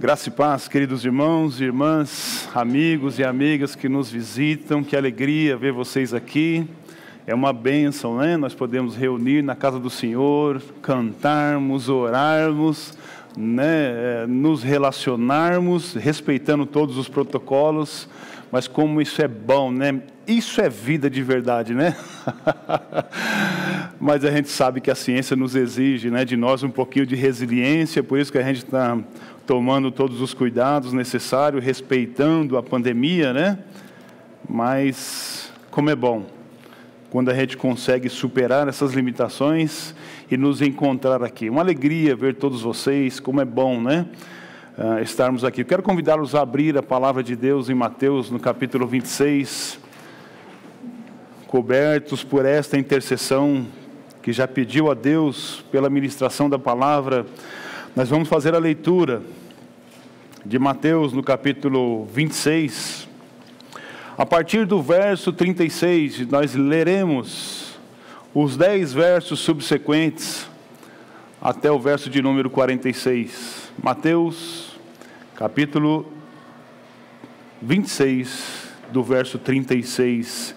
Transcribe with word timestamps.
Graça 0.00 0.30
e 0.30 0.32
paz, 0.32 0.66
queridos 0.66 1.04
irmãos 1.04 1.60
e 1.60 1.64
irmãs, 1.64 2.48
amigos 2.54 3.18
e 3.18 3.22
amigas 3.22 3.74
que 3.76 3.86
nos 3.86 4.10
visitam, 4.10 4.82
que 4.82 4.96
alegria 4.96 5.58
ver 5.58 5.72
vocês 5.72 6.14
aqui. 6.14 6.66
É 7.26 7.34
uma 7.34 7.52
bênção, 7.52 8.16
né? 8.16 8.34
Nós 8.38 8.54
podemos 8.54 8.96
reunir 8.96 9.42
na 9.42 9.54
casa 9.54 9.78
do 9.78 9.90
Senhor, 9.90 10.62
cantarmos, 10.80 11.90
orarmos, 11.90 12.96
né? 13.36 14.24
nos 14.26 14.62
relacionarmos, 14.62 15.92
respeitando 15.92 16.64
todos 16.64 16.96
os 16.96 17.06
protocolos. 17.06 18.08
Mas 18.50 18.66
como 18.66 19.02
isso 19.02 19.20
é 19.20 19.28
bom, 19.28 19.70
né? 19.70 20.00
Isso 20.26 20.62
é 20.62 20.68
vida 20.70 21.10
de 21.10 21.22
verdade, 21.22 21.74
né? 21.74 21.94
Mas 24.00 24.24
a 24.24 24.30
gente 24.30 24.48
sabe 24.48 24.80
que 24.80 24.90
a 24.90 24.94
ciência 24.94 25.36
nos 25.36 25.54
exige, 25.54 26.10
né, 26.10 26.24
de 26.24 26.34
nós 26.34 26.62
um 26.62 26.70
pouquinho 26.70 27.04
de 27.04 27.14
resiliência, 27.14 28.02
por 28.02 28.18
isso 28.18 28.32
que 28.32 28.38
a 28.38 28.42
gente 28.42 28.64
está 28.64 28.98
tomando 29.46 29.90
todos 29.90 30.20
os 30.20 30.32
cuidados 30.32 30.92
necessários, 30.92 31.64
respeitando 31.64 32.56
a 32.56 32.62
pandemia, 32.62 33.32
né? 33.32 33.58
Mas 34.48 35.52
como 35.70 35.90
é 35.90 35.94
bom 35.96 36.26
quando 37.10 37.28
a 37.28 37.34
gente 37.34 37.56
consegue 37.56 38.08
superar 38.08 38.68
essas 38.68 38.92
limitações 38.92 39.94
e 40.30 40.36
nos 40.36 40.62
encontrar 40.62 41.22
aqui. 41.24 41.50
Uma 41.50 41.60
alegria 41.60 42.14
ver 42.14 42.36
todos 42.36 42.62
vocês, 42.62 43.18
como 43.18 43.40
é 43.40 43.44
bom, 43.44 43.80
né? 43.80 44.06
Uh, 44.78 45.02
estarmos 45.02 45.44
aqui. 45.44 45.64
Quero 45.64 45.82
convidá-los 45.82 46.34
a 46.34 46.40
abrir 46.40 46.78
a 46.78 46.82
palavra 46.82 47.22
de 47.22 47.34
Deus 47.34 47.68
em 47.68 47.74
Mateus, 47.74 48.30
no 48.30 48.38
capítulo 48.38 48.86
26. 48.86 49.80
Cobertos 51.48 52.22
por 52.22 52.46
esta 52.46 52.78
intercessão 52.78 53.66
que 54.22 54.32
já 54.32 54.46
pediu 54.46 54.90
a 54.90 54.94
Deus 54.94 55.64
pela 55.72 55.90
ministração 55.90 56.48
da 56.48 56.58
palavra, 56.58 57.26
nós 57.94 58.08
vamos 58.08 58.28
fazer 58.28 58.54
a 58.54 58.58
leitura 58.58 59.20
de 60.46 60.58
Mateus 60.58 61.12
no 61.12 61.24
capítulo 61.24 62.06
26. 62.06 63.08
A 64.16 64.24
partir 64.24 64.64
do 64.64 64.80
verso 64.80 65.32
36, 65.32 66.26
nós 66.28 66.54
leremos 66.54 67.78
os 68.32 68.56
dez 68.56 68.92
versos 68.92 69.40
subsequentes 69.40 70.48
até 71.42 71.70
o 71.70 71.80
verso 71.80 72.08
de 72.08 72.22
número 72.22 72.48
46. 72.48 73.72
Mateus, 73.82 74.78
capítulo 75.34 76.06
26, 77.60 78.70
do 78.92 79.02
verso 79.02 79.36
36 79.36 80.54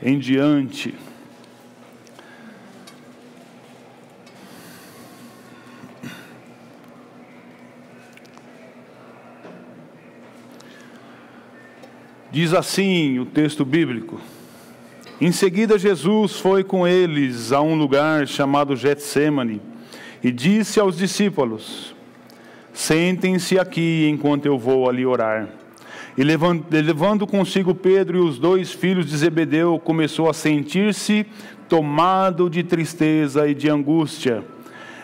em 0.00 0.16
diante. 0.16 0.94
Diz 12.30 12.52
assim 12.52 13.18
o 13.18 13.24
texto 13.24 13.64
bíblico: 13.64 14.20
Em 15.18 15.32
seguida, 15.32 15.78
Jesus 15.78 16.38
foi 16.38 16.62
com 16.62 16.86
eles 16.86 17.52
a 17.52 17.62
um 17.62 17.74
lugar 17.74 18.28
chamado 18.28 18.76
Getsemane 18.76 19.62
e 20.22 20.30
disse 20.30 20.78
aos 20.78 20.98
discípulos: 20.98 21.94
Sentem-se 22.70 23.58
aqui 23.58 24.06
enquanto 24.12 24.44
eu 24.44 24.58
vou 24.58 24.90
ali 24.90 25.06
orar. 25.06 25.48
E 26.18 26.22
levando 26.22 27.26
consigo 27.26 27.74
Pedro 27.74 28.18
e 28.18 28.20
os 28.20 28.38
dois 28.38 28.72
filhos 28.72 29.06
de 29.06 29.16
Zebedeu, 29.16 29.78
começou 29.78 30.28
a 30.28 30.34
sentir-se 30.34 31.24
tomado 31.66 32.50
de 32.50 32.62
tristeza 32.62 33.48
e 33.48 33.54
de 33.54 33.70
angústia. 33.70 34.44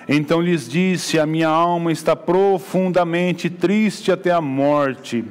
Então 0.06 0.42
lhes 0.42 0.68
disse: 0.68 1.18
A 1.18 1.24
minha 1.24 1.48
alma 1.48 1.90
está 1.90 2.14
profundamente 2.14 3.48
triste 3.48 4.12
até 4.12 4.30
a 4.30 4.42
morte. 4.42 5.24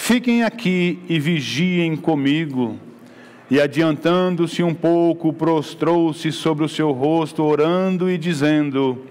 Fiquem 0.00 0.44
aqui 0.44 1.00
e 1.08 1.18
vigiem 1.18 1.96
comigo. 1.96 2.78
E 3.50 3.60
adiantando-se 3.60 4.62
um 4.62 4.72
pouco, 4.72 5.32
prostrou-se 5.32 6.30
sobre 6.30 6.64
o 6.64 6.68
seu 6.68 6.92
rosto, 6.92 7.42
orando 7.42 8.08
e 8.08 8.16
dizendo: 8.16 9.04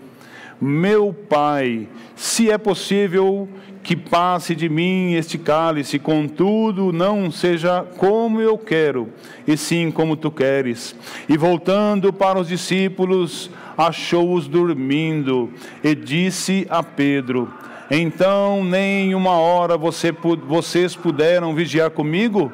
Meu 0.59 1.13
pai, 1.13 1.87
se 2.15 2.49
é 2.49 2.57
possível 2.57 3.49
que 3.83 3.97
passe 3.97 4.55
de 4.55 4.69
mim 4.69 5.13
este 5.13 5.37
cálice, 5.37 5.99
contudo, 5.99 6.93
não 6.93 7.29
seja 7.29 7.83
como 7.97 8.39
eu 8.39 8.57
quero, 8.57 9.09
e 9.45 9.55
sim 9.57 9.91
como 9.91 10.15
tu 10.15 10.31
queres. 10.31 10.95
E 11.27 11.37
voltando 11.37 12.11
para 12.13 12.39
os 12.39 12.47
discípulos, 12.47 13.51
achou-os 13.77 14.47
dormindo, 14.47 15.51
e 15.83 15.93
disse 15.93 16.65
a 16.69 16.81
Pedro: 16.81 17.53
então 17.89 18.63
nem 18.63 19.15
uma 19.15 19.31
hora 19.31 19.77
você, 19.77 20.11
vocês 20.11 20.95
puderam 20.95 21.55
vigiar 21.55 21.89
comigo? 21.89 22.51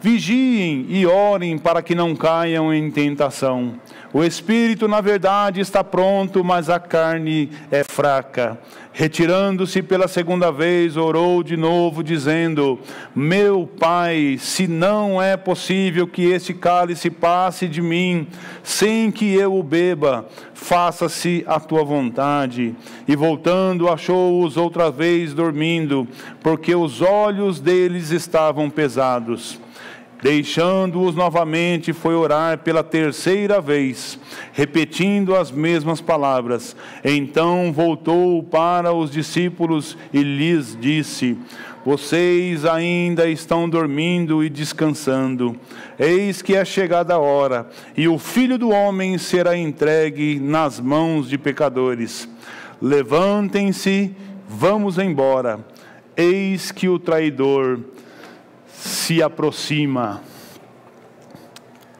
Vigiem 0.00 0.86
e 0.88 1.06
orem 1.06 1.58
para 1.58 1.82
que 1.82 1.94
não 1.94 2.14
caiam 2.14 2.72
em 2.72 2.90
tentação. 2.90 3.74
O 4.16 4.24
espírito, 4.24 4.88
na 4.88 5.02
verdade, 5.02 5.60
está 5.60 5.84
pronto, 5.84 6.42
mas 6.42 6.70
a 6.70 6.80
carne 6.80 7.50
é 7.70 7.84
fraca. 7.84 8.58
Retirando-se 8.90 9.82
pela 9.82 10.08
segunda 10.08 10.50
vez, 10.50 10.96
orou 10.96 11.42
de 11.42 11.54
novo, 11.54 12.02
dizendo: 12.02 12.80
Meu 13.14 13.66
pai, 13.66 14.38
se 14.40 14.66
não 14.66 15.20
é 15.20 15.36
possível 15.36 16.06
que 16.06 16.30
este 16.30 16.54
cálice 16.54 17.10
passe 17.10 17.68
de 17.68 17.82
mim, 17.82 18.26
sem 18.62 19.10
que 19.10 19.34
eu 19.34 19.54
o 19.54 19.62
beba, 19.62 20.26
faça-se 20.54 21.44
a 21.46 21.60
tua 21.60 21.84
vontade. 21.84 22.74
E 23.06 23.14
voltando, 23.14 23.86
achou-os 23.86 24.56
outra 24.56 24.90
vez 24.90 25.34
dormindo, 25.34 26.08
porque 26.42 26.74
os 26.74 27.02
olhos 27.02 27.60
deles 27.60 28.10
estavam 28.12 28.70
pesados. 28.70 29.60
Deixando-os 30.22 31.14
novamente, 31.14 31.92
foi 31.92 32.14
orar 32.14 32.58
pela 32.58 32.82
terceira 32.82 33.60
vez, 33.60 34.18
repetindo 34.52 35.36
as 35.36 35.50
mesmas 35.50 36.00
palavras. 36.00 36.74
Então 37.04 37.70
voltou 37.72 38.42
para 38.42 38.92
os 38.92 39.10
discípulos 39.10 39.96
e 40.12 40.22
lhes 40.22 40.76
disse: 40.80 41.36
Vocês 41.84 42.64
ainda 42.64 43.28
estão 43.28 43.68
dormindo 43.68 44.42
e 44.42 44.48
descansando. 44.48 45.54
Eis 45.98 46.40
que 46.40 46.56
é 46.56 46.64
chegada 46.64 47.14
a 47.14 47.18
hora, 47.18 47.68
e 47.94 48.08
o 48.08 48.18
filho 48.18 48.56
do 48.56 48.70
homem 48.70 49.18
será 49.18 49.56
entregue 49.56 50.40
nas 50.40 50.80
mãos 50.80 51.28
de 51.28 51.36
pecadores. 51.36 52.26
Levantem-se, 52.80 54.14
vamos 54.48 54.98
embora. 54.98 55.60
Eis 56.16 56.72
que 56.72 56.88
o 56.88 56.98
traidor 56.98 57.80
se 59.06 59.22
aproxima. 59.22 60.20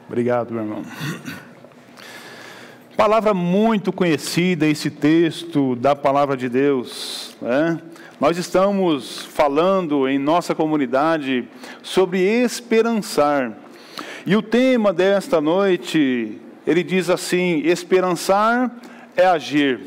Obrigado, 0.09 0.53
meu 0.53 0.61
irmão. 0.61 0.83
Palavra 2.97 3.33
muito 3.33 3.93
conhecida, 3.93 4.67
esse 4.67 4.91
texto 4.91 5.77
da 5.77 5.95
palavra 5.95 6.35
de 6.35 6.49
Deus. 6.49 7.33
Né? 7.41 7.79
Nós 8.19 8.37
estamos 8.37 9.23
falando 9.23 10.05
em 10.05 10.19
nossa 10.19 10.53
comunidade 10.53 11.47
sobre 11.81 12.19
esperançar. 12.19 13.57
E 14.25 14.35
o 14.35 14.41
tema 14.41 14.91
desta 14.91 15.39
noite, 15.39 16.41
ele 16.65 16.83
diz 16.83 17.09
assim: 17.09 17.61
esperançar 17.63 18.69
é 19.15 19.25
agir. 19.25 19.79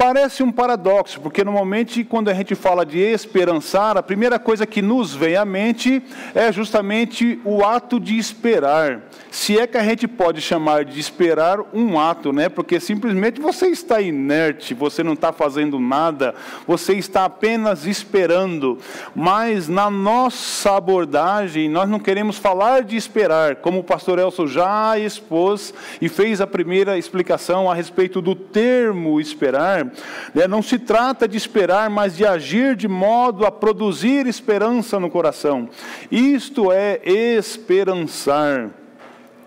Parece 0.00 0.42
um 0.42 0.50
paradoxo, 0.50 1.20
porque 1.20 1.44
normalmente 1.44 2.04
quando 2.04 2.30
a 2.30 2.32
gente 2.32 2.54
fala 2.54 2.86
de 2.86 2.98
esperançar, 2.98 3.98
a 3.98 4.02
primeira 4.02 4.38
coisa 4.38 4.64
que 4.64 4.80
nos 4.80 5.14
vem 5.14 5.36
à 5.36 5.44
mente 5.44 6.02
é 6.34 6.50
justamente 6.50 7.38
o 7.44 7.62
ato 7.62 8.00
de 8.00 8.16
esperar. 8.16 9.02
Se 9.30 9.58
é 9.58 9.66
que 9.66 9.76
a 9.76 9.84
gente 9.84 10.08
pode 10.08 10.40
chamar 10.40 10.86
de 10.86 10.98
esperar 10.98 11.60
um 11.74 12.00
ato, 12.00 12.32
né? 12.32 12.48
Porque 12.48 12.80
simplesmente 12.80 13.42
você 13.42 13.66
está 13.66 14.00
inerte, 14.00 14.72
você 14.72 15.02
não 15.02 15.12
está 15.12 15.34
fazendo 15.34 15.78
nada, 15.78 16.34
você 16.66 16.94
está 16.94 17.26
apenas 17.26 17.84
esperando. 17.84 18.78
Mas 19.14 19.68
na 19.68 19.90
nossa 19.90 20.76
abordagem, 20.78 21.68
nós 21.68 21.86
não 21.86 22.00
queremos 22.00 22.38
falar 22.38 22.84
de 22.84 22.96
esperar, 22.96 23.56
como 23.56 23.80
o 23.80 23.84
pastor 23.84 24.18
Elson 24.18 24.46
já 24.46 24.98
expôs 24.98 25.74
e 26.00 26.08
fez 26.08 26.40
a 26.40 26.46
primeira 26.46 26.96
explicação 26.96 27.70
a 27.70 27.74
respeito 27.74 28.22
do 28.22 28.34
termo 28.34 29.20
esperar. 29.20 29.89
Né? 30.34 30.46
Não 30.46 30.62
se 30.62 30.78
trata 30.78 31.26
de 31.26 31.36
esperar, 31.36 31.88
mas 31.90 32.16
de 32.16 32.26
agir 32.26 32.76
de 32.76 32.88
modo 32.88 33.44
a 33.44 33.50
produzir 33.50 34.26
esperança 34.26 34.98
no 34.98 35.10
coração. 35.10 35.68
Isto 36.10 36.72
é 36.72 37.00
esperançar. 37.04 38.70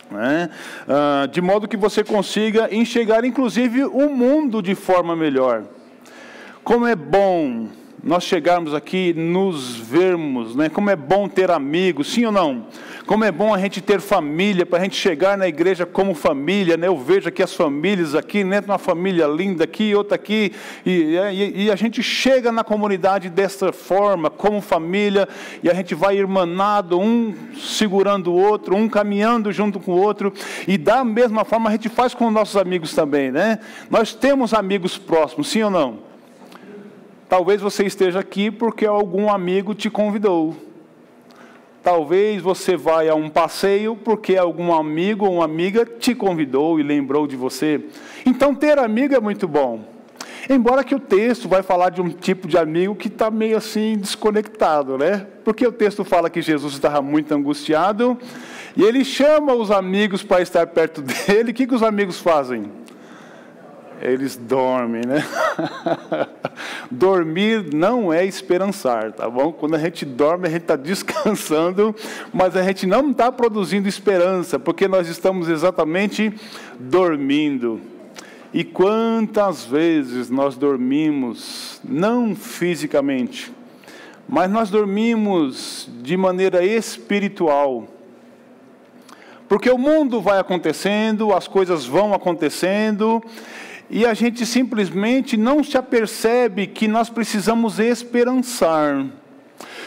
Né? 0.10 0.50
Ah, 0.88 1.28
de 1.32 1.42
modo 1.42 1.68
que 1.68 1.78
você 1.78 2.04
consiga 2.04 2.74
enxergar, 2.74 3.26
inclusive, 3.26 3.84
o 3.86 4.10
mundo 4.10 4.62
de 4.62 4.76
forma 4.76 5.16
melhor. 5.16 5.64
Como 6.64 6.86
é 6.86 6.96
bom 6.96 7.68
nós 8.04 8.26
chegarmos 8.26 8.74
aqui, 8.74 9.14
nos 9.14 9.78
vermos, 9.78 10.58
né? 10.58 10.68
Como 10.68 10.90
é 10.90 10.96
bom 10.96 11.30
ter 11.30 11.50
amigos, 11.50 12.12
sim 12.12 12.26
ou 12.26 12.34
não? 12.34 12.68
Como 13.06 13.26
é 13.26 13.32
bom 13.32 13.54
a 13.54 13.60
gente 13.60 13.82
ter 13.82 14.00
família, 14.00 14.66
para 14.66 14.80
a 14.80 14.84
gente 14.84 14.96
chegar 14.96 15.38
na 15.38 15.46
igreja 15.46 15.86
como 15.86 16.14
família, 16.14 16.78
né? 16.78 16.88
Eu 16.88 16.98
vejo 16.98 17.28
aqui 17.28 17.44
as 17.44 17.54
famílias 17.54 18.16
aqui, 18.16 18.46
né? 18.46 18.62
Uma 18.66 18.78
família 18.78 19.28
linda 19.28 19.66
aqui, 19.66 19.94
outra 19.94 20.16
aqui, 20.16 20.54
e, 20.86 21.18
e, 21.34 21.64
e 21.66 21.72
a 21.72 21.76
gente 21.76 22.02
chega 22.02 22.50
na 22.50 22.64
comunidade 22.64 23.30
dessa 23.30 23.74
forma, 23.74 24.30
como 24.30 24.62
família, 24.62 25.28
e 25.62 25.70
a 25.70 25.74
gente 25.74 25.94
vai 25.94 26.18
irmanado, 26.18 26.98
um 26.98 27.36
segurando 27.58 28.32
o 28.32 28.42
outro, 28.42 28.74
um 28.74 28.88
caminhando 28.88 29.52
junto 29.52 29.82
com 29.82 29.92
o 29.92 30.02
outro, 30.02 30.32
e 30.66 30.78
da 30.78 31.04
mesma 31.04 31.44
forma 31.44 31.70
a 31.70 31.74
gente 31.74 31.90
faz 31.90 32.14
com 32.14 32.28
os 32.28 32.34
nossos 32.34 32.56
amigos 32.56 32.94
também, 32.94 33.32
né? 33.32 33.60
Nós 33.90 34.14
temos 34.14 34.54
amigos 34.54 34.98
próximos, 34.98 35.50
sim 35.50 35.62
ou 35.62 35.70
não? 35.70 36.00
Talvez 37.28 37.62
você 37.62 37.84
esteja 37.86 38.20
aqui 38.20 38.50
porque 38.50 38.86
algum 38.86 39.30
amigo 39.30 39.76
te 39.76 39.90
convidou. 39.90 40.56
Talvez 41.84 42.42
você 42.42 42.78
vá 42.78 43.04
a 43.04 43.14
um 43.14 43.30
passeio 43.30 43.94
porque 43.96 44.38
algum 44.38 44.74
amigo 44.74 45.26
ou 45.26 45.44
amiga 45.44 45.86
te 45.86 46.16
convidou 46.16 46.80
e 46.80 46.84
lembrou 46.84 47.28
de 47.28 47.36
você. 47.36 47.84
Então, 48.26 48.56
ter 48.56 48.80
amigo 48.80 49.14
é 49.14 49.20
muito 49.20 49.50
bom. 49.50 49.84
Embora 50.50 50.84
que 50.84 50.96
o 50.96 51.00
texto 51.00 51.48
vai 51.50 51.62
falar 51.62 51.90
de 51.90 52.02
um 52.02 52.10
tipo 52.10 52.48
de 52.48 52.58
amigo 52.58 52.96
que 52.96 53.08
está 53.10 53.30
meio 53.30 53.58
assim 53.58 53.98
desconectado, 53.98 54.98
né? 54.98 55.28
Porque 55.44 55.68
o 55.68 55.72
texto 55.72 56.06
fala 56.06 56.30
que 56.30 56.42
Jesus 56.42 56.74
estava 56.74 57.02
muito 57.02 57.34
angustiado 57.34 58.18
e 58.76 58.84
ele 58.84 59.04
chama 59.04 59.54
os 59.54 59.70
amigos 59.70 60.24
para 60.24 60.42
estar 60.42 60.66
perto 60.68 61.02
dele. 61.28 61.52
O 61.52 61.54
que, 61.54 61.68
que 61.68 61.76
os 61.76 61.84
amigos 61.84 62.20
fazem? 62.20 62.83
Eles 64.04 64.36
dormem, 64.36 65.02
né? 65.08 65.26
Dormir 66.92 67.74
não 67.74 68.12
é 68.12 68.26
esperançar, 68.26 69.14
tá 69.14 69.30
bom? 69.30 69.52
Quando 69.54 69.76
a 69.76 69.80
gente 69.80 70.06
dorme, 70.06 70.48
a 70.48 70.52
gente 70.52 70.64
está 70.64 70.76
descansando, 70.76 71.96
mas 72.34 72.58
a 72.58 72.64
gente 72.64 72.86
não 72.86 73.12
está 73.12 73.32
produzindo 73.32 73.88
esperança, 73.88 74.60
porque 74.60 74.88
nós 74.88 75.08
estamos 75.08 75.48
exatamente 75.48 76.34
dormindo. 76.78 77.80
E 78.54 78.64
quantas 78.64 79.66
vezes 79.66 80.30
nós 80.30 80.56
dormimos, 80.56 81.80
não 81.84 82.36
fisicamente, 82.36 83.52
mas 84.28 84.52
nós 84.52 84.70
dormimos 84.70 85.90
de 86.02 86.16
maneira 86.18 86.64
espiritual. 86.64 87.88
Porque 89.48 89.70
o 89.70 89.78
mundo 89.78 90.22
vai 90.22 90.40
acontecendo, 90.40 91.34
as 91.34 91.48
coisas 91.48 91.86
vão 91.86 92.14
acontecendo, 92.14 93.24
e 93.90 94.06
a 94.06 94.14
gente 94.14 94.46
simplesmente 94.46 95.38
não 95.38 95.64
se 95.64 95.78
apercebe 95.78 96.68
que 96.68 96.88
nós 96.88 97.10
precisamos 97.10 97.80
esperançar, 97.80 99.06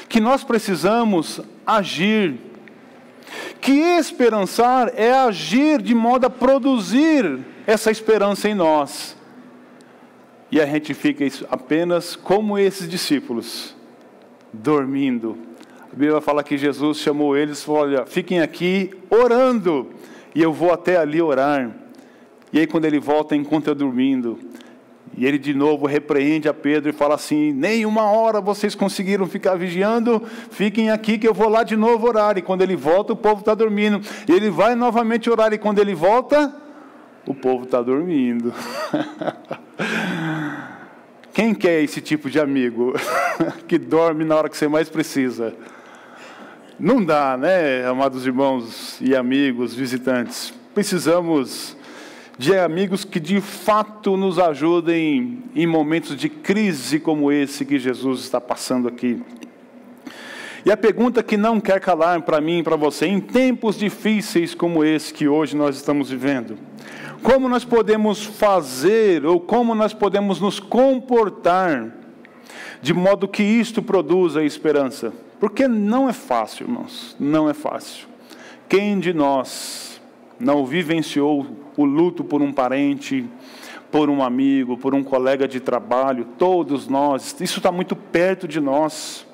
que 0.09 0.21
nós 0.21 0.45
precisamos 0.45 1.41
agir. 1.67 2.39
Que 3.61 3.73
esperançar 3.73 4.93
é 4.95 5.13
agir 5.13 5.83
de 5.83 5.95
modo 5.95 6.27
a 6.27 6.31
produzir 6.31 7.41
essa 7.67 7.91
esperança 7.91 8.49
em 8.49 8.55
nós. 8.55 9.17
E 10.51 10.61
a 10.61 10.67
gente 10.67 10.95
fica 10.95 11.25
apenas 11.51 12.15
como 12.15 12.57
esses 12.57 12.89
discípulos, 12.89 13.75
dormindo. 14.53 15.37
A 15.93 15.97
Bíblia 15.97 16.21
fala 16.21 16.45
que 16.45 16.57
Jesus 16.57 16.99
chamou 16.99 17.37
eles 17.37 17.61
e 17.61 17.65
falou: 17.65 17.81
Olha, 17.81 18.07
fiquem 18.07 18.41
aqui 18.41 18.93
orando, 19.11 19.91
e 20.35 20.43
eu 20.43 20.53
vou 20.53 20.73
até 20.73 20.97
ali 20.97 21.21
orar. 21.21 21.75
E 22.57 22.61
aí, 22.61 22.67
quando 22.67 22.87
ele 22.87 22.99
volta, 22.99 23.37
encontra 23.37 23.75
dormindo. 23.75 24.39
E 25.15 25.27
ele 25.27 25.37
de 25.37 25.53
novo 25.53 25.85
repreende 25.85 26.49
a 26.49 26.55
Pedro 26.55 26.89
e 26.89 26.93
fala 26.95 27.15
assim: 27.15 27.53
Nem 27.53 27.85
uma 27.85 28.05
hora 28.05 28.41
vocês 28.41 28.75
conseguiram 28.75 29.27
ficar 29.27 29.57
vigiando, 29.57 30.23
fiquem 30.51 30.91
aqui 30.91 31.19
que 31.19 31.29
eu 31.29 31.35
vou 31.35 31.51
lá 31.51 31.63
de 31.63 31.77
novo 31.77 32.09
orar. 32.09 32.39
E 32.39 32.43
quando 32.43 32.63
ele 32.63 32.75
volta, 32.75 33.13
o 33.13 33.17
povo 33.17 33.41
está 33.41 33.55
dormindo. 33.55 34.01
E 34.27 34.33
ele 34.33 34.49
vai 34.49 34.75
novamente 34.75 35.29
orar, 35.29 35.53
e 35.53 35.59
quando 35.59 35.81
ele 35.81 35.95
volta, 35.95 36.51
o 37.27 37.35
povo 37.35 37.65
está 37.65 37.83
dormindo. 37.83 38.55
Quem 41.35 41.55
quer 41.55 41.83
esse 41.83 42.01
tipo 42.01 42.31
de 42.31 42.41
amigo 42.41 42.95
que 43.69 43.77
dorme 43.77 44.25
na 44.25 44.35
hora 44.35 44.49
que 44.49 44.57
você 44.57 44.67
mais 44.67 44.89
precisa? 44.89 45.55
Não 46.81 47.05
dá, 47.05 47.37
né, 47.37 47.87
amados 47.87 48.25
irmãos 48.27 48.99
e 49.03 49.15
amigos, 49.15 49.75
visitantes? 49.75 50.55
Precisamos 50.75 51.76
de 52.39 52.55
amigos 52.55 53.05
que 53.05 53.19
de 53.19 53.41
fato 53.41 54.17
nos 54.17 54.39
ajudem 54.39 55.43
em 55.55 55.67
momentos 55.67 56.17
de 56.17 56.29
crise 56.29 57.01
como 57.01 57.33
esse 57.33 57.65
que 57.65 57.79
Jesus 57.79 58.21
está 58.21 58.41
passando 58.41 58.87
aqui. 58.87 59.23
E 60.65 60.71
a 60.71 60.77
pergunta 60.77 61.23
que 61.23 61.37
não 61.37 61.61
quer 61.61 61.81
calar 61.81 62.21
para 62.23 62.41
mim 62.41 62.59
e 62.59 62.63
para 62.63 62.77
você, 62.77 63.07
em 63.07 63.21
tempos 63.21 63.79
difíceis 63.79 64.55
como 64.55 64.85
esse 64.85 65.15
que 65.15 65.29
hoje 65.29 65.57
nós 65.57 65.77
estamos 65.77 66.11
vivendo, 66.11 66.59
como 67.23 67.49
nós 67.49 67.65
podemos 67.65 68.25
fazer 68.25 69.25
ou 69.25 69.41
como 69.41 69.75
nós 69.75 69.95
podemos 69.95 70.41
nos 70.41 70.61
comportar 70.61 71.93
de 72.83 72.93
modo 72.93 73.29
que 73.29 73.43
isto 73.43 73.83
produza 73.83 74.45
esperança? 74.45 75.13
Porque 75.41 75.67
não 75.67 76.09
é 76.09 76.13
fácil, 76.13 76.65
irmãos, 76.67 77.17
não 77.19 77.49
é 77.49 77.55
fácil. 77.55 78.07
Quem 78.69 78.99
de 78.99 79.13
nós 79.13 80.01
não 80.39 80.67
vivenciou 80.67 81.66
o 81.77 81.85
luto 81.85 82.25
por 82.25 82.43
um 82.43 82.53
parente, 82.53 83.25
por 83.91 84.11
um 84.11 84.23
amigo, 84.23 84.77
por 84.77 84.95
um 84.95 85.03
colega 85.03 85.47
de 85.47 85.61
trabalho, 85.61 86.27
todos 86.39 86.89
nós, 86.89 87.37
isso 87.41 87.59
está 87.59 87.71
muito 87.71 87.95
perto 87.95 88.49
de 88.49 88.61
nós. 88.61 89.27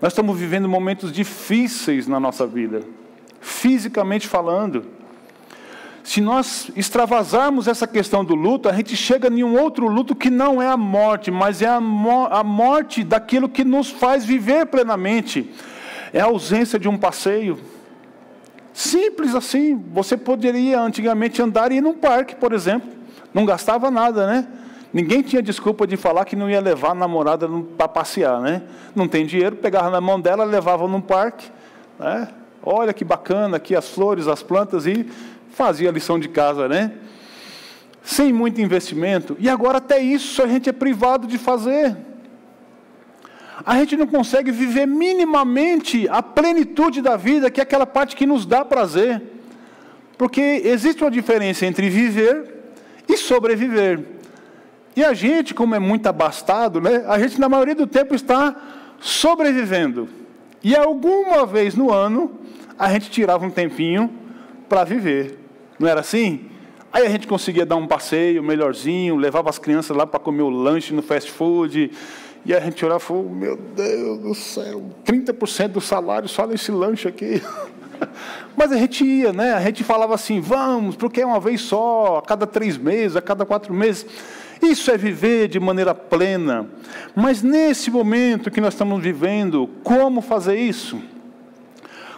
Nós 0.00 0.12
estamos 0.12 0.38
vivendo 0.38 0.68
momentos 0.68 1.12
difíceis 1.12 2.08
na 2.08 2.18
nossa 2.18 2.46
vida, 2.46 2.82
fisicamente 3.40 4.26
falando. 4.26 4.84
Se 6.02 6.20
nós 6.20 6.70
extravasarmos 6.74 7.68
essa 7.68 7.86
questão 7.86 8.24
do 8.24 8.34
luto, 8.34 8.68
a 8.68 8.72
gente 8.72 8.96
chega 8.96 9.28
em 9.28 9.44
um 9.44 9.60
outro 9.60 9.86
luto 9.86 10.16
que 10.16 10.28
não 10.28 10.60
é 10.60 10.66
a 10.66 10.76
morte, 10.76 11.30
mas 11.30 11.62
é 11.62 11.68
a, 11.68 11.80
mo 11.80 12.26
a 12.26 12.42
morte 12.42 13.04
daquilo 13.04 13.48
que 13.48 13.62
nos 13.62 13.90
faz 13.90 14.24
viver 14.24 14.66
plenamente. 14.66 15.48
É 16.12 16.20
a 16.20 16.24
ausência 16.24 16.78
de 16.78 16.88
um 16.88 16.98
passeio, 16.98 17.58
Simples 18.72 19.34
assim. 19.34 19.82
Você 19.92 20.16
poderia 20.16 20.80
antigamente 20.80 21.40
andar 21.42 21.72
e 21.72 21.76
ir 21.76 21.80
num 21.80 21.94
parque, 21.94 22.34
por 22.34 22.52
exemplo. 22.52 22.90
Não 23.32 23.44
gastava 23.44 23.90
nada, 23.90 24.26
né? 24.26 24.46
Ninguém 24.92 25.22
tinha 25.22 25.42
desculpa 25.42 25.86
de 25.86 25.96
falar 25.96 26.24
que 26.26 26.36
não 26.36 26.50
ia 26.50 26.60
levar 26.60 26.90
a 26.90 26.94
namorada 26.94 27.48
para 27.78 27.88
passear, 27.88 28.40
né? 28.40 28.62
Não 28.94 29.08
tem 29.08 29.24
dinheiro, 29.24 29.56
pegava 29.56 29.88
na 29.88 30.00
mão 30.00 30.20
dela, 30.20 30.44
levava 30.44 30.86
num 30.86 31.00
parque, 31.00 31.50
né? 31.98 32.28
Olha 32.62 32.92
que 32.92 33.04
bacana 33.04 33.56
aqui 33.56 33.74
as 33.74 33.88
flores, 33.88 34.28
as 34.28 34.42
plantas 34.42 34.86
e 34.86 35.06
fazia 35.50 35.88
a 35.88 35.92
lição 35.92 36.18
de 36.18 36.28
casa, 36.28 36.68
né? 36.68 36.92
Sem 38.02 38.32
muito 38.32 38.60
investimento. 38.60 39.34
E 39.38 39.48
agora 39.48 39.78
até 39.78 39.98
isso 39.98 40.42
a 40.42 40.46
gente 40.46 40.68
é 40.68 40.72
privado 40.72 41.26
de 41.26 41.38
fazer 41.38 41.96
a 43.64 43.76
gente 43.78 43.96
não 43.96 44.06
consegue 44.06 44.50
viver 44.50 44.86
minimamente 44.86 46.08
a 46.08 46.22
plenitude 46.22 47.00
da 47.00 47.16
vida, 47.16 47.50
que 47.50 47.60
é 47.60 47.62
aquela 47.62 47.86
parte 47.86 48.16
que 48.16 48.26
nos 48.26 48.44
dá 48.44 48.64
prazer. 48.64 49.22
Porque 50.18 50.62
existe 50.64 51.02
uma 51.02 51.10
diferença 51.10 51.66
entre 51.66 51.88
viver 51.88 52.54
e 53.08 53.16
sobreviver. 53.16 54.00
E 54.94 55.04
a 55.04 55.14
gente, 55.14 55.54
como 55.54 55.74
é 55.74 55.78
muito 55.78 56.06
abastado, 56.06 56.80
né, 56.80 57.04
a 57.06 57.18
gente 57.18 57.40
na 57.40 57.48
maioria 57.48 57.74
do 57.74 57.86
tempo 57.86 58.14
está 58.14 58.54
sobrevivendo. 59.00 60.08
E 60.62 60.76
alguma 60.76 61.46
vez 61.46 61.74
no 61.74 61.92
ano, 61.92 62.38
a 62.78 62.90
gente 62.92 63.10
tirava 63.10 63.44
um 63.44 63.50
tempinho 63.50 64.10
para 64.68 64.84
viver. 64.84 65.38
Não 65.78 65.88
era 65.88 66.00
assim? 66.00 66.48
Aí 66.92 67.06
a 67.06 67.08
gente 67.08 67.26
conseguia 67.26 67.64
dar 67.64 67.76
um 67.76 67.86
passeio 67.86 68.42
melhorzinho, 68.42 69.16
levava 69.16 69.48
as 69.48 69.58
crianças 69.58 69.96
lá 69.96 70.06
para 70.06 70.20
comer 70.20 70.42
o 70.42 70.50
lanche 70.50 70.92
no 70.92 71.00
fast 71.00 71.30
food, 71.30 71.90
e 72.44 72.52
a 72.52 72.60
gente 72.60 72.84
olhava 72.84 73.02
e 73.02 73.06
falou, 73.06 73.28
meu 73.28 73.56
Deus 73.56 74.18
do 74.18 74.34
céu, 74.34 74.82
30% 75.04 75.68
do 75.68 75.80
salário 75.80 76.28
só 76.28 76.46
nesse 76.46 76.72
lanche 76.72 77.06
aqui. 77.06 77.40
Mas 78.56 78.72
a 78.72 78.76
gente 78.76 79.04
ia, 79.04 79.32
né? 79.32 79.54
A 79.54 79.60
gente 79.60 79.84
falava 79.84 80.14
assim, 80.14 80.40
vamos, 80.40 80.96
porque 80.96 81.20
é 81.20 81.26
uma 81.26 81.38
vez 81.38 81.60
só, 81.60 82.18
a 82.18 82.22
cada 82.22 82.46
três 82.46 82.76
meses, 82.76 83.16
a 83.16 83.22
cada 83.22 83.46
quatro 83.46 83.72
meses. 83.72 84.04
Isso 84.60 84.90
é 84.90 84.96
viver 84.96 85.48
de 85.48 85.58
maneira 85.60 85.94
plena. 85.94 86.68
Mas 87.14 87.42
nesse 87.42 87.90
momento 87.90 88.50
que 88.50 88.60
nós 88.60 88.74
estamos 88.74 89.02
vivendo, 89.02 89.68
como 89.84 90.20
fazer 90.20 90.56
isso? 90.56 91.00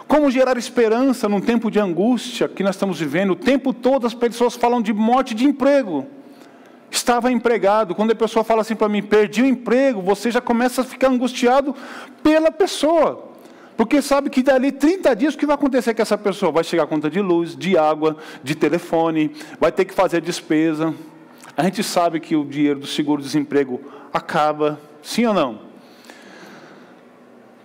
Como 0.07 0.29
gerar 0.29 0.57
esperança 0.57 1.29
num 1.29 1.41
tempo 1.41 1.71
de 1.71 1.79
angústia 1.79 2.47
que 2.47 2.63
nós 2.63 2.75
estamos 2.75 2.99
vivendo? 2.99 3.31
O 3.31 3.35
tempo 3.35 3.73
todo 3.73 4.05
as 4.05 4.13
pessoas 4.13 4.55
falam 4.55 4.81
de 4.81 4.93
morte 4.93 5.33
de 5.33 5.45
emprego 5.45 6.05
estava 6.89 7.31
empregado. 7.31 7.95
Quando 7.95 8.11
a 8.11 8.15
pessoa 8.15 8.43
fala 8.43 8.61
assim 8.61 8.75
para 8.75 8.89
mim, 8.89 9.01
perdi 9.01 9.41
o 9.41 9.45
emprego, 9.45 10.01
você 10.01 10.31
já 10.31 10.41
começa 10.41 10.81
a 10.81 10.83
ficar 10.83 11.09
angustiado 11.09 11.75
pela 12.23 12.51
pessoa. 12.51 13.31
Porque 13.77 14.01
sabe 14.01 14.29
que 14.29 14.41
dali 14.41 14.71
30 14.71 15.15
dias 15.15 15.33
o 15.33 15.37
que 15.37 15.45
vai 15.45 15.55
acontecer 15.55 15.93
com 15.93 16.01
essa 16.01 16.17
pessoa? 16.17 16.51
Vai 16.51 16.63
chegar 16.63 16.83
a 16.83 16.87
conta 16.87 17.09
de 17.09 17.19
luz, 17.19 17.55
de 17.55 17.77
água, 17.77 18.17
de 18.41 18.55
telefone, 18.55 19.31
vai 19.59 19.71
ter 19.71 19.85
que 19.85 19.93
fazer 19.93 20.21
despesa. 20.21 20.93
A 21.57 21.63
gente 21.63 21.83
sabe 21.83 22.19
que 22.19 22.35
o 22.35 22.45
dinheiro 22.45 22.79
do 22.79 22.87
seguro-desemprego 22.87 23.81
acaba, 24.13 24.79
sim 25.01 25.25
ou 25.25 25.33
não? 25.33 25.59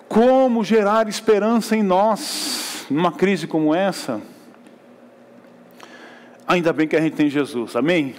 Como 0.09 0.65
gerar 0.65 1.09
esperança 1.09 1.77
em 1.77 1.83
nós 1.83 2.87
numa 2.91 3.12
crise 3.12 3.47
como 3.47 3.73
essa? 3.73 4.21
Ainda 6.47 6.73
bem 6.73 6.89
que 6.89 6.97
a 6.97 7.00
gente 7.00 7.15
tem 7.15 7.31
Jesus, 7.31 7.77
amém? 7.77 8.17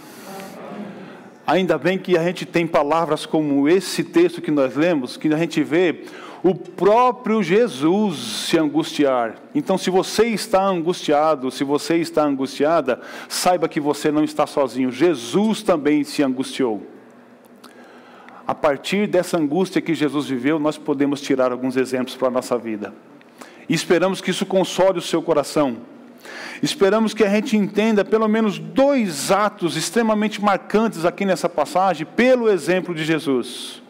Ainda 1.52 1.78
bem 1.78 1.98
que 1.98 2.18
a 2.18 2.24
gente 2.24 2.46
tem 2.46 2.66
palavras 2.66 3.26
como 3.26 3.68
esse 3.68 4.06
texto 4.06 4.42
que 4.42 4.50
nós 4.50 4.74
lemos, 4.74 5.18
que 5.18 5.28
a 5.34 5.38
gente 5.38 5.62
vê 5.62 6.06
o 6.42 6.56
próprio 6.56 7.44
Jesus 7.44 8.48
se 8.48 8.58
angustiar. 8.58 9.36
Então, 9.54 9.78
se 9.78 9.90
você 9.90 10.28
está 10.28 10.64
angustiado, 10.64 11.52
se 11.52 11.66
você 11.66 11.98
está 11.98 12.24
angustiada, 12.24 13.02
saiba 13.28 13.68
que 13.68 13.82
você 13.82 14.10
não 14.10 14.24
está 14.24 14.48
sozinho. 14.48 14.90
Jesus 14.94 15.62
também 15.62 16.06
se 16.06 16.24
angustiou. 16.24 16.84
A 18.48 18.56
partir 18.56 19.06
dessa 19.06 19.38
angústia 19.38 19.82
que 19.82 19.94
Jesus 19.94 20.28
viveu, 20.30 20.58
nós 20.58 20.78
podemos 20.78 21.20
tirar 21.20 21.52
alguns 21.52 21.76
exemplos 21.76 22.16
para 22.16 22.30
a 22.30 22.32
nossa 22.32 22.58
vida. 22.58 22.94
E 23.68 23.74
esperamos 23.74 24.22
que 24.22 24.32
isso 24.32 24.46
console 24.46 25.00
o 25.00 25.02
seu 25.02 25.22
coração. 25.22 25.80
Esperamos 26.62 27.14
que 27.14 27.24
a 27.24 27.30
gente 27.30 27.58
entenda 27.58 28.06
pelo 28.06 28.28
menos 28.28 28.60
dois 28.60 29.32
atos 29.32 29.76
extremamente 29.76 30.42
marcantes 30.42 31.06
aqui 31.06 31.26
nessa 31.26 31.50
passagem, 31.50 32.06
pelo 32.06 32.50
exemplo 32.50 32.94
de 32.94 33.04
Jesus. 33.04 33.82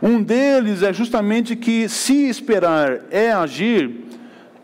Um 0.00 0.22
deles 0.22 0.82
é 0.82 0.92
justamente 0.92 1.54
que, 1.54 1.88
se 1.88 2.28
esperar 2.28 3.02
é 3.10 3.30
agir, 3.30 4.04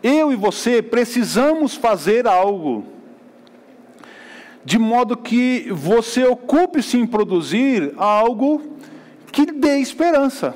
eu 0.01 0.31
e 0.31 0.35
você 0.35 0.81
precisamos 0.81 1.75
fazer 1.75 2.27
algo, 2.27 2.85
de 4.65 4.77
modo 4.77 5.15
que 5.15 5.67
você 5.71 6.25
ocupe-se 6.25 6.97
em 6.97 7.05
produzir 7.05 7.93
algo 7.95 8.77
que 9.31 9.45
dê 9.45 9.77
esperança. 9.77 10.55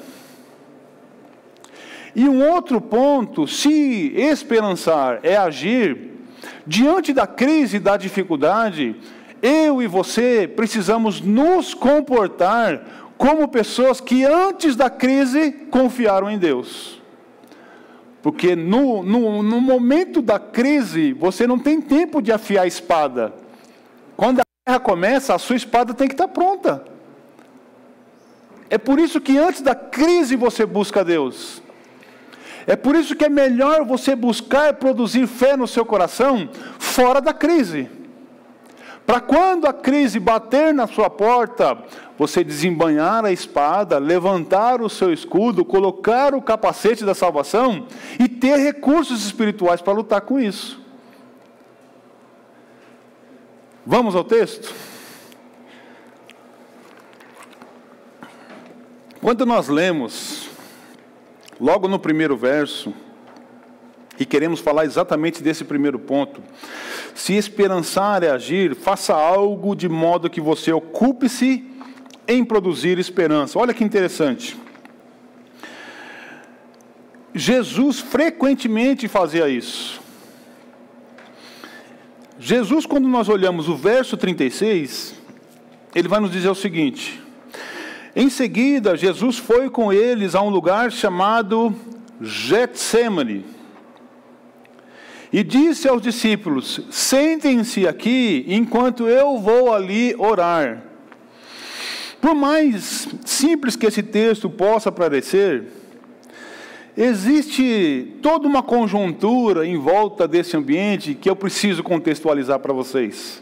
E 2.15 2.27
um 2.27 2.47
outro 2.47 2.81
ponto, 2.81 3.47
se 3.47 4.13
esperançar 4.15 5.19
é 5.23 5.35
agir, 5.35 6.12
diante 6.65 7.13
da 7.13 7.27
crise 7.27 7.79
da 7.79 7.97
dificuldade, 7.97 8.95
eu 9.41 9.81
e 9.81 9.87
você 9.87 10.47
precisamos 10.47 11.21
nos 11.21 11.73
comportar 11.73 12.81
como 13.17 13.47
pessoas 13.47 13.99
que 13.99 14.23
antes 14.23 14.75
da 14.75 14.89
crise 14.89 15.51
confiaram 15.69 16.29
em 16.29 16.37
Deus. 16.37 17.01
Porque 18.21 18.55
no, 18.55 19.03
no, 19.03 19.43
no, 19.43 19.59
momento 19.59 20.21
da 20.21 20.39
crise, 20.39 21.11
você 21.11 21.45
não 21.45 21.59
tem 21.59 21.81
tempo 21.81 22.21
de 22.21 22.31
afiar 22.31 22.63
a 22.63 22.67
espada. 22.67 23.33
Quando 24.15 24.39
a 24.39 24.43
guerra 24.65 24.79
começa, 24.79 25.35
a 25.35 25.39
sua 25.39 25.57
espada 25.57 25.93
tem 25.93 26.07
que 26.07 26.13
estar 26.13 26.29
pronta. 26.29 26.85
É 28.69 28.77
por 28.77 28.99
isso 28.99 29.19
que 29.19 29.37
antes 29.37 29.61
da 29.61 29.75
crise 29.75 30.35
você 30.35 30.65
busca 30.65 31.03
Deus. 31.03 31.62
É 32.65 32.75
por 32.75 32.95
isso 32.95 33.15
que 33.15 33.25
é 33.25 33.29
melhor 33.29 33.85
você 33.85 34.15
buscar 34.15 34.73
produzir 34.75 35.27
fé 35.27 35.57
no 35.57 35.67
seu 35.67 35.85
coração 35.85 36.49
fora 36.79 37.19
da 37.19 37.33
crise. 37.33 37.89
Para 39.05 39.19
quando 39.19 39.67
a 39.67 39.73
crise 39.73 40.17
bater 40.17 40.73
na 40.73 40.87
sua 40.87 41.09
porta, 41.09 41.77
você 42.17 42.41
desembanhar 42.41 43.25
a 43.25 43.33
espada, 43.33 43.97
levantar 43.97 44.81
o 44.81 44.89
seu 44.89 45.11
escudo, 45.11 45.65
colocar 45.65 46.33
o 46.33 46.41
capacete 46.41 47.03
da 47.03 47.13
salvação 47.13 47.85
e 48.17 48.29
ter 48.29 48.57
recursos 48.57 49.25
espirituais 49.25 49.81
para 49.81 49.93
lutar 49.93 50.21
com 50.21 50.39
isso. 50.39 50.81
Vamos 53.85 54.15
ao 54.15 54.23
texto? 54.23 54.73
Quando 59.19 59.45
nós 59.45 59.67
lemos, 59.67 60.42
logo 61.59 61.87
no 61.87 61.99
primeiro 61.99 62.35
verso, 62.35 62.93
e 64.19 64.25
queremos 64.25 64.59
falar 64.59 64.85
exatamente 64.85 65.41
desse 65.41 65.63
primeiro 65.63 65.97
ponto, 65.97 66.41
se 67.15 67.33
esperançar 67.33 68.23
é 68.23 68.29
agir, 68.29 68.75
faça 68.75 69.13
algo 69.13 69.75
de 69.75 69.89
modo 69.89 70.29
que 70.29 70.41
você 70.41 70.71
ocupe-se 70.71 71.65
em 72.27 72.43
produzir 72.43 72.97
esperança. 72.99 73.57
Olha 73.57 73.73
que 73.73 73.83
interessante. 73.83 74.57
Jesus 77.33 77.99
frequentemente 77.99 79.07
fazia 79.07 79.49
isso. 79.49 80.01
Jesus, 82.39 82.85
quando 82.85 83.07
nós 83.07 83.29
olhamos 83.29 83.67
o 83.69 83.75
verso 83.75 84.17
36, 84.17 85.15
ele 85.95 86.07
vai 86.07 86.19
nos 86.19 86.31
dizer 86.31 86.49
o 86.49 86.55
seguinte: 86.55 87.22
Em 88.15 88.29
seguida, 88.29 88.95
Jesus 88.95 89.39
foi 89.39 89.71
com 89.71 89.91
eles 89.91 90.35
a 90.35 90.41
um 90.41 90.49
lugar 90.49 90.91
chamado 90.91 91.73
Getsemane. 92.21 93.43
E 95.31 95.43
disse 95.43 95.87
aos 95.87 95.99
discípulos: 95.99 96.81
Sentem-se 96.91 97.87
aqui 97.87 98.45
enquanto 98.47 99.07
eu 99.07 99.39
vou 99.39 99.73
ali 99.73 100.15
orar. 100.15 100.83
Por 102.21 102.35
mais 102.35 103.07
simples 103.25 103.75
que 103.75 103.87
esse 103.87 104.03
texto 104.03 104.47
possa 104.47 104.91
parecer, 104.91 105.65
existe 106.95 108.15
toda 108.21 108.47
uma 108.47 108.61
conjuntura 108.61 109.65
em 109.65 109.75
volta 109.75 110.27
desse 110.27 110.55
ambiente 110.55 111.15
que 111.15 111.27
eu 111.27 111.35
preciso 111.35 111.81
contextualizar 111.81 112.59
para 112.59 112.71
vocês. 112.71 113.41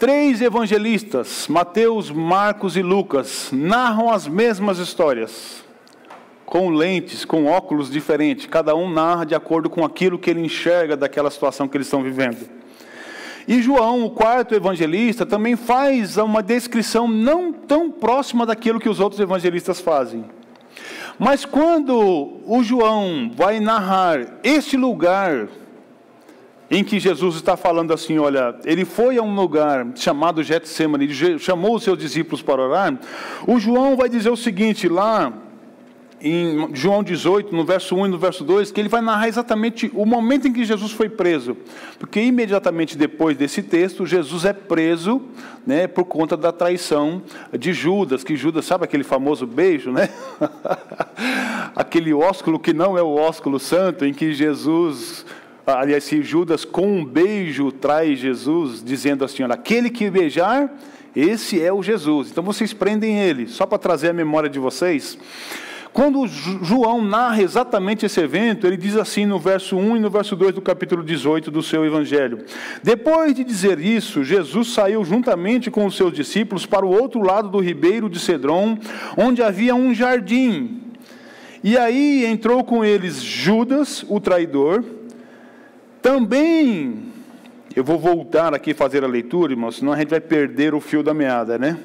Três 0.00 0.40
evangelistas, 0.40 1.46
Mateus, 1.46 2.10
Marcos 2.10 2.74
e 2.74 2.80
Lucas, 2.80 3.50
narram 3.52 4.10
as 4.10 4.26
mesmas 4.26 4.78
histórias, 4.78 5.62
com 6.46 6.70
lentes, 6.70 7.26
com 7.26 7.44
óculos 7.44 7.90
diferentes, 7.90 8.46
cada 8.46 8.74
um 8.74 8.90
narra 8.90 9.26
de 9.26 9.34
acordo 9.34 9.68
com 9.68 9.84
aquilo 9.84 10.18
que 10.18 10.30
ele 10.30 10.40
enxerga 10.40 10.96
daquela 10.96 11.30
situação 11.30 11.68
que 11.68 11.76
eles 11.76 11.86
estão 11.86 12.02
vivendo. 12.02 12.48
E 13.46 13.60
João, 13.60 14.02
o 14.02 14.10
quarto 14.10 14.54
evangelista, 14.54 15.26
também 15.26 15.54
faz 15.54 16.16
uma 16.16 16.42
descrição 16.42 17.06
não 17.06 17.52
tão 17.52 17.90
próxima 17.90 18.46
daquilo 18.46 18.80
que 18.80 18.88
os 18.88 19.00
outros 19.00 19.20
evangelistas 19.20 19.82
fazem. 19.82 20.24
Mas 21.18 21.44
quando 21.44 22.40
o 22.46 22.62
João 22.62 23.30
vai 23.36 23.60
narrar 23.60 24.38
este 24.42 24.78
lugar 24.78 25.46
em 26.70 26.84
que 26.84 27.00
Jesus 27.00 27.34
está 27.34 27.56
falando 27.56 27.92
assim, 27.92 28.18
olha, 28.18 28.54
ele 28.64 28.84
foi 28.84 29.18
a 29.18 29.22
um 29.22 29.34
lugar 29.34 29.88
chamado 29.96 30.42
Getsemane, 30.42 31.04
ele 31.04 31.38
chamou 31.38 31.74
os 31.74 31.82
seus 31.82 31.98
discípulos 31.98 32.42
para 32.42 32.62
orar, 32.62 32.98
o 33.46 33.58
João 33.58 33.96
vai 33.96 34.08
dizer 34.08 34.30
o 34.30 34.36
seguinte 34.36 34.88
lá 34.88 35.32
em 36.22 36.68
João 36.74 37.02
18, 37.02 37.54
no 37.54 37.64
verso 37.64 37.96
1 37.96 38.06
e 38.06 38.08
no 38.10 38.18
verso 38.18 38.44
2, 38.44 38.70
que 38.70 38.80
ele 38.80 38.88
vai 38.88 39.00
narrar 39.00 39.28
exatamente 39.28 39.90
o 39.94 40.04
momento 40.04 40.46
em 40.46 40.52
que 40.52 40.64
Jesus 40.64 40.92
foi 40.92 41.08
preso. 41.08 41.56
Porque 41.98 42.20
imediatamente 42.20 42.96
depois 42.96 43.36
desse 43.36 43.62
texto, 43.62 44.04
Jesus 44.04 44.44
é 44.44 44.52
preso 44.52 45.22
né, 45.66 45.86
por 45.86 46.04
conta 46.04 46.36
da 46.36 46.52
traição 46.52 47.22
de 47.58 47.72
Judas, 47.72 48.22
que 48.22 48.36
Judas, 48.36 48.66
sabe 48.66 48.84
aquele 48.84 49.02
famoso 49.02 49.46
beijo, 49.46 49.90
né? 49.90 50.10
aquele 51.74 52.12
ósculo 52.12 52.58
que 52.58 52.74
não 52.74 52.98
é 52.98 53.02
o 53.02 53.14
ósculo 53.14 53.58
santo, 53.58 54.04
em 54.04 54.12
que 54.12 54.34
Jesus 54.34 55.24
aliás, 55.78 56.04
se 56.04 56.22
Judas 56.22 56.64
com 56.64 56.86
um 56.98 57.04
beijo 57.04 57.70
traz 57.72 58.18
Jesus, 58.18 58.82
dizendo 58.82 59.24
assim: 59.24 59.42
olha, 59.42 59.54
aquele 59.54 59.90
que 59.90 60.10
beijar, 60.10 60.72
esse 61.14 61.60
é 61.60 61.72
o 61.72 61.82
Jesus. 61.82 62.30
Então 62.30 62.44
vocês 62.44 62.72
prendem 62.72 63.18
ele, 63.18 63.48
só 63.48 63.66
para 63.66 63.78
trazer 63.78 64.10
a 64.10 64.12
memória 64.12 64.48
de 64.48 64.58
vocês. 64.58 65.18
Quando 65.92 66.24
João 66.28 67.02
narra 67.02 67.42
exatamente 67.42 68.06
esse 68.06 68.20
evento, 68.20 68.64
ele 68.64 68.76
diz 68.76 68.96
assim 68.96 69.26
no 69.26 69.40
verso 69.40 69.76
1 69.76 69.96
e 69.96 70.00
no 70.00 70.08
verso 70.08 70.36
2 70.36 70.54
do 70.54 70.60
capítulo 70.60 71.02
18 71.02 71.50
do 71.50 71.62
seu 71.62 71.84
evangelho: 71.84 72.44
Depois 72.82 73.34
de 73.34 73.42
dizer 73.42 73.80
isso, 73.80 74.22
Jesus 74.22 74.72
saiu 74.72 75.04
juntamente 75.04 75.68
com 75.70 75.84
os 75.84 75.96
seus 75.96 76.12
discípulos 76.12 76.64
para 76.64 76.86
o 76.86 76.90
outro 76.90 77.20
lado 77.20 77.48
do 77.48 77.58
ribeiro 77.58 78.08
de 78.08 78.20
Cedron, 78.20 78.78
onde 79.16 79.42
havia 79.42 79.74
um 79.74 79.92
jardim. 79.92 80.80
E 81.62 81.76
aí 81.76 82.24
entrou 82.24 82.62
com 82.62 82.84
eles 82.84 83.20
Judas, 83.20 84.04
o 84.08 84.20
traidor, 84.20 84.84
também 86.02 87.10
eu 87.74 87.84
vou 87.84 87.98
voltar 87.98 88.52
aqui 88.52 88.74
fazer 88.74 89.04
a 89.04 89.06
leitura, 89.06 89.52
irmãos, 89.52 89.76
senão 89.76 89.92
a 89.92 89.96
gente 89.96 90.08
vai 90.08 90.20
perder 90.20 90.74
o 90.74 90.80
fio 90.80 91.04
da 91.04 91.14
meada, 91.14 91.56
né? 91.56 91.78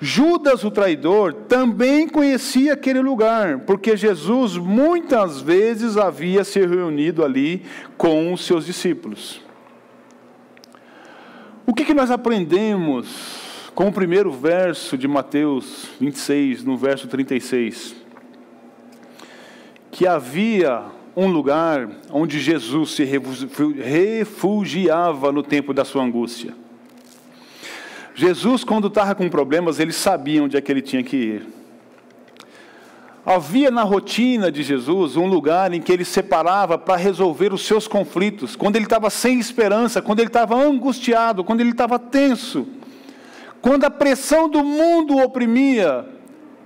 Judas, 0.00 0.64
o 0.64 0.70
traidor, 0.70 1.32
também 1.32 2.08
conhecia 2.08 2.72
aquele 2.72 3.00
lugar, 3.00 3.60
porque 3.60 3.96
Jesus 3.96 4.56
muitas 4.56 5.40
vezes 5.40 5.96
havia 5.96 6.42
se 6.42 6.58
reunido 6.66 7.24
ali 7.24 7.62
com 7.96 8.32
os 8.32 8.44
seus 8.44 8.66
discípulos. 8.66 9.40
O 11.64 11.72
que, 11.72 11.84
que 11.84 11.94
nós 11.94 12.10
aprendemos 12.10 13.70
com 13.72 13.86
o 13.86 13.92
primeiro 13.92 14.32
verso 14.32 14.98
de 14.98 15.06
Mateus 15.06 15.90
26, 16.00 16.64
no 16.64 16.76
verso 16.76 17.06
36? 17.06 17.94
Que 19.92 20.08
havia 20.08 20.86
um 21.16 21.26
lugar 21.26 21.88
onde 22.12 22.38
Jesus 22.38 22.92
se 22.92 23.04
refugiava 23.74 25.32
no 25.32 25.42
tempo 25.42 25.74
da 25.74 25.84
sua 25.84 26.02
angústia. 26.02 26.54
Jesus, 28.14 28.64
quando 28.64 28.88
estava 28.88 29.14
com 29.14 29.28
problemas, 29.28 29.80
ele 29.80 29.92
sabia 29.92 30.42
onde 30.42 30.56
é 30.56 30.60
que 30.60 30.70
ele 30.70 30.82
tinha 30.82 31.02
que 31.02 31.16
ir. 31.16 31.46
Havia 33.24 33.70
na 33.70 33.82
rotina 33.82 34.50
de 34.50 34.62
Jesus 34.62 35.16
um 35.16 35.26
lugar 35.26 35.72
em 35.72 35.80
que 35.80 35.92
ele 35.92 36.04
separava 36.04 36.78
para 36.78 36.96
resolver 36.96 37.52
os 37.52 37.66
seus 37.66 37.86
conflitos, 37.86 38.56
quando 38.56 38.76
ele 38.76 38.86
estava 38.86 39.10
sem 39.10 39.38
esperança, 39.38 40.00
quando 40.00 40.20
ele 40.20 40.28
estava 40.28 40.56
angustiado, 40.56 41.44
quando 41.44 41.60
ele 41.60 41.70
estava 41.70 41.98
tenso, 41.98 42.66
quando 43.60 43.84
a 43.84 43.90
pressão 43.90 44.48
do 44.48 44.64
mundo 44.64 45.14
o 45.14 45.22
oprimia, 45.22 46.06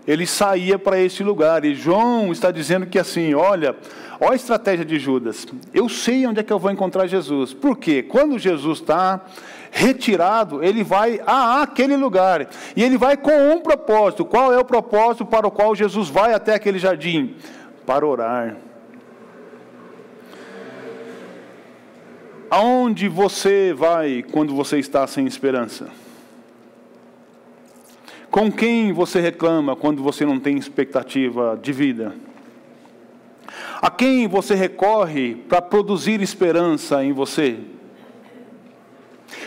ele 0.07 0.27
saía 0.27 0.79
para 0.79 0.99
esse 0.99 1.23
lugar. 1.23 1.65
E 1.65 1.75
João 1.75 2.31
está 2.31 2.51
dizendo 2.51 2.87
que 2.87 2.99
assim, 2.99 3.35
olha, 3.35 3.75
olha 4.21 4.33
a 4.33 4.37
estratégia 4.37 4.85
de 4.85 4.99
Judas. 4.99 5.47
Eu 5.73 5.89
sei 5.89 6.27
onde 6.27 6.41
é 6.41 6.43
que 6.43 6.53
eu 6.53 6.59
vou 6.59 6.71
encontrar 6.71 7.07
Jesus. 7.07 7.53
Por 7.55 7.77
quê? 7.77 8.03
Quando 8.03 8.39
Jesus 8.39 8.81
está 8.81 9.25
retirado, 9.71 10.63
ele 10.63 10.85
vai 10.85 11.21
a 11.27 11.63
aquele 11.63 11.97
lugar. 11.97 12.49
E 12.77 12.83
ele 12.83 12.99
vai 12.99 13.17
com 13.17 13.51
um 13.51 13.61
propósito. 13.61 14.25
Qual 14.25 14.53
é 14.53 14.59
o 14.59 14.65
propósito 14.65 15.25
para 15.25 15.47
o 15.47 15.51
qual 15.51 15.75
Jesus 15.75 16.09
vai 16.09 16.35
até 16.35 16.55
aquele 16.55 16.79
jardim? 16.79 17.35
Para 17.87 18.07
orar. 18.07 18.57
Aonde 22.51 23.09
você 23.09 23.73
vai 23.73 24.23
quando 24.31 24.55
você 24.55 24.79
está 24.79 25.07
sem 25.07 25.27
esperança? 25.27 26.04
Com 28.35 28.51
quem 28.51 28.93
você 28.93 29.21
reclama 29.21 29.77
quando 29.77 30.03
você 30.03 30.27
não 30.27 30.41
tem 30.41 30.59
expectativa 30.59 31.57
de 31.63 31.73
vida? 31.73 32.17
A 33.81 33.89
quem 33.89 34.27
você 34.27 34.57
recorre 34.57 35.37
para 35.49 35.63
produzir 35.63 36.21
esperança 36.21 37.05
em 37.05 37.13
você? 37.13 37.61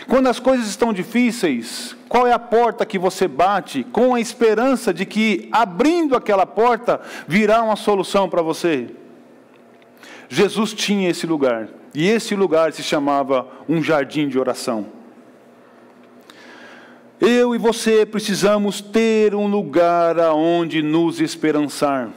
Quando 0.08 0.28
as 0.28 0.40
coisas 0.40 0.68
estão 0.68 0.90
difíceis, 0.90 1.94
qual 2.08 2.26
é 2.26 2.32
a 2.32 2.38
porta 2.38 2.86
que 2.86 2.98
você 2.98 3.28
bate 3.28 3.84
com 3.84 4.14
a 4.14 4.20
esperança 4.22 4.94
de 4.94 5.04
que 5.04 5.50
abrindo 5.52 6.16
aquela 6.16 6.46
porta 6.46 6.98
virá 7.26 7.62
uma 7.62 7.76
solução 7.76 8.26
para 8.26 8.40
você? 8.40 8.86
Jesus 10.30 10.72
tinha 10.72 11.10
esse 11.10 11.26
lugar, 11.26 11.68
e 11.94 12.08
esse 12.08 12.34
lugar 12.34 12.72
se 12.72 12.82
chamava 12.82 13.46
um 13.68 13.82
jardim 13.82 14.28
de 14.28 14.38
oração. 14.38 14.97
Eu 17.20 17.52
e 17.52 17.58
você 17.58 18.06
precisamos 18.06 18.80
ter 18.80 19.34
um 19.34 19.48
lugar 19.48 20.20
aonde 20.20 20.82
nos 20.82 21.20
esperançar. 21.20 22.10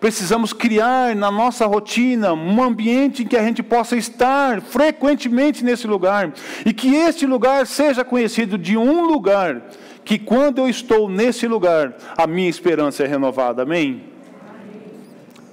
Precisamos 0.00 0.52
criar 0.52 1.14
na 1.14 1.30
nossa 1.30 1.66
rotina 1.66 2.32
um 2.32 2.62
ambiente 2.62 3.22
em 3.22 3.26
que 3.26 3.36
a 3.36 3.42
gente 3.44 3.62
possa 3.62 3.94
estar 3.94 4.62
frequentemente 4.62 5.62
nesse 5.62 5.86
lugar 5.86 6.32
e 6.64 6.72
que 6.72 6.94
este 6.94 7.26
lugar 7.26 7.66
seja 7.66 8.02
conhecido 8.02 8.56
de 8.56 8.76
um 8.76 9.06
lugar 9.06 9.62
que 10.04 10.18
quando 10.18 10.58
eu 10.58 10.68
estou 10.68 11.08
nesse 11.08 11.46
lugar, 11.46 11.94
a 12.16 12.26
minha 12.26 12.48
esperança 12.48 13.04
é 13.04 13.06
renovada. 13.06 13.62
Amém? 13.62 14.04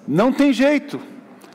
Não 0.08 0.32
tem 0.32 0.54
jeito. 0.54 1.00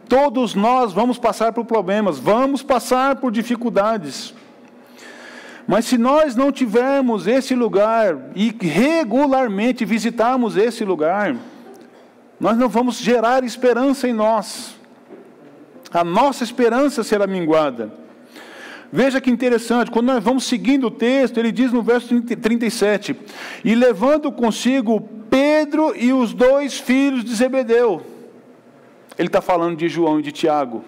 Todos 0.08 0.54
nós 0.54 0.92
vamos 0.92 1.18
passar 1.18 1.52
por 1.52 1.64
problemas, 1.64 2.18
vamos 2.18 2.62
passar 2.62 3.16
por 3.16 3.32
dificuldades. 3.32 4.34
Mas 5.66 5.86
se 5.86 5.96
nós 5.96 6.36
não 6.36 6.52
tivermos 6.52 7.26
esse 7.26 7.54
lugar 7.54 8.18
e 8.34 8.54
regularmente 8.60 9.84
visitarmos 9.84 10.56
esse 10.56 10.84
lugar, 10.84 11.36
nós 12.38 12.56
não 12.56 12.68
vamos 12.68 12.98
gerar 12.98 13.44
esperança 13.44 14.06
em 14.06 14.12
nós. 14.12 14.76
A 15.90 16.04
nossa 16.04 16.44
esperança 16.44 17.02
será 17.02 17.26
minguada. 17.26 17.92
Veja 18.92 19.20
que 19.20 19.30
interessante, 19.30 19.90
quando 19.90 20.06
nós 20.06 20.22
vamos 20.22 20.44
seguindo 20.44 20.88
o 20.88 20.90
texto, 20.90 21.38
ele 21.38 21.50
diz 21.50 21.72
no 21.72 21.82
verso 21.82 22.20
37: 22.20 23.16
E 23.64 23.74
levando 23.74 24.30
consigo 24.30 25.00
Pedro 25.30 25.94
e 25.96 26.12
os 26.12 26.32
dois 26.32 26.78
filhos 26.78 27.24
de 27.24 27.34
Zebedeu. 27.34 28.02
Ele 29.18 29.28
está 29.28 29.40
falando 29.40 29.76
de 29.76 29.88
João 29.88 30.20
e 30.20 30.22
de 30.22 30.30
Tiago. 30.30 30.84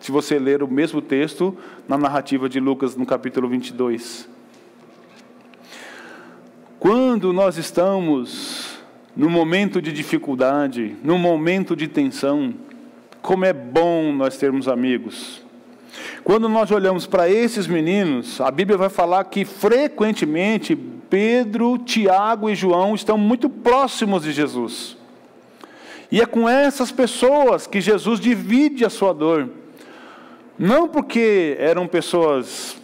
Se 0.00 0.12
você 0.12 0.38
ler 0.38 0.62
o 0.62 0.68
mesmo 0.68 1.00
texto 1.00 1.56
na 1.88 1.96
narrativa 1.96 2.48
de 2.48 2.60
Lucas, 2.60 2.96
no 2.96 3.06
capítulo 3.06 3.48
22. 3.48 4.28
Quando 6.78 7.32
nós 7.32 7.56
estamos 7.56 8.78
no 9.16 9.30
momento 9.30 9.80
de 9.80 9.92
dificuldade, 9.92 10.94
no 11.02 11.16
momento 11.16 11.74
de 11.74 11.88
tensão, 11.88 12.54
como 13.22 13.44
é 13.44 13.52
bom 13.52 14.12
nós 14.12 14.36
termos 14.36 14.68
amigos. 14.68 15.42
Quando 16.22 16.48
nós 16.48 16.70
olhamos 16.70 17.06
para 17.06 17.28
esses 17.28 17.66
meninos, 17.66 18.40
a 18.40 18.50
Bíblia 18.50 18.76
vai 18.76 18.90
falar 18.90 19.24
que 19.24 19.44
frequentemente 19.44 20.76
Pedro, 20.76 21.78
Tiago 21.78 22.50
e 22.50 22.54
João 22.54 22.94
estão 22.94 23.16
muito 23.16 23.48
próximos 23.48 24.22
de 24.22 24.32
Jesus. 24.32 24.96
E 26.10 26.20
é 26.20 26.26
com 26.26 26.48
essas 26.48 26.92
pessoas 26.92 27.66
que 27.66 27.80
Jesus 27.80 28.20
divide 28.20 28.84
a 28.84 28.90
sua 28.90 29.12
dor. 29.12 29.48
Não 30.58 30.88
porque 30.88 31.56
eram 31.58 31.86
pessoas 31.86 32.76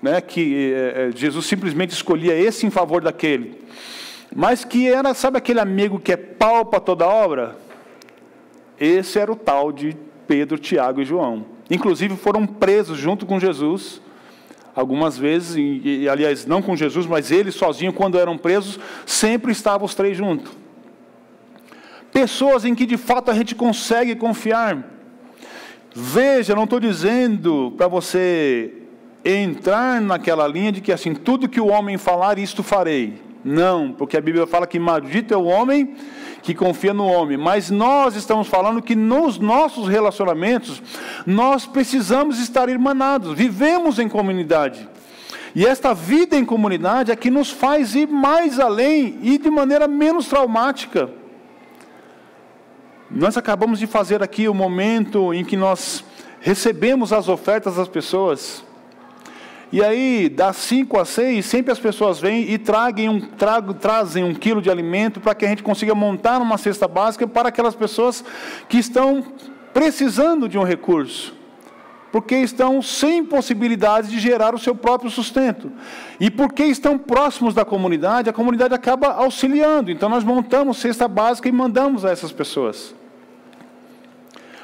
né, 0.00 0.20
que 0.20 0.72
é, 0.72 1.10
Jesus 1.14 1.46
simplesmente 1.46 1.90
escolhia 1.90 2.34
esse 2.34 2.66
em 2.66 2.70
favor 2.70 3.02
daquele, 3.02 3.60
mas 4.34 4.64
que 4.64 4.88
era, 4.88 5.12
sabe 5.14 5.38
aquele 5.38 5.58
amigo 5.58 5.98
que 5.98 6.12
é 6.12 6.16
pau 6.16 6.64
para 6.66 6.78
toda 6.78 7.06
obra? 7.06 7.56
Esse 8.78 9.18
era 9.18 9.32
o 9.32 9.36
tal 9.36 9.72
de 9.72 9.96
Pedro, 10.26 10.58
Tiago 10.58 11.00
e 11.00 11.04
João. 11.04 11.46
Inclusive 11.68 12.16
foram 12.16 12.46
presos 12.46 12.96
junto 12.96 13.26
com 13.26 13.40
Jesus, 13.40 14.00
algumas 14.74 15.18
vezes, 15.18 15.56
e, 15.56 16.02
e 16.02 16.08
aliás, 16.08 16.46
não 16.46 16.62
com 16.62 16.76
Jesus, 16.76 17.06
mas 17.06 17.32
eles 17.32 17.56
sozinhos, 17.56 17.96
quando 17.96 18.18
eram 18.18 18.38
presos, 18.38 18.78
sempre 19.04 19.50
estavam 19.50 19.84
os 19.84 19.94
três 19.96 20.16
juntos. 20.16 20.52
Pessoas 22.12 22.64
em 22.64 22.74
que 22.74 22.86
de 22.86 22.96
fato 22.96 23.30
a 23.30 23.34
gente 23.34 23.54
consegue 23.54 24.14
confiar. 24.14 24.97
Veja, 25.94 26.54
não 26.54 26.64
estou 26.64 26.78
dizendo 26.78 27.72
para 27.76 27.88
você 27.88 28.72
entrar 29.24 30.00
naquela 30.00 30.46
linha 30.46 30.72
de 30.72 30.80
que 30.80 30.92
assim, 30.92 31.14
tudo 31.14 31.48
que 31.48 31.60
o 31.60 31.68
homem 31.68 31.96
falar, 31.96 32.38
isto 32.38 32.62
farei. 32.62 33.20
Não, 33.44 33.92
porque 33.92 34.16
a 34.16 34.20
Bíblia 34.20 34.46
fala 34.46 34.66
que 34.66 34.78
maldito 34.78 35.32
é 35.32 35.36
o 35.36 35.44
homem 35.44 35.94
que 36.42 36.54
confia 36.54 36.92
no 36.92 37.06
homem. 37.06 37.36
Mas 37.36 37.70
nós 37.70 38.14
estamos 38.16 38.48
falando 38.48 38.82
que 38.82 38.94
nos 38.94 39.38
nossos 39.38 39.88
relacionamentos 39.88 40.82
nós 41.26 41.66
precisamos 41.66 42.38
estar 42.38 42.68
irmanados, 42.68 43.36
vivemos 43.36 43.98
em 43.98 44.08
comunidade. 44.08 44.88
E 45.54 45.66
esta 45.66 45.94
vida 45.94 46.36
em 46.36 46.44
comunidade 46.44 47.10
é 47.10 47.16
que 47.16 47.30
nos 47.30 47.50
faz 47.50 47.94
ir 47.94 48.08
mais 48.08 48.60
além 48.60 49.18
e 49.22 49.38
de 49.38 49.50
maneira 49.50 49.88
menos 49.88 50.28
traumática. 50.28 51.10
Nós 53.10 53.38
acabamos 53.38 53.78
de 53.78 53.86
fazer 53.86 54.22
aqui 54.22 54.48
o 54.48 54.54
momento 54.54 55.32
em 55.32 55.42
que 55.42 55.56
nós 55.56 56.04
recebemos 56.40 57.10
as 57.10 57.26
ofertas 57.26 57.76
das 57.76 57.88
pessoas. 57.88 58.62
E 59.72 59.82
aí, 59.82 60.28
das 60.28 60.56
5 60.56 60.98
a 60.98 61.04
6, 61.06 61.44
sempre 61.44 61.72
as 61.72 61.78
pessoas 61.78 62.20
vêm 62.20 62.50
e 62.50 62.58
tragam 62.58 63.14
um, 63.14 63.20
trago, 63.20 63.72
trazem 63.72 64.24
um 64.24 64.34
quilo 64.34 64.60
de 64.60 64.70
alimento 64.70 65.20
para 65.20 65.34
que 65.34 65.46
a 65.46 65.48
gente 65.48 65.62
consiga 65.62 65.94
montar 65.94 66.40
uma 66.40 66.58
cesta 66.58 66.86
básica 66.86 67.26
para 67.26 67.48
aquelas 67.48 67.74
pessoas 67.74 68.22
que 68.68 68.76
estão 68.76 69.24
precisando 69.72 70.48
de 70.48 70.58
um 70.58 70.62
recurso. 70.62 71.37
Porque 72.10 72.36
estão 72.36 72.80
sem 72.80 73.24
possibilidade 73.24 74.08
de 74.08 74.18
gerar 74.18 74.54
o 74.54 74.58
seu 74.58 74.74
próprio 74.74 75.10
sustento. 75.10 75.70
E 76.18 76.30
porque 76.30 76.64
estão 76.64 76.96
próximos 76.96 77.54
da 77.54 77.64
comunidade, 77.64 78.30
a 78.30 78.32
comunidade 78.32 78.74
acaba 78.74 79.08
auxiliando. 79.08 79.90
Então 79.90 80.08
nós 80.08 80.24
montamos 80.24 80.78
cesta 80.78 81.06
básica 81.06 81.48
e 81.48 81.52
mandamos 81.52 82.04
a 82.04 82.10
essas 82.10 82.32
pessoas. 82.32 82.94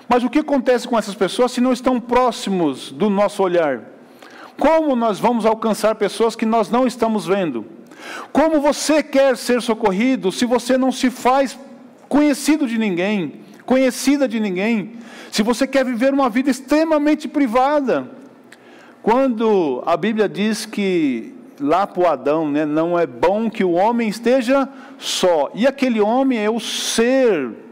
Mas 0.09 0.25
o 0.25 0.31
que 0.31 0.39
acontece 0.39 0.89
com 0.89 0.99
essas 0.99 1.15
pessoas 1.15 1.53
se 1.53 1.61
não 1.61 1.73
estão 1.73 2.01
próximos 2.01 2.91
do 2.91 3.11
nosso 3.11 3.43
olhar? 3.43 3.83
Como 4.59 4.95
nós 4.95 5.19
vamos 5.19 5.45
alcançar 5.45 5.95
pessoas 5.97 6.37
que 6.37 6.47
nós 6.47 6.71
não 6.71 6.87
estamos 6.87 7.27
vendo? 7.27 7.67
Como 8.33 8.61
você 8.61 9.03
quer 9.03 9.37
ser 9.37 9.61
socorrido 9.61 10.31
se 10.31 10.45
você 10.45 10.79
não 10.79 10.93
se 10.93 11.11
faz 11.11 11.59
conhecido 12.09 12.67
de 12.67 12.79
ninguém, 12.79 13.44
conhecida 13.67 14.27
de 14.29 14.41
ninguém? 14.41 14.95
Se 15.31 15.43
você 15.43 15.67
quer 15.67 15.85
viver 15.85 16.13
uma 16.13 16.29
vida 16.29 16.51
extremamente 16.51 17.29
privada? 17.29 18.11
Quando 19.03 19.83
a 19.87 19.97
Bíblia 19.97 20.29
diz 20.29 20.65
que 20.65 21.35
lá 21.61 21.87
para 21.87 22.03
o 22.03 22.07
Adão, 22.07 22.51
né, 22.51 22.65
não 22.65 22.99
é 22.99 23.07
bom 23.07 23.51
que 23.51 23.63
o 23.63 23.73
homem 23.73 24.09
esteja 24.09 24.69
só, 24.99 25.51
e 25.55 25.67
aquele 25.67 26.01
homem 26.01 26.39
é 26.39 26.51
o 26.51 26.59
ser 26.59 27.65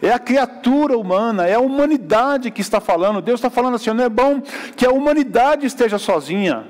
é 0.00 0.12
a 0.12 0.18
criatura 0.18 0.96
humana, 0.98 1.46
é 1.46 1.54
a 1.54 1.60
humanidade 1.60 2.50
que 2.50 2.60
está 2.60 2.80
falando. 2.80 3.22
Deus 3.22 3.38
está 3.38 3.48
falando 3.48 3.76
assim: 3.76 3.90
não 3.90 4.04
é 4.04 4.08
bom 4.08 4.40
que 4.76 4.84
a 4.84 4.90
humanidade 4.90 5.66
esteja 5.66 5.98
sozinha. 5.98 6.64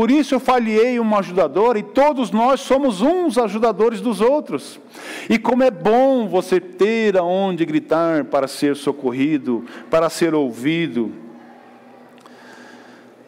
Por 0.00 0.10
isso 0.10 0.34
eu 0.34 0.40
falhei 0.40 0.98
uma 0.98 1.18
ajudadora 1.18 1.78
e 1.78 1.82
todos 1.82 2.30
nós 2.30 2.62
somos 2.62 3.02
uns 3.02 3.36
ajudadores 3.36 4.00
dos 4.00 4.22
outros. 4.22 4.80
E 5.28 5.38
como 5.38 5.62
é 5.62 5.70
bom 5.70 6.26
você 6.26 6.58
ter 6.58 7.18
aonde 7.18 7.66
gritar 7.66 8.24
para 8.24 8.48
ser 8.48 8.76
socorrido, 8.76 9.62
para 9.90 10.08
ser 10.08 10.34
ouvido. 10.34 11.12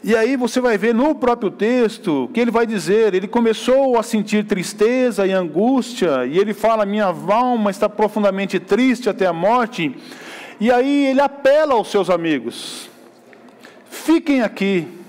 E 0.03 0.17
aí 0.17 0.35
você 0.35 0.63
vai 0.63 0.79
ver 0.79 0.95
no 0.95 1.15
próprio 1.15 1.51
texto 1.51 2.31
que 2.33 2.41
ele 2.41 2.51
vai 2.51 2.65
dizer: 2.67 3.13
ele 3.13 3.29
começou 3.29 3.99
a 3.99 4.03
sentir 4.03 4.47
tristeza 4.47 5.27
e 5.27 5.31
angústia, 5.31 6.25
e 6.25 6.39
ele 6.39 6.55
fala: 6.55 6.87
minha 6.87 7.15
alma 7.29 7.71
está 7.71 7.87
profundamente 7.87 8.59
triste 8.59 9.11
até 9.11 9.27
a 9.27 9.33
morte. 9.35 9.95
E 10.59 10.73
aí 10.73 11.09
ele 11.09 11.21
apela 11.21 11.75
aos 11.75 11.91
seus 11.91 12.09
amigos: 12.09 12.89
fiquem 13.91 14.41
aqui, 14.41 15.02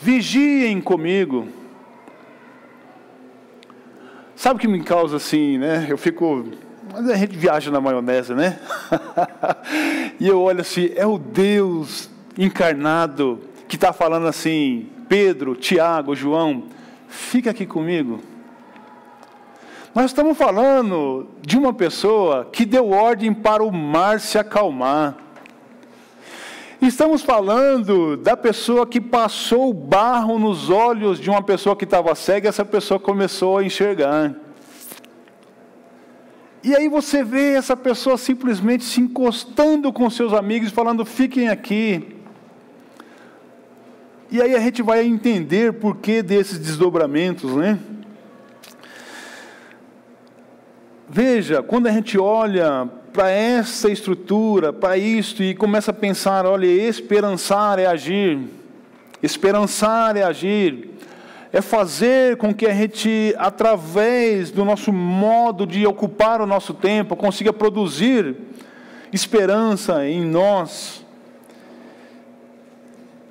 vigiem 0.00 0.80
comigo. 0.80 1.48
Sabe 4.34 4.56
o 4.56 4.58
que 4.58 4.68
me 4.68 4.82
causa 4.82 5.16
assim, 5.16 5.58
né? 5.58 5.86
Eu 5.88 5.98
fico. 5.98 6.46
Mas 6.92 7.10
a 7.10 7.14
gente 7.14 7.36
viaja 7.36 7.70
na 7.70 7.80
maionese, 7.80 8.34
né? 8.34 8.58
e 10.18 10.26
eu 10.26 10.40
olho 10.40 10.62
assim: 10.62 10.90
é 10.96 11.06
o 11.06 11.18
Deus 11.18 12.08
encarnado 12.38 13.40
que 13.68 13.76
está 13.76 13.92
falando 13.92 14.26
assim: 14.26 14.88
Pedro, 15.08 15.54
Tiago, 15.54 16.16
João, 16.16 16.64
fica 17.08 17.50
aqui 17.50 17.66
comigo. 17.66 18.20
Nós 19.94 20.06
estamos 20.06 20.38
falando 20.38 21.28
de 21.42 21.58
uma 21.58 21.74
pessoa 21.74 22.48
que 22.50 22.64
deu 22.64 22.90
ordem 22.90 23.34
para 23.34 23.62
o 23.62 23.72
mar 23.72 24.20
se 24.20 24.38
acalmar. 24.38 25.16
Estamos 26.80 27.20
falando 27.20 28.16
da 28.16 28.34
pessoa 28.34 28.86
que 28.86 29.02
passou 29.02 29.68
o 29.68 29.74
barro 29.74 30.38
nos 30.38 30.70
olhos 30.70 31.20
de 31.20 31.28
uma 31.28 31.42
pessoa 31.42 31.76
que 31.76 31.84
estava 31.84 32.14
cega 32.14 32.48
essa 32.48 32.64
pessoa 32.64 32.98
começou 32.98 33.58
a 33.58 33.64
enxergar. 33.64 34.34
E 36.64 36.74
aí 36.74 36.88
você 36.88 37.22
vê 37.22 37.52
essa 37.52 37.76
pessoa 37.76 38.16
simplesmente 38.16 38.82
se 38.82 38.98
encostando 38.98 39.92
com 39.92 40.08
seus 40.08 40.32
amigos, 40.32 40.70
falando: 40.70 41.04
fiquem 41.04 41.50
aqui. 41.50 42.16
E 44.30 44.40
aí 44.40 44.54
a 44.54 44.60
gente 44.60 44.80
vai 44.82 45.04
entender 45.04 45.74
por 45.74 45.98
que 45.98 46.22
desses 46.22 46.58
desdobramentos, 46.58 47.54
né? 47.56 47.78
Veja, 51.06 51.62
quando 51.62 51.88
a 51.88 51.92
gente 51.92 52.18
olha 52.18 52.88
para 53.12 53.30
essa 53.30 53.90
estrutura, 53.90 54.72
para 54.72 54.96
isto, 54.96 55.42
e 55.42 55.54
começa 55.54 55.90
a 55.90 55.94
pensar: 55.94 56.46
olha, 56.46 56.66
esperançar 56.66 57.78
é 57.78 57.86
agir, 57.86 58.38
esperançar 59.22 60.16
é 60.16 60.22
agir, 60.22 60.90
é 61.52 61.60
fazer 61.60 62.36
com 62.36 62.54
que 62.54 62.66
a 62.66 62.72
gente, 62.72 63.34
através 63.38 64.50
do 64.50 64.64
nosso 64.64 64.92
modo 64.92 65.66
de 65.66 65.86
ocupar 65.86 66.40
o 66.40 66.46
nosso 66.46 66.72
tempo, 66.72 67.16
consiga 67.16 67.52
produzir 67.52 68.36
esperança 69.12 70.06
em 70.06 70.24
nós. 70.24 71.04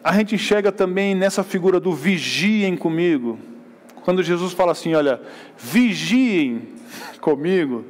A 0.04 0.14
gente 0.14 0.36
enxerga 0.36 0.72
também 0.72 1.16
nessa 1.16 1.44
figura 1.44 1.80
do 1.80 1.94
vigiem 1.94 2.76
comigo. 2.76 3.40
Quando 4.04 4.24
Jesus 4.24 4.54
fala 4.54 4.74
assim: 4.74 4.94
olha, 4.94 5.22
vigiem 5.58 6.70
comigo, 7.22 7.86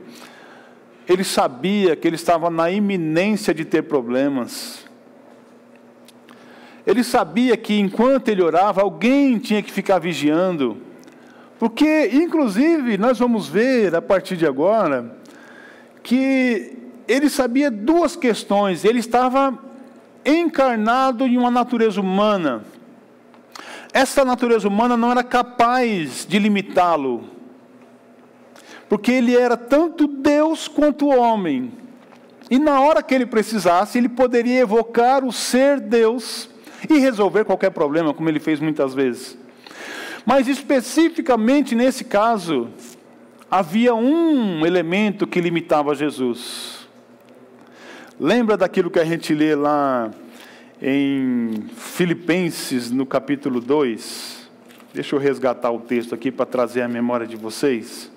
ele 1.10 1.24
sabia 1.24 1.96
que 1.96 2.08
ele 2.08 2.16
estava 2.16 2.52
na 2.52 2.70
iminência 2.70 3.52
de 3.52 3.66
ter 3.66 3.82
problemas. 3.82 4.86
Ele 6.86 7.04
sabia 7.04 7.58
que 7.58 7.80
enquanto 7.80 8.30
ele 8.30 8.44
orava, 8.44 8.82
alguém 8.82 9.40
tinha 9.40 9.64
que 9.64 9.72
ficar 9.72 9.98
vigiando. 9.98 10.78
Porque, 11.58 12.12
inclusive, 12.14 12.96
nós 13.00 13.18
vamos 13.18 13.48
ver 13.48 13.96
a 13.96 14.02
partir 14.02 14.38
de 14.38 14.46
agora 14.46 15.18
que 16.04 16.78
ele 17.08 17.28
sabia 17.28 17.72
duas 17.72 18.16
questões. 18.16 18.86
Ele 18.86 19.00
estava 19.00 19.58
encarnado 20.24 21.26
em 21.26 21.38
uma 21.38 21.50
natureza 21.50 22.00
humana. 22.00 22.64
Essa 23.92 24.24
natureza 24.24 24.68
humana 24.68 24.96
não 24.96 25.10
era 25.10 25.24
capaz 25.24 26.24
de 26.30 26.38
limitá-lo 26.38 27.39
porque 28.90 29.12
ele 29.12 29.38
era 29.38 29.56
tanto 29.56 30.08
Deus 30.08 30.68
quanto 30.68 31.08
homem. 31.08 31.72
E 32.50 32.58
na 32.58 32.82
hora 32.82 33.04
que 33.04 33.14
ele 33.14 33.28
precisasse, 33.28 34.00
ele 34.00 34.10
poderia 34.10 34.60
evocar 34.60 35.24
o 35.24 35.32
ser 35.32 35.80
Deus 35.80 36.50
e 36.90 36.98
resolver 36.98 37.46
qualquer 37.46 37.70
problema, 37.70 38.14
como 38.14 38.28
ele 38.28 38.40
fez 38.40 38.60
muitas 38.60 38.96
vezes. 38.96 39.38
Mas 40.26 40.48
especificamente 40.48 41.76
nesse 41.76 42.04
caso, 42.04 42.70
havia 43.50 43.94
um 43.94 44.66
elemento 44.66 45.28
que 45.28 45.40
limitava 45.40 45.94
Jesus. 45.94 46.88
Lembra 48.20 48.58
daquilo 48.58 48.90
que 48.90 49.00
a 49.00 49.06
gente 49.06 49.34
lê 49.34 49.56
lá 49.56 50.10
em 50.82 51.66
Filipenses, 51.76 52.90
no 52.90 53.06
capítulo 53.06 53.62
2? 53.62 54.50
Deixa 54.94 55.16
eu 55.16 55.20
resgatar 55.20 55.70
o 55.72 55.80
texto 55.80 56.16
aqui 56.16 56.32
para 56.32 56.48
trazer 56.48 56.82
a 56.82 56.88
memória 56.88 57.28
de 57.28 57.36
vocês. 57.36 58.12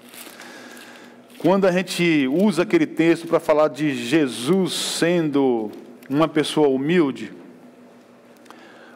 Quando 1.43 1.67
a 1.67 1.73
gente 1.73 2.29
usa 2.29 2.63
aquele 2.63 2.87
texto 2.87 3.27
para 3.27 3.41
falar 3.41 3.67
de 3.67 3.93
Jesus 3.97 4.73
sendo 4.75 5.73
uma 6.09 6.29
pessoa 6.29 6.69
humilde, 6.69 7.33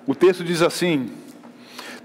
o 0.07 0.15
texto 0.15 0.45
diz 0.45 0.63
assim: 0.63 1.11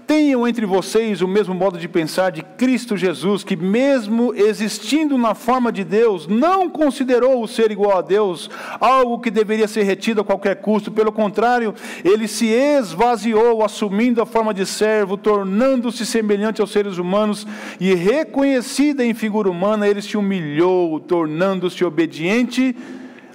Tenham 0.06 0.46
entre 0.46 0.66
vocês 0.66 1.22
o 1.22 1.28
mesmo 1.28 1.54
modo 1.54 1.78
de 1.78 1.88
pensar 1.88 2.30
de 2.30 2.42
Cristo 2.42 2.96
Jesus, 2.96 3.44
que, 3.44 3.56
mesmo 3.56 4.34
existindo 4.34 5.16
na 5.16 5.34
forma 5.34 5.70
de 5.70 5.84
Deus, 5.84 6.26
não 6.26 6.68
considerou 6.68 7.42
o 7.42 7.48
ser 7.48 7.70
igual 7.70 7.98
a 7.98 8.02
Deus 8.02 8.50
algo 8.80 9.20
que 9.20 9.30
deveria 9.30 9.68
ser 9.68 9.84
retido 9.84 10.20
a 10.20 10.24
qualquer 10.24 10.56
custo. 10.56 10.90
Pelo 10.90 11.12
contrário, 11.12 11.74
ele 12.04 12.26
se 12.26 12.46
esvaziou, 12.46 13.64
assumindo 13.64 14.20
a 14.20 14.26
forma 14.26 14.52
de 14.52 14.66
servo, 14.66 15.16
tornando-se 15.16 16.04
semelhante 16.04 16.60
aos 16.60 16.72
seres 16.72 16.98
humanos 16.98 17.46
e, 17.80 17.94
reconhecida 17.94 19.04
em 19.04 19.14
figura 19.14 19.50
humana, 19.50 19.88
ele 19.88 20.02
se 20.02 20.16
humilhou, 20.16 21.00
tornando-se 21.00 21.84
obediente 21.84 22.74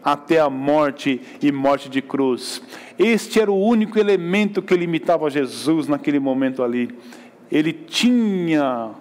até 0.07 0.39
a 0.39 0.49
morte 0.49 1.19
e 1.41 1.51
morte 1.51 1.89
de 1.89 2.01
cruz. 2.01 2.61
Este 2.97 3.41
era 3.41 3.51
o 3.51 3.61
único 3.61 3.99
elemento 3.99 4.61
que 4.61 4.73
limitava 4.73 5.29
Jesus 5.29 5.85
naquele 5.85 6.17
momento 6.17 6.63
ali. 6.63 6.97
Ele 7.51 7.73
tinha 7.73 8.91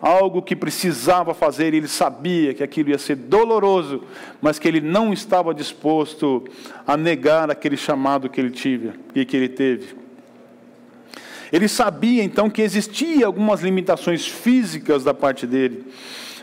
algo 0.00 0.40
que 0.40 0.56
precisava 0.56 1.34
fazer, 1.34 1.74
ele 1.74 1.86
sabia 1.86 2.54
que 2.54 2.62
aquilo 2.62 2.88
ia 2.88 2.96
ser 2.96 3.16
doloroso, 3.16 4.02
mas 4.40 4.58
que 4.58 4.66
ele 4.66 4.80
não 4.80 5.12
estava 5.12 5.52
disposto 5.52 6.42
a 6.86 6.96
negar 6.96 7.50
aquele 7.50 7.76
chamado 7.76 8.30
que 8.30 8.40
ele 8.40 8.50
tive 8.50 8.92
e 9.14 9.26
que 9.26 9.36
ele 9.36 9.50
teve. 9.50 9.94
Ele 11.52 11.68
sabia 11.68 12.24
então 12.24 12.48
que 12.48 12.62
existia 12.62 13.26
algumas 13.26 13.60
limitações 13.60 14.26
físicas 14.26 15.04
da 15.04 15.12
parte 15.12 15.46
dele, 15.46 15.84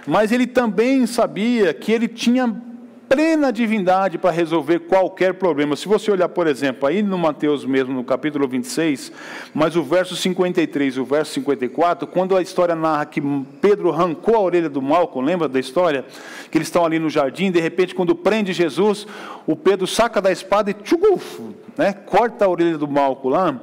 mas 0.05 0.31
ele 0.31 0.45
também 0.45 1.07
sabia 1.07 1.73
que 1.73 1.91
ele 1.91 2.07
tinha 2.07 2.72
plena 3.13 3.53
divindade 3.53 4.17
para 4.17 4.31
resolver 4.31 4.79
qualquer 4.79 5.35
problema. 5.35 5.75
Se 5.75 5.87
você 5.87 6.09
olhar, 6.09 6.27
por 6.29 6.47
exemplo, 6.47 6.87
aí 6.87 7.03
no 7.03 7.15
Mateus 7.15 7.63
mesmo, 7.63 7.93
no 7.93 8.03
capítulo 8.03 8.47
26, 8.47 9.11
mas 9.53 9.75
o 9.75 9.83
verso 9.83 10.15
53 10.15 10.95
e 10.95 10.99
o 10.99 11.05
verso 11.05 11.31
54, 11.33 12.07
quando 12.07 12.35
a 12.35 12.41
história 12.41 12.73
narra 12.73 13.05
que 13.05 13.21
Pedro 13.61 13.91
arrancou 13.91 14.35
a 14.35 14.39
orelha 14.39 14.67
do 14.67 14.81
Malcolm, 14.81 15.23
lembra 15.27 15.47
da 15.47 15.59
história? 15.59 16.03
Que 16.49 16.57
eles 16.57 16.67
estão 16.67 16.83
ali 16.83 16.97
no 16.97 17.07
jardim, 17.07 17.51
de 17.51 17.59
repente, 17.59 17.93
quando 17.93 18.15
prende 18.15 18.51
Jesus, 18.51 19.05
o 19.45 19.55
Pedro 19.55 19.85
saca 19.85 20.19
da 20.19 20.31
espada 20.31 20.71
e 20.71 20.73
tchuguf, 20.73 21.39
né, 21.77 21.93
corta 21.93 22.45
a 22.45 22.49
orelha 22.49 22.79
do 22.79 22.87
Malcolm 22.87 23.37
lá 23.37 23.59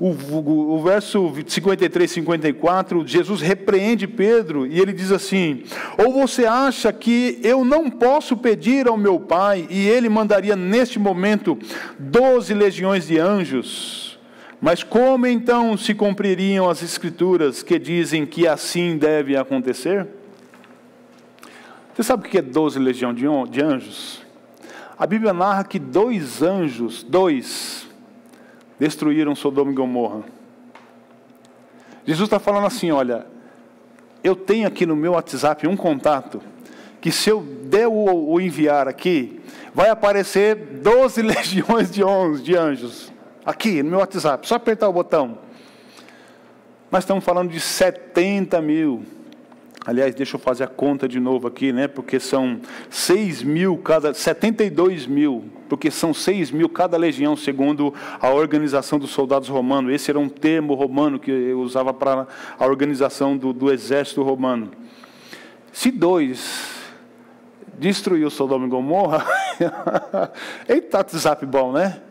o, 0.00 0.08
o, 0.08 0.76
o 0.76 0.82
verso 0.82 1.30
53, 1.46 2.10
54, 2.10 3.06
Jesus 3.06 3.42
repreende 3.42 4.08
Pedro 4.08 4.66
e 4.66 4.80
ele 4.80 4.94
diz 4.94 5.12
assim: 5.12 5.62
Ou 6.02 6.10
você 6.10 6.46
acha 6.46 6.90
que 6.90 7.38
eu 7.42 7.66
não 7.66 7.90
posso 7.90 8.34
pedir 8.34 8.88
ao 8.88 8.96
meu 8.96 9.20
Pai 9.20 9.66
e 9.68 9.86
ele 9.86 10.08
mandaria 10.08 10.56
neste 10.56 10.98
momento 10.98 11.58
doze 11.98 12.54
legiões 12.54 13.06
de 13.06 13.18
anjos? 13.18 14.18
Mas 14.58 14.82
como 14.82 15.26
então 15.26 15.76
se 15.76 15.94
cumpririam 15.94 16.68
as 16.68 16.82
Escrituras 16.82 17.62
que 17.62 17.78
dizem 17.78 18.24
que 18.24 18.48
assim 18.48 18.96
deve 18.96 19.36
acontecer? 19.36 20.06
Você 21.94 22.02
sabe 22.02 22.26
o 22.26 22.30
que 22.30 22.38
é 22.38 22.42
doze 22.42 22.78
legiões 22.78 23.16
de 23.50 23.62
anjos? 23.62 24.22
A 24.98 25.06
Bíblia 25.06 25.32
narra 25.34 25.64
que 25.64 25.78
dois 25.78 26.42
anjos, 26.42 27.02
dois, 27.02 27.86
destruíram 28.80 29.36
Sodoma 29.36 29.70
e 29.70 29.74
Gomorra. 29.74 30.22
Jesus 32.06 32.26
está 32.26 32.40
falando 32.40 32.66
assim: 32.66 32.90
olha, 32.90 33.26
eu 34.24 34.34
tenho 34.34 34.66
aqui 34.66 34.86
no 34.86 34.96
meu 34.96 35.12
WhatsApp 35.12 35.68
um 35.68 35.76
contato 35.76 36.40
que 37.00 37.12
se 37.12 37.30
eu 37.30 37.42
der 37.42 37.86
o, 37.86 38.40
enviar 38.40 38.88
aqui, 38.88 39.40
vai 39.74 39.90
aparecer 39.90 40.54
12 40.82 41.20
legiões 41.22 41.90
de, 41.90 42.02
de 42.42 42.56
anjos. 42.56 43.12
Aqui 43.44 43.82
no 43.82 43.90
meu 43.90 43.98
WhatsApp, 44.00 44.46
só 44.46 44.56
apertar 44.56 44.88
o 44.88 44.92
botão. 44.92 45.38
Nós 46.90 47.04
estamos 47.04 47.22
falando 47.22 47.50
de 47.50 47.60
70 47.60 48.60
mil. 48.60 49.04
Aliás, 49.86 50.14
deixa 50.14 50.36
eu 50.36 50.40
fazer 50.40 50.64
a 50.64 50.66
conta 50.66 51.08
de 51.08 51.18
novo 51.18 51.48
aqui, 51.48 51.72
né? 51.72 51.88
Porque 51.88 52.20
são 52.20 52.60
6 52.90 53.42
mil 53.42 53.78
cada, 53.78 54.12
72 54.12 55.06
mil, 55.06 55.44
porque 55.70 55.90
são 55.90 56.12
6 56.12 56.50
mil 56.50 56.68
cada 56.68 56.98
legião, 56.98 57.34
segundo 57.34 57.94
a 58.20 58.28
organização 58.30 58.98
dos 58.98 59.10
soldados 59.10 59.48
romanos. 59.48 59.90
Esse 59.92 60.10
era 60.10 60.18
um 60.18 60.28
termo 60.28 60.74
romano 60.74 61.18
que 61.18 61.30
eu 61.30 61.60
usava 61.60 61.94
para 61.94 62.26
a 62.58 62.66
organização 62.66 63.38
do, 63.38 63.54
do 63.54 63.72
exército 63.72 64.22
romano. 64.22 64.70
Se 65.72 65.90
dois 65.90 66.78
destruiu 67.78 68.28
Sodoma 68.28 68.66
e 68.66 68.68
Gomorra, 68.68 69.24
eita, 70.68 70.98
WhatsApp 70.98 71.46
bom, 71.46 71.72
né? 71.72 72.02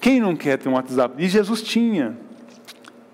Quem 0.00 0.18
não 0.18 0.34
quer 0.34 0.56
ter 0.56 0.70
um 0.70 0.74
WhatsApp? 0.74 1.22
E 1.22 1.28
Jesus 1.28 1.60
tinha. 1.60 2.16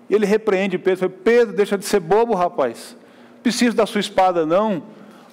Ele 0.09 0.25
repreende 0.25 0.77
Pedro, 0.77 1.09
Pedro, 1.09 1.53
deixa 1.53 1.77
de 1.77 1.83
ser 1.83 1.99
bobo, 1.99 2.33
rapaz 2.33 2.95
preciso 3.43 3.75
da 3.75 3.85
sua 3.85 3.99
espada, 3.99 4.45
não. 4.45 4.81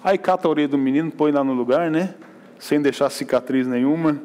Aí 0.03 0.18
cata 0.18 0.49
a 0.49 0.51
orelha 0.51 0.68
do 0.68 0.77
menino, 0.77 1.11
põe 1.11 1.31
lá 1.31 1.44
no 1.44 1.53
lugar, 1.53 1.90
né? 1.90 2.14
Sem 2.59 2.83
deixar 2.83 3.09
cicatriz 3.09 3.66
nenhuma. 3.66 4.20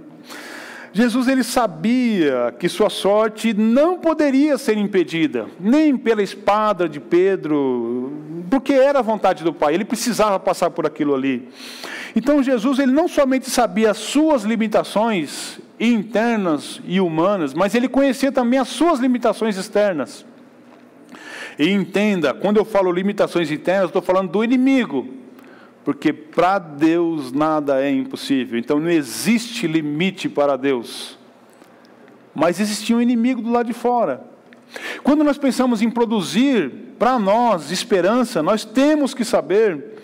Jesus 0.92 1.28
ele 1.28 1.44
sabia 1.44 2.56
que 2.58 2.70
sua 2.70 2.90
sorte 2.90 3.54
não 3.54 4.00
poderia 4.00 4.58
ser 4.58 4.78
impedida, 4.78 5.46
nem 5.60 5.98
pela 5.98 6.24
espada 6.24 6.88
de 6.88 7.02
Pedro, 7.02 8.14
porque 8.50 8.72
era 8.72 9.00
a 9.00 9.02
vontade 9.02 9.44
do 9.44 9.54
Pai, 9.54 9.74
ele 9.74 9.84
precisava 9.84 10.40
passar 10.40 10.70
por 10.70 10.86
aquilo 10.86 11.14
ali. 11.14 11.50
Então 12.16 12.42
Jesus 12.42 12.80
ele 12.80 12.94
não 12.94 13.10
somente 13.10 13.50
sabia 13.50 13.92
as 13.92 13.98
suas 13.98 14.44
limitações 14.44 15.60
internas 15.78 16.80
e 16.86 17.02
humanas, 17.02 17.54
mas 17.54 17.76
ele 17.76 17.90
conhecia 17.90 18.32
também 18.32 18.58
as 18.58 18.70
suas 18.70 18.98
limitações 18.98 19.58
externas. 19.58 20.26
E 21.58 21.70
entenda, 21.70 22.34
quando 22.34 22.58
eu 22.58 22.66
falo 22.66 22.92
limitações 22.92 23.50
internas, 23.50 23.88
estou 23.88 24.02
falando 24.02 24.32
do 24.32 24.44
inimigo. 24.44 25.08
Porque 25.84 26.12
para 26.12 26.58
Deus 26.60 27.32
nada 27.32 27.82
é 27.82 27.92
impossível. 27.92 28.58
Então 28.58 28.80
não 28.80 28.90
existe 28.90 29.68
limite 29.68 30.28
para 30.28 30.58
Deus. 30.58 31.18
Mas 32.34 32.60
existia 32.60 32.96
um 32.96 33.02
inimigo 33.02 33.42
do 33.42 33.52
lado 33.52 33.68
de 33.68 33.74
fora. 33.74 34.26
Quando 35.04 35.24
nós 35.24 35.38
pensamos 35.38 35.82
em 35.82 35.90
produzir 35.90 36.70
para 36.98 37.20
nós 37.20 37.72
esperança, 37.72 38.42
nós 38.42 38.66
temos 38.66 39.14
que 39.14 39.24
saber 39.24 39.96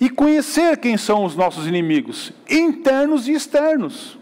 e 0.00 0.08
conhecer 0.08 0.78
quem 0.78 0.96
são 0.96 1.24
os 1.24 1.36
nossos 1.36 1.66
inimigos, 1.66 2.32
internos 2.48 3.28
e 3.28 3.32
externos. 3.32 4.18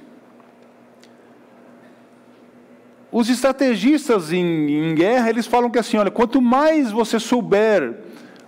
Os 3.10 3.28
estrategistas 3.28 4.32
em, 4.32 4.90
em, 4.90 4.94
guerra, 4.94 5.30
eles 5.30 5.46
falam 5.46 5.70
que 5.70 5.78
assim, 5.78 5.96
olha, 5.96 6.10
quanto 6.10 6.42
mais 6.42 6.90
você 6.90 7.18
souber 7.18 7.96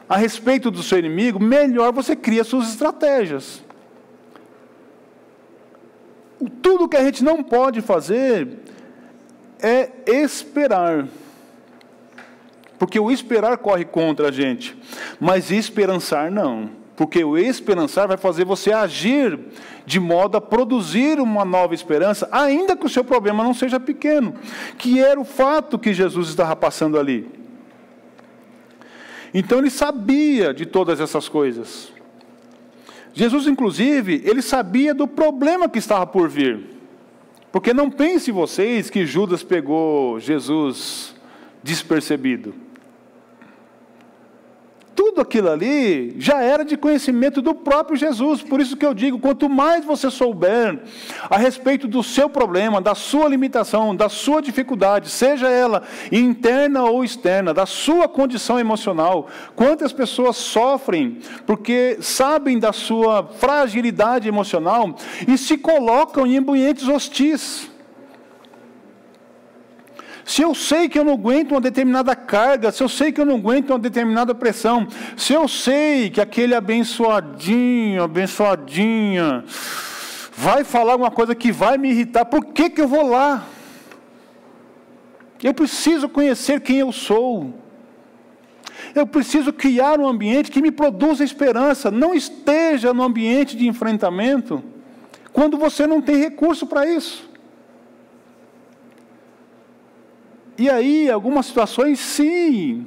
a 0.08 0.16
respeito 0.16 0.70
do 0.70 0.82
seu 0.82 0.98
inimigo, 0.98 1.40
melhor 1.40 1.92
você 1.92 2.14
cria 2.14 2.44
suas 2.44 2.68
estratégias. 2.68 3.62
Tudo 6.60 6.88
que 6.88 6.96
a 6.96 7.04
gente 7.04 7.24
não 7.24 7.42
pode 7.42 7.80
fazer 7.80 8.58
é 9.62 9.90
esperar. 10.06 11.06
Porque 12.78 12.98
o 12.98 13.10
esperar 13.10 13.58
corre 13.58 13.84
contra 13.84 14.28
a 14.28 14.32
gente, 14.32 14.76
mas 15.18 15.50
esperançar 15.50 16.30
não. 16.30 16.79
Porque 17.00 17.24
o 17.24 17.38
esperançar 17.38 18.06
vai 18.06 18.18
fazer 18.18 18.44
você 18.44 18.70
agir 18.70 19.38
de 19.86 19.98
modo 19.98 20.36
a 20.36 20.40
produzir 20.40 21.18
uma 21.18 21.46
nova 21.46 21.72
esperança, 21.72 22.28
ainda 22.30 22.76
que 22.76 22.84
o 22.84 22.90
seu 22.90 23.02
problema 23.02 23.42
não 23.42 23.54
seja 23.54 23.80
pequeno, 23.80 24.34
que 24.76 25.00
era 25.00 25.18
o 25.18 25.24
fato 25.24 25.78
que 25.78 25.94
Jesus 25.94 26.28
estava 26.28 26.54
passando 26.54 26.98
ali. 26.98 27.26
Então 29.32 29.60
ele 29.60 29.70
sabia 29.70 30.52
de 30.52 30.66
todas 30.66 31.00
essas 31.00 31.26
coisas. 31.26 31.90
Jesus, 33.14 33.46
inclusive, 33.46 34.20
ele 34.26 34.42
sabia 34.42 34.92
do 34.92 35.08
problema 35.08 35.70
que 35.70 35.78
estava 35.78 36.06
por 36.06 36.28
vir. 36.28 36.66
Porque 37.50 37.72
não 37.72 37.90
pense 37.90 38.30
vocês 38.30 38.90
que 38.90 39.06
Judas 39.06 39.42
pegou 39.42 40.20
Jesus 40.20 41.14
despercebido 41.62 42.54
tudo 45.00 45.22
aquilo 45.22 45.48
ali 45.48 46.14
já 46.18 46.42
era 46.42 46.62
de 46.62 46.76
conhecimento 46.76 47.40
do 47.40 47.54
próprio 47.54 47.96
Jesus. 47.96 48.42
Por 48.42 48.60
isso 48.60 48.76
que 48.76 48.84
eu 48.84 48.92
digo: 48.92 49.18
quanto 49.18 49.48
mais 49.48 49.82
você 49.82 50.10
souber 50.10 50.78
a 51.30 51.38
respeito 51.38 51.88
do 51.88 52.02
seu 52.02 52.28
problema, 52.28 52.82
da 52.82 52.94
sua 52.94 53.26
limitação, 53.26 53.96
da 53.96 54.10
sua 54.10 54.42
dificuldade, 54.42 55.08
seja 55.08 55.48
ela 55.48 55.84
interna 56.12 56.84
ou 56.84 57.02
externa, 57.02 57.54
da 57.54 57.64
sua 57.64 58.08
condição 58.08 58.60
emocional, 58.60 59.26
quantas 59.56 59.90
pessoas 59.90 60.36
sofrem 60.36 61.16
porque 61.46 61.96
sabem 62.02 62.58
da 62.58 62.70
sua 62.70 63.24
fragilidade 63.24 64.28
emocional 64.28 64.94
e 65.26 65.38
se 65.38 65.56
colocam 65.56 66.26
em 66.26 66.36
ambientes 66.36 66.86
hostis. 66.86 67.69
Se 70.30 70.42
eu 70.42 70.54
sei 70.54 70.88
que 70.88 70.96
eu 70.96 71.02
não 71.02 71.14
aguento 71.14 71.50
uma 71.50 71.60
determinada 71.60 72.14
carga, 72.14 72.70
se 72.70 72.80
eu 72.80 72.88
sei 72.88 73.10
que 73.10 73.20
eu 73.20 73.26
não 73.26 73.34
aguento 73.34 73.70
uma 73.70 73.80
determinada 73.80 74.32
pressão, 74.32 74.86
se 75.16 75.32
eu 75.32 75.48
sei 75.48 76.08
que 76.08 76.20
aquele 76.20 76.54
abençoadinho, 76.54 78.04
abençoadinha, 78.04 79.44
vai 80.32 80.62
falar 80.62 80.92
alguma 80.92 81.10
coisa 81.10 81.34
que 81.34 81.50
vai 81.50 81.76
me 81.76 81.90
irritar, 81.90 82.26
por 82.26 82.44
que, 82.44 82.70
que 82.70 82.80
eu 82.80 82.86
vou 82.86 83.08
lá? 83.08 83.44
Eu 85.42 85.52
preciso 85.52 86.08
conhecer 86.08 86.60
quem 86.60 86.78
eu 86.78 86.92
sou. 86.92 87.52
Eu 88.94 89.08
preciso 89.08 89.52
criar 89.52 89.98
um 89.98 90.06
ambiente 90.06 90.52
que 90.52 90.62
me 90.62 90.70
produza 90.70 91.24
esperança. 91.24 91.90
Não 91.90 92.14
esteja 92.14 92.94
no 92.94 93.02
ambiente 93.02 93.56
de 93.56 93.66
enfrentamento 93.66 94.62
quando 95.32 95.58
você 95.58 95.88
não 95.88 96.00
tem 96.00 96.18
recurso 96.18 96.68
para 96.68 96.86
isso. 96.86 97.29
E 100.60 100.68
aí, 100.68 101.10
algumas 101.10 101.46
situações, 101.46 101.98
sim, 101.98 102.86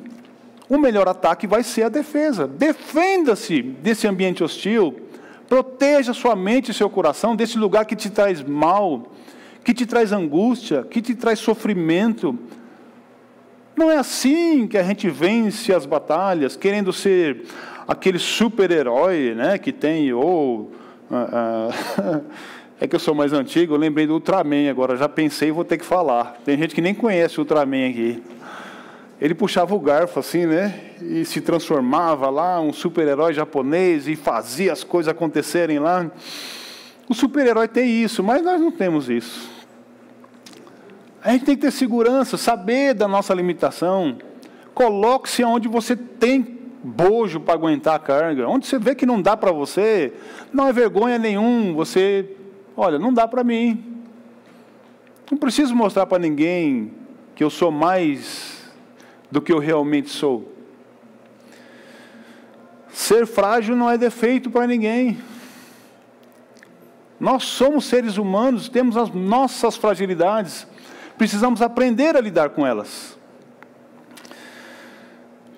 o 0.69 0.77
melhor 0.77 1.07
ataque 1.07 1.47
vai 1.47 1.63
ser 1.63 1.81
a 1.81 1.89
defesa. 1.89 2.45
Defenda-se 2.45 3.63
desse 3.63 4.07
ambiente 4.07 4.43
hostil, 4.43 4.95
proteja 5.49 6.13
sua 6.13 6.35
mente 6.35 6.69
e 6.69 6.73
seu 6.73 6.87
coração 6.87 7.35
desse 7.35 7.57
lugar 7.57 7.85
que 7.85 7.95
te 7.95 8.11
traz 8.11 8.43
mal, 8.43 9.11
que 9.63 9.73
te 9.73 9.87
traz 9.87 10.11
angústia, 10.11 10.83
que 10.83 11.01
te 11.01 11.15
traz 11.15 11.39
sofrimento. 11.39 12.37
Não 13.75 13.89
é 13.89 13.97
assim 13.97 14.67
que 14.67 14.77
a 14.77 14.83
gente 14.83 15.09
vence 15.09 15.73
as 15.73 15.87
batalhas, 15.87 16.55
querendo 16.55 16.93
ser 16.93 17.41
aquele 17.87 18.19
super-herói 18.19 19.33
né, 19.35 19.57
que 19.57 19.71
tem, 19.71 20.13
ou. 20.13 20.71
Uh, 21.09 22.21
uh, 22.21 22.23
É 22.83 22.87
que 22.87 22.97
eu 22.97 22.99
sou 22.99 23.15
mais 23.15 23.31
antigo, 23.31 23.75
eu 23.75 23.77
lembrei 23.77 24.05
do 24.05 24.15
Ultraman 24.15 24.69
agora, 24.69 24.97
já 24.97 25.07
pensei 25.07 25.47
e 25.47 25.51
vou 25.53 25.63
ter 25.63 25.77
que 25.77 25.85
falar. 25.85 26.35
Tem 26.43 26.57
gente 26.57 26.75
que 26.75 26.81
nem 26.81 26.93
conhece 26.93 27.37
o 27.37 27.43
Ultraman 27.43 27.87
aqui. 27.87 28.21
Ele 29.21 29.33
puxava 29.33 29.73
o 29.73 29.79
garfo 29.79 30.19
assim, 30.19 30.45
né? 30.45 30.81
E 31.01 31.23
se 31.23 31.39
transformava 31.39 32.29
lá, 32.29 32.59
um 32.59 32.73
super-herói 32.73 33.33
japonês, 33.33 34.05
e 34.09 34.17
fazia 34.17 34.73
as 34.73 34.83
coisas 34.83 35.09
acontecerem 35.09 35.79
lá. 35.79 36.11
O 37.07 37.13
super-herói 37.13 37.69
tem 37.69 38.03
isso, 38.03 38.21
mas 38.21 38.43
nós 38.43 38.59
não 38.59 38.69
temos 38.69 39.09
isso. 39.09 39.49
A 41.23 41.31
gente 41.31 41.45
tem 41.45 41.55
que 41.55 41.61
ter 41.61 41.71
segurança, 41.71 42.35
saber 42.35 42.93
da 42.93 43.07
nossa 43.07 43.33
limitação. 43.33 44.17
Coloque-se 44.73 45.41
onde 45.41 45.69
você 45.69 45.95
tem 45.95 46.59
bojo 46.83 47.39
para 47.39 47.53
aguentar 47.53 47.95
a 47.95 47.99
carga. 47.99 48.45
Onde 48.45 48.67
você 48.67 48.77
vê 48.77 48.93
que 48.93 49.05
não 49.05 49.21
dá 49.21 49.37
para 49.37 49.53
você, 49.53 50.11
não 50.51 50.67
é 50.67 50.73
vergonha 50.73 51.17
nenhum 51.17 51.73
você 51.73 52.29
Olha, 52.75 52.97
não 52.97 53.13
dá 53.13 53.27
para 53.27 53.43
mim. 53.43 54.01
Não 55.29 55.37
preciso 55.37 55.75
mostrar 55.75 56.05
para 56.05 56.19
ninguém 56.19 56.93
que 57.35 57.43
eu 57.43 57.49
sou 57.49 57.71
mais 57.71 58.71
do 59.31 59.41
que 59.41 59.51
eu 59.51 59.59
realmente 59.59 60.09
sou. 60.09 60.51
Ser 62.91 63.25
frágil 63.25 63.75
não 63.75 63.89
é 63.89 63.97
defeito 63.97 64.49
para 64.49 64.67
ninguém. 64.67 65.17
Nós 67.19 67.43
somos 67.43 67.85
seres 67.85 68.17
humanos, 68.17 68.69
temos 68.69 68.97
as 68.97 69.09
nossas 69.09 69.77
fragilidades, 69.77 70.67
precisamos 71.17 71.61
aprender 71.61 72.15
a 72.15 72.21
lidar 72.21 72.49
com 72.49 72.65
elas. 72.65 73.17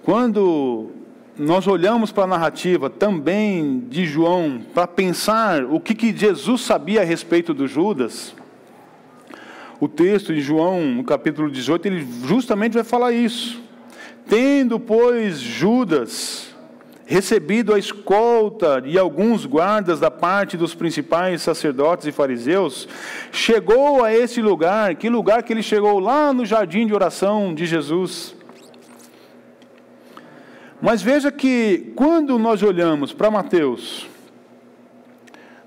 Quando 0.04 0.91
nós 1.38 1.67
olhamos 1.67 2.12
para 2.12 2.24
a 2.24 2.28
narrativa 2.28 2.89
também 2.89 3.80
de 3.89 4.06
João 4.06 4.62
para 4.74 4.88
pensar 4.88 5.65
o 5.65 5.80
que, 5.80 5.93
que 5.93 6.15
Jesus 6.15 6.62
sabia 6.62 7.02
a 7.02 7.04
respeito 7.04 7.54
do 7.54 7.67
Judas, 7.67 8.34
o 9.80 9.88
texto 9.88 10.34
de 10.34 10.39
João, 10.39 10.82
no 10.82 11.04
capítulo 11.04 11.52
18, 11.52 11.86
ele 11.86 12.08
justamente 12.26 12.74
vai 12.74 12.84
falar 12.84 13.12
isso. 13.12 13.62
Tendo, 14.28 14.80
pois, 14.80 15.39
Judas 15.39 16.56
recebido 17.06 17.74
a 17.74 17.78
escolta 17.78 18.82
e 18.84 18.98
alguns 18.98 19.45
guardas 19.45 20.00
da 20.00 20.10
parte 20.10 20.58
dos 20.58 20.74
principais 20.74 21.41
sacerdotes 21.41 22.08
e 22.08 22.12
fariseus, 22.12 22.88
chegou 23.32 24.04
a 24.04 24.12
esse 24.12 24.41
lugar, 24.41 24.95
que 24.95 25.08
lugar 25.08 25.43
que 25.43 25.54
ele 25.54 25.62
chegou 25.62 26.00
lá 26.00 26.34
no 26.34 26.45
jardim 26.45 26.88
de 26.88 26.95
oração 26.95 27.54
de 27.54 27.65
Jesus 27.65 28.36
Mas 30.82 31.02
veja 31.02 31.32
que 31.32 31.94
quando 31.96 32.38
nós 32.38 32.62
olhamos 32.62 33.14
para 33.14 33.32
Mateus, 33.32 34.08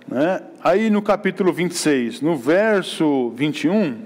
né, 0.06 0.42
aí 0.62 0.90
no 0.90 1.00
capítulo 1.00 1.52
26, 1.52 2.20
no 2.20 2.36
verso 2.36 3.30
21, 3.30 4.02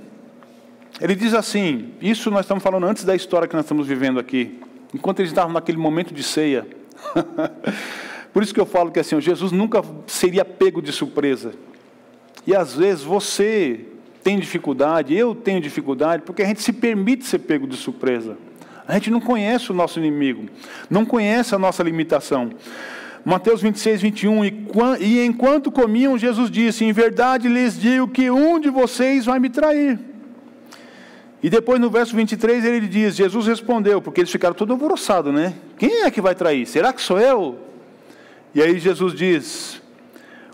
ele 1.01 1.15
diz 1.15 1.35
assim: 1.35 1.91
Isso 2.01 2.31
nós 2.31 2.41
estamos 2.43 2.63
falando 2.63 2.87
antes 2.87 3.05
da 3.05 3.15
história 3.15 3.49
que 3.49 3.55
nós 3.55 3.65
estamos 3.65 3.87
vivendo 3.87 4.21
aqui, 4.21 4.61
enquanto 4.95 5.21
eles 5.21 5.33
estavam 5.33 5.53
naquele 5.53 5.79
momento 5.79 6.15
de 6.15 6.23
ceia. 6.23 6.67
Por 8.33 8.43
isso 8.43 8.55
que 8.55 8.61
eu 8.61 8.67
falo 8.67 8.91
que 8.91 9.01
assim, 9.01 9.21
Jesus 9.21 9.53
nunca 9.53 9.83
seria 10.07 10.45
pego 10.45 10.81
de 10.81 10.93
surpresa. 10.93 11.53
E 12.47 12.55
às 12.55 12.75
vezes 12.75 13.05
você 13.05 13.87
tem 14.23 14.39
dificuldade, 14.39 15.15
eu 15.15 15.35
tenho 15.35 15.61
dificuldade, 15.61 16.23
porque 16.23 16.43
a 16.43 16.47
gente 16.47 16.63
se 16.63 16.73
permite 16.73 17.27
ser 17.27 17.41
pego 17.41 17.67
de 17.67 17.77
surpresa. 17.77 18.39
A 18.87 18.95
gente 18.95 19.11
não 19.11 19.21
conhece 19.21 19.71
o 19.71 19.75
nosso 19.75 19.99
inimigo, 19.99 20.49
não 20.91 21.05
conhece 21.05 21.55
a 21.55 21.59
nossa 21.59 21.83
limitação. 21.83 22.51
Mateus 23.25 23.63
26, 23.63 24.03
21, 24.03 24.45
e 25.01 25.25
enquanto 25.25 25.71
comiam, 25.71 26.19
Jesus 26.19 26.51
disse: 26.51 26.85
Em 26.85 26.93
verdade 26.93 27.49
lhes 27.49 27.79
digo 27.79 28.09
que 28.09 28.31
um 28.31 28.59
de 28.59 28.69
vocês 28.69 29.27
vai 29.27 29.39
me 29.39 29.49
trair. 29.49 29.99
E 31.41 31.49
depois 31.49 31.81
no 31.81 31.89
verso 31.89 32.17
23 32.17 32.65
ele 32.65 32.89
diz: 32.89 33.15
Jesus 33.15 33.47
respondeu, 33.47 34.03
porque 34.03 34.21
eles 34.21 34.31
ficaram 34.31 34.55
todos 34.55 34.73
alvoroçados, 34.73 35.33
né? 35.33 35.55
Quem 35.79 36.03
é 36.03 36.11
que 36.11 36.21
vai 36.21 36.35
trair? 36.35 36.67
Será 36.67 36.93
que 36.93 37.01
sou 37.01 37.21
eu? 37.21 37.59
E 38.55 38.61
aí 38.61 38.79
Jesus 38.81 39.15
diz: 39.15 39.81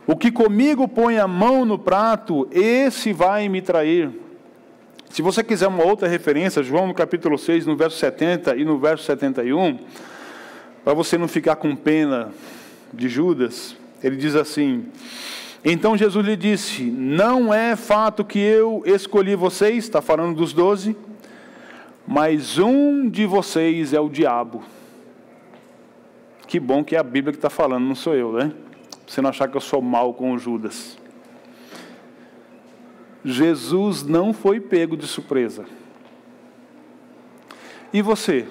O 0.06 0.14
que 0.14 0.30
comigo 0.30 0.86
põe 0.86 1.18
a 1.18 1.26
mão 1.26 1.64
no 1.64 1.78
prato, 1.78 2.46
esse 2.52 3.14
vai 3.14 3.48
me 3.48 3.62
trair. 3.62 4.10
Se 5.10 5.22
você 5.22 5.42
quiser 5.42 5.66
uma 5.66 5.84
outra 5.84 6.06
referência, 6.06 6.62
João 6.62 6.86
no 6.86 6.94
capítulo 6.94 7.38
6, 7.38 7.66
no 7.66 7.76
verso 7.76 7.96
70 7.96 8.56
e 8.56 8.64
no 8.64 8.78
verso 8.78 9.04
71, 9.04 9.78
para 10.84 10.94
você 10.94 11.18
não 11.18 11.26
ficar 11.26 11.56
com 11.56 11.74
pena 11.74 12.30
de 12.92 13.08
Judas, 13.08 13.76
ele 14.02 14.16
diz 14.16 14.36
assim: 14.36 14.86
Então 15.64 15.96
Jesus 15.96 16.24
lhe 16.24 16.36
disse: 16.36 16.82
Não 16.82 17.52
é 17.52 17.74
fato 17.74 18.24
que 18.24 18.38
eu 18.38 18.82
escolhi 18.84 19.34
vocês, 19.34 19.84
está 19.84 20.00
falando 20.00 20.36
dos 20.36 20.52
doze, 20.52 20.96
mas 22.06 22.58
um 22.58 23.08
de 23.08 23.26
vocês 23.26 23.92
é 23.92 24.00
o 24.00 24.08
diabo. 24.08 24.62
Que 26.46 26.60
bom 26.60 26.84
que 26.84 26.96
é 26.96 26.98
a 26.98 27.02
Bíblia 27.02 27.32
que 27.32 27.38
está 27.38 27.50
falando, 27.50 27.84
não 27.84 27.94
sou 27.94 28.14
eu, 28.14 28.32
né? 28.32 28.52
Você 29.06 29.20
não 29.20 29.30
achar 29.30 29.48
que 29.48 29.56
eu 29.56 29.60
sou 29.60 29.80
mal 29.80 30.12
com 30.14 30.32
o 30.32 30.38
Judas. 30.38 30.97
Jesus 33.32 34.04
não 34.04 34.32
foi 34.32 34.60
pego 34.60 34.96
de 34.96 35.06
surpresa. 35.06 35.64
E 37.92 38.02
você? 38.02 38.46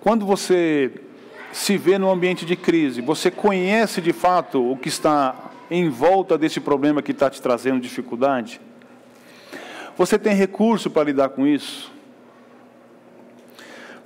Quando 0.00 0.26
você 0.26 0.92
se 1.52 1.76
vê 1.76 1.98
no 1.98 2.10
ambiente 2.10 2.44
de 2.44 2.56
crise, 2.56 3.00
você 3.00 3.30
conhece 3.30 4.00
de 4.00 4.12
fato 4.12 4.70
o 4.70 4.76
que 4.76 4.88
está 4.88 5.50
em 5.70 5.88
volta 5.88 6.36
desse 6.36 6.60
problema 6.60 7.02
que 7.02 7.12
está 7.12 7.30
te 7.30 7.40
trazendo 7.40 7.80
dificuldade? 7.80 8.60
Você 9.96 10.18
tem 10.18 10.34
recurso 10.34 10.90
para 10.90 11.04
lidar 11.04 11.30
com 11.30 11.46
isso? 11.46 11.92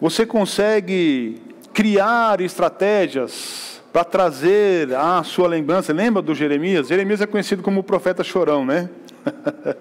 Você 0.01 0.27
consegue 0.27 1.40
criar 1.73 2.40
estratégias 2.40 3.56
para 3.96 4.04
trazer 4.04 4.94
a 4.94 5.22
sua 5.22 5.48
lembrança. 5.48 5.90
Lembra 5.90 6.20
do 6.20 6.35
Jeremias? 6.35 6.88
Jeremias 6.88 7.22
é 7.22 7.26
conhecido 7.26 7.62
como 7.62 7.80
o 7.80 7.82
profeta 7.82 8.22
chorão, 8.22 8.62
né? 8.62 8.90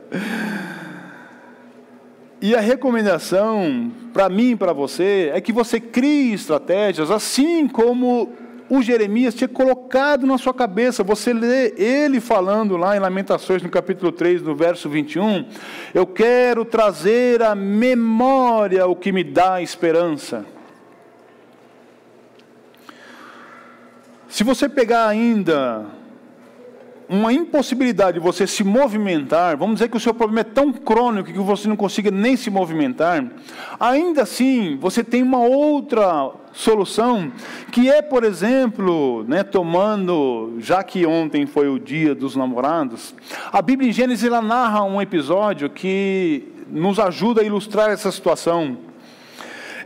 e 2.42 2.56
a 2.56 2.62
recomendação 2.62 3.92
para 4.14 4.30
mim 4.30 4.52
e 4.52 4.56
para 4.56 4.72
você 4.72 5.32
é 5.34 5.42
que 5.42 5.52
você 5.52 5.82
crie 5.82 6.32
estratégias 6.32 7.12
assim 7.12 7.68
como 7.68 8.32
o 8.70 8.82
Jeremias 8.82 9.36
tinha 9.36 9.50
colocado 9.50 10.26
na 10.26 10.38
sua 10.38 10.54
cabeça. 10.54 11.04
Você 11.04 11.34
lê 11.34 11.74
ele 11.76 12.22
falando 12.22 12.78
lá 12.78 12.96
em 12.96 13.02
Lamentações, 13.02 13.62
no 13.62 13.68
capítulo 13.68 14.14
3, 14.14 14.42
no 14.44 14.56
verso 14.56 14.90
21. 14.90 15.46
Eu 15.94 16.08
quero 16.08 16.64
trazer 16.64 17.44
à 17.44 17.54
memória 17.54 18.88
o 18.88 18.96
que 18.96 19.12
me 19.12 19.26
dá 19.26 19.62
esperança. 19.62 20.55
Se 24.36 24.44
você 24.44 24.68
pegar 24.68 25.08
ainda 25.08 25.86
uma 27.08 27.32
impossibilidade 27.32 28.20
de 28.20 28.20
você 28.20 28.46
se 28.46 28.66
movimentar, 28.66 29.56
vamos 29.56 29.76
dizer 29.76 29.88
que 29.88 29.96
o 29.96 30.00
seu 30.00 30.14
problema 30.14 30.42
é 30.42 30.44
tão 30.44 30.74
crônico 30.74 31.32
que 31.32 31.40
você 31.40 31.70
não 31.70 31.78
consiga 31.78 32.12
nem 32.12 32.36
se 32.36 32.50
movimentar, 32.50 33.26
ainda 33.80 34.24
assim 34.24 34.78
você 34.78 35.06
tem 35.06 35.24
uma 35.24 35.40
outra 35.40 36.32
solução, 36.52 37.32
que 37.72 37.90
é, 37.90 38.02
por 38.02 38.26
exemplo, 38.26 39.24
né, 39.26 39.42
tomando, 39.42 40.56
já 40.60 40.84
que 40.84 41.06
ontem 41.06 41.46
foi 41.46 41.70
o 41.70 41.80
dia 41.80 42.14
dos 42.14 42.36
namorados, 42.36 43.16
a 43.54 43.62
Bíblia 43.62 43.90
em 43.90 43.94
Gênesis 43.94 44.26
ela 44.26 44.42
narra 44.42 44.84
um 44.84 45.02
episódio 45.02 45.70
que 45.70 46.44
nos 46.70 47.00
ajuda 47.00 47.40
a 47.40 47.46
ilustrar 47.46 47.90
essa 47.90 48.12
situação. 48.12 48.80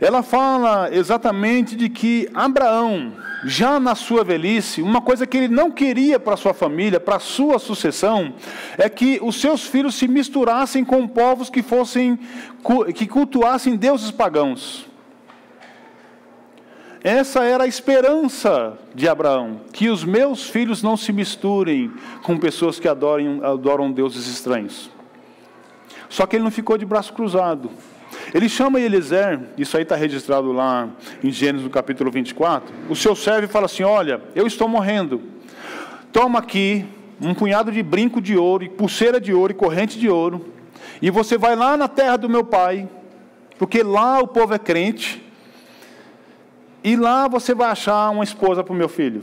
Ela 0.00 0.22
fala 0.22 0.88
exatamente 0.90 1.76
de 1.76 1.90
que 1.90 2.26
Abraão, 2.32 3.12
já 3.44 3.78
na 3.78 3.94
sua 3.94 4.24
velhice, 4.24 4.80
uma 4.80 5.02
coisa 5.02 5.26
que 5.26 5.36
ele 5.36 5.48
não 5.48 5.70
queria 5.70 6.18
para 6.18 6.38
sua 6.38 6.54
família, 6.54 6.98
para 6.98 7.18
sua 7.18 7.58
sucessão, 7.58 8.32
é 8.78 8.88
que 8.88 9.18
os 9.22 9.38
seus 9.38 9.66
filhos 9.66 9.94
se 9.94 10.08
misturassem 10.08 10.84
com 10.84 11.06
povos 11.06 11.50
que 11.50 11.62
fossem 11.62 12.18
que 12.94 13.06
cultuassem 13.06 13.76
deuses 13.76 14.10
pagãos. 14.10 14.88
Essa 17.02 17.44
era 17.44 17.64
a 17.64 17.66
esperança 17.66 18.78
de 18.94 19.08
Abraão, 19.08 19.62
que 19.72 19.88
os 19.88 20.04
meus 20.04 20.48
filhos 20.48 20.82
não 20.82 20.96
se 20.96 21.12
misturem 21.12 21.90
com 22.22 22.38
pessoas 22.38 22.78
que 22.78 22.88
adoram, 22.88 23.44
adoram 23.44 23.92
deuses 23.92 24.26
estranhos. 24.26 24.90
Só 26.08 26.26
que 26.26 26.36
ele 26.36 26.44
não 26.44 26.50
ficou 26.50 26.76
de 26.76 26.84
braço 26.84 27.12
cruzado. 27.12 27.70
Ele 28.32 28.48
chama 28.48 28.80
Eliezer, 28.80 29.40
isso 29.58 29.76
aí 29.76 29.82
está 29.82 29.96
registrado 29.96 30.52
lá 30.52 30.88
em 31.22 31.30
Gênesis 31.30 31.64
no 31.64 31.70
capítulo 31.70 32.10
24. 32.10 32.72
O 32.88 32.94
seu 32.94 33.16
servo 33.16 33.48
fala 33.48 33.66
assim: 33.66 33.82
Olha, 33.82 34.20
eu 34.34 34.46
estou 34.46 34.68
morrendo. 34.68 35.20
Toma 36.12 36.38
aqui 36.38 36.84
um 37.20 37.34
punhado 37.34 37.70
de 37.70 37.82
brinco 37.82 38.20
de 38.20 38.36
ouro, 38.36 38.64
e 38.64 38.68
pulseira 38.68 39.20
de 39.20 39.32
ouro 39.32 39.52
e 39.52 39.54
corrente 39.54 39.98
de 39.98 40.08
ouro, 40.08 40.46
e 41.02 41.10
você 41.10 41.36
vai 41.36 41.54
lá 41.54 41.76
na 41.76 41.86
terra 41.86 42.16
do 42.16 42.28
meu 42.28 42.44
pai, 42.44 42.88
porque 43.58 43.82
lá 43.82 44.20
o 44.20 44.26
povo 44.26 44.54
é 44.54 44.58
crente, 44.58 45.22
e 46.82 46.96
lá 46.96 47.28
você 47.28 47.54
vai 47.54 47.70
achar 47.70 48.10
uma 48.10 48.24
esposa 48.24 48.64
para 48.64 48.72
o 48.72 48.76
meu 48.76 48.88
filho. 48.88 49.22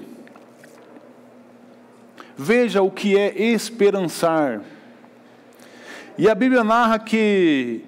Veja 2.38 2.84
o 2.84 2.92
que 2.92 3.18
é 3.18 3.34
esperançar. 3.42 4.62
E 6.20 6.30
a 6.30 6.36
Bíblia 6.36 6.64
narra 6.64 7.00
que 7.00 7.84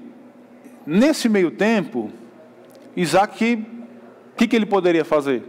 Nesse 0.86 1.30
meio 1.30 1.52
tempo, 1.52 2.12
Isaac, 2.96 3.56
o 4.34 4.38
que, 4.38 4.48
que 4.48 4.56
ele 4.56 4.65
poderia 4.65 5.06
fazer? 5.06 5.44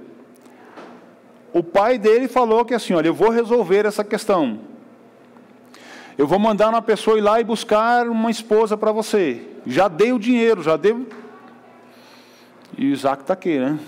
O 1.53 1.63
pai 1.63 1.99
dele 1.99 2.29
falou 2.29 2.65
que 2.65 2.75
assim, 2.75 2.95
olha, 2.95 3.09
eu 3.09 3.15
vou 3.15 3.31
resolver 3.31 3.87
essa 3.87 4.05
questão. 4.05 4.61
Eu 6.17 6.27
vou 6.27 6.39
mandar 6.39 6.69
uma 6.69 6.83
pessoa 6.83 7.19
ir 7.19 7.23
lá 7.23 7.41
e 7.41 7.45
buscar 7.45 8.07
uma 8.09 8.31
esposa 8.31 8.77
para 8.77 8.93
você. 8.93 9.43
Já 9.67 9.89
dei 9.89 10.13
o 10.13 10.19
dinheiro, 10.19 10.63
já 10.63 10.77
dei. 10.77 10.95
E 12.77 12.93
Isaac 12.93 13.23
está 13.23 13.35
aqui, 13.35 13.59
né? 13.59 13.79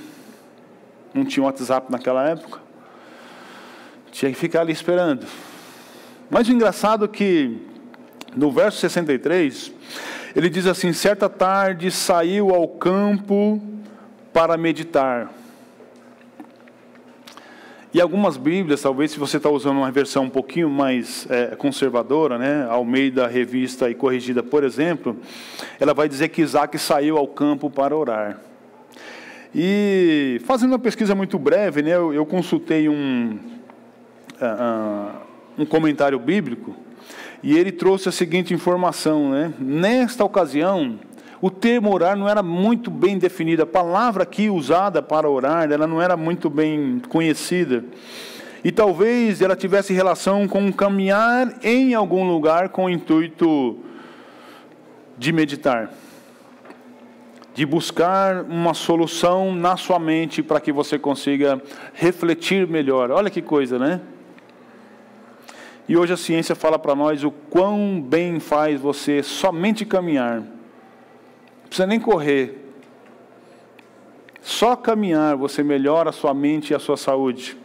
Não 1.14 1.24
tinha 1.24 1.44
WhatsApp 1.44 1.90
naquela 1.90 2.28
época. 2.28 2.60
Tinha 4.10 4.32
que 4.32 4.38
ficar 4.38 4.62
ali 4.62 4.72
esperando. 4.72 5.26
Mas 6.30 6.48
o 6.48 6.52
engraçado 6.52 7.04
é 7.04 7.08
que 7.08 7.58
no 8.34 8.50
verso 8.50 8.78
63, 8.78 9.72
ele 10.34 10.48
diz 10.48 10.66
assim: 10.66 10.92
certa 10.92 11.28
tarde 11.28 11.90
saiu 11.90 12.54
ao 12.54 12.66
campo 12.68 13.60
para 14.32 14.56
meditar. 14.56 15.30
E 17.94 18.00
algumas 18.00 18.38
Bíblias, 18.38 18.80
talvez 18.80 19.10
se 19.10 19.18
você 19.18 19.36
está 19.36 19.50
usando 19.50 19.76
uma 19.76 19.90
versão 19.90 20.24
um 20.24 20.30
pouquinho 20.30 20.70
mais 20.70 21.26
é, 21.28 21.54
conservadora, 21.56 22.38
né, 22.38 22.66
ao 22.70 22.86
meio 22.86 23.12
da 23.12 23.26
revista 23.26 23.90
e 23.90 23.94
corrigida, 23.94 24.42
por 24.42 24.64
exemplo, 24.64 25.14
ela 25.78 25.92
vai 25.92 26.08
dizer 26.08 26.28
que 26.28 26.40
Isaac 26.40 26.78
saiu 26.78 27.18
ao 27.18 27.28
campo 27.28 27.68
para 27.68 27.94
orar. 27.94 28.40
E 29.54 30.40
fazendo 30.46 30.70
uma 30.70 30.78
pesquisa 30.78 31.14
muito 31.14 31.38
breve, 31.38 31.82
né, 31.82 31.94
eu, 31.94 32.14
eu 32.14 32.24
consultei 32.24 32.88
um, 32.88 33.38
uh, 34.40 35.16
um 35.58 35.66
comentário 35.66 36.18
bíblico 36.18 36.74
e 37.42 37.58
ele 37.58 37.72
trouxe 37.72 38.08
a 38.08 38.12
seguinte 38.12 38.54
informação, 38.54 39.30
né? 39.30 39.52
Nesta 39.58 40.24
ocasião, 40.24 40.98
o 41.40 41.50
termo 41.50 41.92
orar 41.92 42.16
não 42.16 42.28
era 42.28 42.42
muito 42.42 42.90
bem 42.90 43.18
definido. 43.18 43.62
A 43.62 43.66
palavra 43.66 44.22
aqui 44.22 44.48
usada 44.48 45.02
para 45.02 45.28
orar, 45.28 45.70
ela 45.72 45.86
não 45.86 46.00
era 46.00 46.16
muito 46.16 46.48
bem 46.48 47.02
conhecida. 47.08 47.84
E 48.62 48.70
talvez 48.70 49.42
ela 49.42 49.56
tivesse 49.56 49.92
relação 49.92 50.46
com 50.46 50.72
caminhar 50.72 51.58
em 51.64 51.94
algum 51.94 52.24
lugar 52.24 52.68
com 52.68 52.84
o 52.84 52.90
intuito 52.90 53.76
de 55.18 55.32
meditar. 55.32 55.90
de 57.54 57.66
buscar 57.66 58.44
uma 58.44 58.72
solução 58.72 59.54
na 59.54 59.76
sua 59.76 59.98
mente 59.98 60.42
para 60.42 60.60
que 60.60 60.72
você 60.72 60.98
consiga 60.98 61.60
refletir 61.92 62.66
melhor. 62.66 63.10
Olha 63.10 63.28
que 63.28 63.42
coisa, 63.42 63.78
né? 63.78 64.00
E 65.88 65.96
hoje 65.96 66.12
a 66.12 66.16
ciência 66.16 66.54
fala 66.54 66.78
para 66.78 66.94
nós 66.94 67.24
o 67.24 67.30
quão 67.30 68.00
bem 68.00 68.38
faz 68.38 68.80
você 68.80 69.22
somente 69.22 69.84
caminhar. 69.84 70.40
Não 70.40 70.46
precisa 71.66 71.86
nem 71.86 71.98
correr. 71.98 72.62
Só 74.40 74.76
caminhar 74.76 75.36
você 75.36 75.62
melhora 75.62 76.10
a 76.10 76.12
sua 76.12 76.32
mente 76.34 76.70
e 76.70 76.74
a 76.74 76.78
sua 76.78 76.96
saúde. 76.96 77.56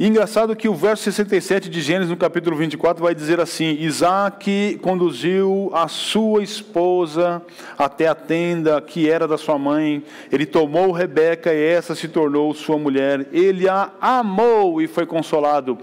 E 0.00 0.06
engraçado 0.06 0.56
que 0.56 0.66
o 0.66 0.74
verso 0.74 1.02
67 1.02 1.68
de 1.68 1.82
Gênesis, 1.82 2.08
no 2.08 2.16
capítulo 2.16 2.56
24, 2.56 3.04
vai 3.04 3.14
dizer 3.14 3.38
assim: 3.38 3.76
Isaac 3.80 4.78
conduziu 4.80 5.70
a 5.74 5.88
sua 5.88 6.42
esposa 6.42 7.42
até 7.76 8.08
a 8.08 8.14
tenda 8.14 8.80
que 8.80 9.10
era 9.10 9.28
da 9.28 9.36
sua 9.36 9.58
mãe. 9.58 10.02
Ele 10.32 10.46
tomou 10.46 10.90
Rebeca 10.90 11.52
e 11.52 11.62
essa 11.62 11.94
se 11.94 12.08
tornou 12.08 12.54
sua 12.54 12.78
mulher. 12.78 13.28
Ele 13.30 13.68
a 13.68 13.90
amou 14.00 14.80
e 14.80 14.86
foi 14.86 15.04
consolado. 15.04 15.76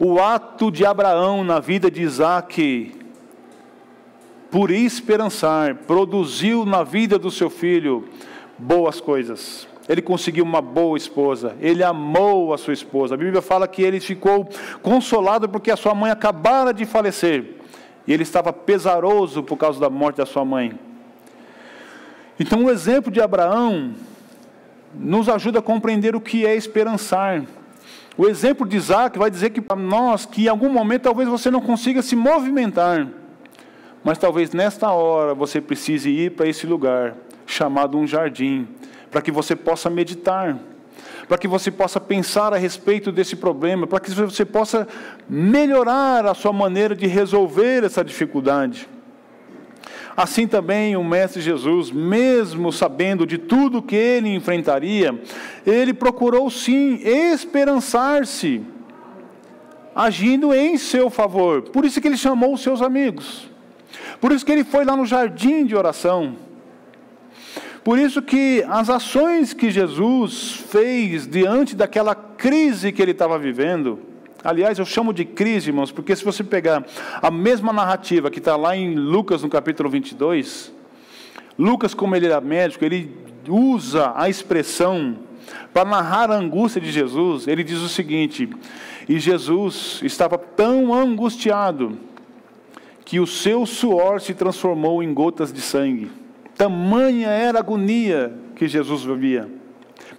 O 0.00 0.18
ato 0.18 0.70
de 0.70 0.84
Abraão 0.84 1.44
na 1.44 1.60
vida 1.60 1.88
de 1.88 2.02
Isaac, 2.02 2.92
por 4.50 4.72
esperançar, 4.72 5.76
produziu 5.86 6.64
na 6.64 6.82
vida 6.82 7.18
do 7.18 7.30
seu 7.30 7.48
filho 7.48 8.08
boas 8.58 9.00
coisas 9.00 9.68
ele 9.90 10.00
conseguiu 10.00 10.44
uma 10.44 10.60
boa 10.62 10.96
esposa, 10.96 11.56
ele 11.60 11.82
amou 11.82 12.54
a 12.54 12.58
sua 12.58 12.72
esposa. 12.72 13.14
A 13.14 13.16
Bíblia 13.16 13.42
fala 13.42 13.66
que 13.66 13.82
ele 13.82 13.98
ficou 13.98 14.48
consolado 14.80 15.48
porque 15.48 15.68
a 15.68 15.76
sua 15.76 15.96
mãe 15.96 16.12
acabara 16.12 16.72
de 16.72 16.86
falecer 16.86 17.56
e 18.06 18.12
ele 18.12 18.22
estava 18.22 18.52
pesaroso 18.52 19.42
por 19.42 19.56
causa 19.56 19.80
da 19.80 19.90
morte 19.90 20.18
da 20.18 20.26
sua 20.26 20.44
mãe. 20.44 20.78
Então, 22.38 22.66
o 22.66 22.70
exemplo 22.70 23.10
de 23.10 23.20
Abraão 23.20 23.92
nos 24.94 25.28
ajuda 25.28 25.58
a 25.58 25.62
compreender 25.62 26.14
o 26.14 26.20
que 26.20 26.46
é 26.46 26.54
esperançar. 26.54 27.42
O 28.16 28.26
exemplo 28.26 28.66
de 28.66 28.76
Isaac 28.76 29.18
vai 29.18 29.30
dizer 29.30 29.50
que 29.50 29.60
para 29.60 29.76
nós, 29.76 30.26
que 30.26 30.44
em 30.44 30.48
algum 30.48 30.68
momento 30.68 31.02
talvez 31.02 31.28
você 31.28 31.50
não 31.50 31.60
consiga 31.60 32.02
se 32.02 32.16
movimentar, 32.16 33.08
mas 34.02 34.18
talvez 34.18 34.52
nesta 34.52 34.90
hora 34.90 35.34
você 35.34 35.60
precise 35.60 36.10
ir 36.10 36.32
para 36.32 36.48
esse 36.48 36.66
lugar 36.66 37.14
chamado 37.46 37.96
um 37.98 38.06
jardim, 38.06 38.66
para 39.10 39.22
que 39.22 39.30
você 39.30 39.54
possa 39.56 39.88
meditar, 39.88 40.58
para 41.28 41.38
que 41.38 41.48
você 41.48 41.70
possa 41.70 42.00
pensar 42.00 42.52
a 42.52 42.56
respeito 42.56 43.12
desse 43.12 43.36
problema, 43.36 43.86
para 43.86 44.00
que 44.00 44.10
você 44.10 44.44
possa 44.44 44.86
melhorar 45.28 46.26
a 46.26 46.34
sua 46.34 46.52
maneira 46.52 46.94
de 46.94 47.06
resolver 47.06 47.84
essa 47.84 48.04
dificuldade. 48.04 48.88
Assim 50.20 50.46
também 50.46 50.98
o 50.98 51.02
Mestre 51.02 51.40
Jesus, 51.40 51.90
mesmo 51.90 52.70
sabendo 52.70 53.26
de 53.26 53.38
tudo 53.38 53.80
que 53.80 53.96
ele 53.96 54.28
enfrentaria, 54.34 55.18
ele 55.66 55.94
procurou 55.94 56.50
sim 56.50 57.00
esperançar-se, 57.02 58.60
agindo 59.94 60.52
em 60.52 60.76
seu 60.76 61.08
favor. 61.08 61.62
Por 61.62 61.86
isso 61.86 62.02
que 62.02 62.06
ele 62.06 62.18
chamou 62.18 62.52
os 62.52 62.60
seus 62.60 62.82
amigos. 62.82 63.48
Por 64.20 64.30
isso 64.30 64.44
que 64.44 64.52
ele 64.52 64.62
foi 64.62 64.84
lá 64.84 64.94
no 64.94 65.06
jardim 65.06 65.64
de 65.64 65.74
oração. 65.74 66.36
Por 67.82 67.98
isso 67.98 68.20
que 68.20 68.62
as 68.68 68.90
ações 68.90 69.54
que 69.54 69.70
Jesus 69.70 70.62
fez 70.68 71.26
diante 71.26 71.74
daquela 71.74 72.14
crise 72.14 72.92
que 72.92 73.00
ele 73.00 73.12
estava 73.12 73.38
vivendo, 73.38 73.98
aliás, 74.42 74.78
eu 74.78 74.84
chamo 74.84 75.12
de 75.12 75.24
crise, 75.24 75.70
irmãos, 75.70 75.92
porque 75.92 76.14
se 76.14 76.24
você 76.24 76.42
pegar 76.42 76.84
a 77.20 77.30
mesma 77.30 77.72
narrativa 77.72 78.30
que 78.30 78.38
está 78.38 78.56
lá 78.56 78.76
em 78.76 78.94
Lucas, 78.94 79.42
no 79.42 79.48
capítulo 79.48 79.88
22, 79.88 80.72
Lucas, 81.58 81.94
como 81.94 82.16
ele 82.16 82.26
era 82.26 82.40
médico, 82.40 82.84
ele 82.84 83.14
usa 83.48 84.12
a 84.16 84.28
expressão 84.28 85.18
para 85.72 85.88
narrar 85.88 86.30
a 86.30 86.36
angústia 86.36 86.80
de 86.80 86.90
Jesus, 86.90 87.46
ele 87.46 87.62
diz 87.62 87.78
o 87.78 87.88
seguinte: 87.88 88.48
e 89.08 89.18
Jesus 89.18 90.00
estava 90.02 90.38
tão 90.38 90.94
angustiado 90.94 91.98
que 93.04 93.18
o 93.18 93.26
seu 93.26 93.66
suor 93.66 94.20
se 94.20 94.34
transformou 94.34 95.02
em 95.02 95.12
gotas 95.12 95.52
de 95.52 95.60
sangue. 95.60 96.10
Tamanha 96.56 97.28
era 97.28 97.58
a 97.58 97.60
agonia 97.60 98.32
que 98.54 98.68
Jesus 98.68 99.02
vivia. 99.02 99.59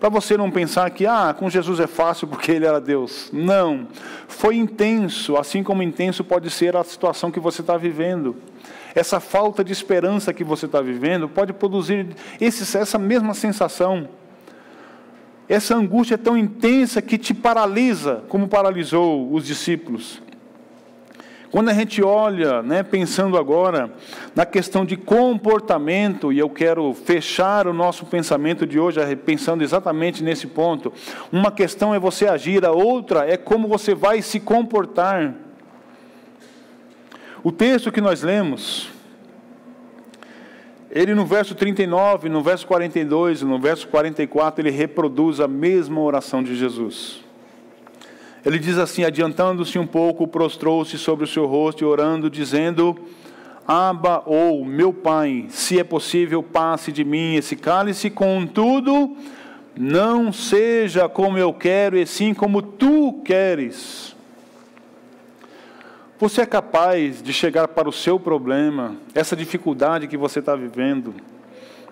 Para 0.02 0.10
você 0.10 0.36
não 0.36 0.50
pensar 0.50 0.90
que, 0.90 1.06
ah, 1.06 1.32
com 1.38 1.48
Jesus 1.48 1.80
é 1.80 1.86
fácil 1.86 2.28
porque 2.28 2.52
ele 2.52 2.66
era 2.66 2.82
Deus. 2.82 3.30
Não. 3.32 3.88
Foi 4.28 4.56
intenso, 4.56 5.38
assim 5.38 5.62
como 5.62 5.84
intenso 5.84 6.24
pode 6.24 6.50
ser 6.50 6.76
a 6.76 6.84
situação 6.84 7.30
que 7.30 7.40
você 7.40 7.62
está 7.62 7.78
vivendo. 7.78 8.36
Essa 8.96 9.20
falta 9.20 9.64
de 9.64 9.72
esperança 9.72 10.34
que 10.34 10.44
você 10.44 10.66
está 10.66 10.82
vivendo 10.82 11.30
pode 11.30 11.54
produzir 11.54 12.16
esse, 12.40 12.76
essa 12.76 12.98
mesma 12.98 13.36
sensação. 13.36 14.10
Essa 15.48 15.76
angústia 15.76 16.16
é 16.16 16.18
tão 16.18 16.36
intensa 16.36 17.00
que 17.00 17.16
te 17.16 17.36
paralisa, 17.36 18.24
como 18.28 18.48
paralisou 18.48 19.32
os 19.32 19.46
discípulos. 19.46 20.20
Quando 21.52 21.68
a 21.68 21.74
gente 21.74 22.02
olha, 22.02 22.64
né, 22.64 22.82
pensando 22.82 23.38
agora 23.38 23.92
na 24.34 24.46
questão 24.46 24.86
de 24.86 24.96
comportamento, 24.96 26.32
e 26.32 26.40
eu 26.40 26.50
quero 26.50 26.94
fechar 26.94 27.68
o 27.68 27.74
nosso 27.74 28.06
pensamento 28.06 28.66
de 28.66 28.80
hoje 28.80 29.00
pensando 29.18 29.62
exatamente 29.62 30.24
nesse 30.24 30.48
ponto. 30.48 30.94
Uma 31.30 31.52
questão 31.52 31.94
é 31.94 32.00
você 32.00 32.26
agir, 32.26 32.66
a 32.66 32.72
outra 32.72 33.30
é 33.30 33.36
como 33.36 33.68
você 33.68 33.94
vai 33.94 34.22
se 34.22 34.40
comportar. 34.40 35.36
O 37.44 37.52
texto 37.52 37.92
que 37.92 38.00
nós 38.00 38.22
lemos, 38.22 38.90
ele 40.90 41.14
no 41.14 41.26
verso 41.26 41.54
39, 41.54 42.30
no 42.30 42.42
verso 42.42 42.66
42 42.66 43.42
no 43.42 43.60
verso 43.60 43.90
44, 43.90 44.62
ele 44.62 44.72
reproduz 44.72 45.42
a 45.42 45.50
mesma 45.50 46.00
oração 46.00 46.42
de 46.42 46.56
Jesus. 46.56 47.22
Ele 48.46 48.58
diz 48.58 48.78
assim: 48.78 49.04
adiantando-se 49.04 49.78
um 49.78 49.86
pouco, 49.86 50.28
prostrou-se 50.28 50.98
sobre 50.98 51.26
o 51.26 51.28
seu 51.28 51.46
rosto 51.46 51.84
e 51.84 51.86
orando, 51.86 52.30
dizendo: 52.30 52.98
Aba 53.68 54.24
ou 54.26 54.66
meu 54.66 54.92
pai, 54.92 55.46
se 55.50 55.80
é 55.80 55.84
possível, 55.84 56.42
passe 56.42 56.92
de 56.92 57.04
mim 57.04 57.36
esse 57.36 57.56
cálice, 57.56 58.10
contudo, 58.10 59.16
não 59.78 60.34
seja 60.34 61.08
como 61.08 61.38
eu 61.38 61.54
quero, 61.54 61.98
e 61.98 62.06
sim 62.06 62.34
como 62.34 62.62
tu 62.62 63.22
queres. 63.24 64.16
Você 66.20 66.42
é 66.42 66.46
capaz 66.46 67.22
de 67.22 67.34
chegar 67.34 67.68
para 67.68 67.90
o 67.90 67.92
seu 67.92 68.20
problema, 68.20 68.96
essa 69.16 69.36
dificuldade 69.36 70.08
que 70.08 70.18
você 70.18 70.40
está 70.40 70.56
vivendo, 70.56 71.16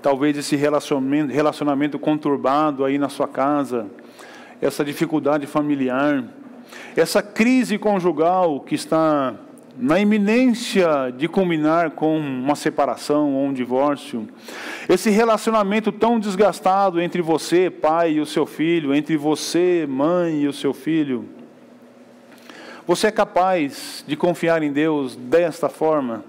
talvez 0.01 0.37
esse 0.37 0.55
relacionamento, 0.55 1.33
relacionamento 1.33 1.97
conturbado 1.97 2.85
aí 2.85 2.97
na 2.97 3.09
sua 3.09 3.27
casa, 3.27 3.87
essa 4.61 4.83
dificuldade 4.83 5.47
familiar, 5.47 6.23
essa 6.95 7.21
crise 7.21 7.77
conjugal 7.77 8.59
que 8.59 8.75
está 8.75 9.35
na 9.77 9.97
iminência 9.99 11.13
de 11.15 11.27
culminar 11.29 11.91
com 11.91 12.19
uma 12.19 12.55
separação 12.55 13.33
ou 13.33 13.45
um 13.45 13.53
divórcio, 13.53 14.27
esse 14.89 15.09
relacionamento 15.09 15.91
tão 15.91 16.19
desgastado 16.19 16.99
entre 16.99 17.21
você, 17.21 17.69
pai, 17.69 18.13
e 18.13 18.19
o 18.19 18.25
seu 18.25 18.45
filho, 18.45 18.93
entre 18.93 19.15
você, 19.15 19.87
mãe, 19.87 20.41
e 20.41 20.47
o 20.47 20.53
seu 20.53 20.73
filho, 20.73 21.29
você 22.85 23.07
é 23.07 23.11
capaz 23.11 24.03
de 24.05 24.17
confiar 24.17 24.63
em 24.63 24.71
Deus 24.71 25.15
desta 25.15 25.69
forma? 25.69 26.25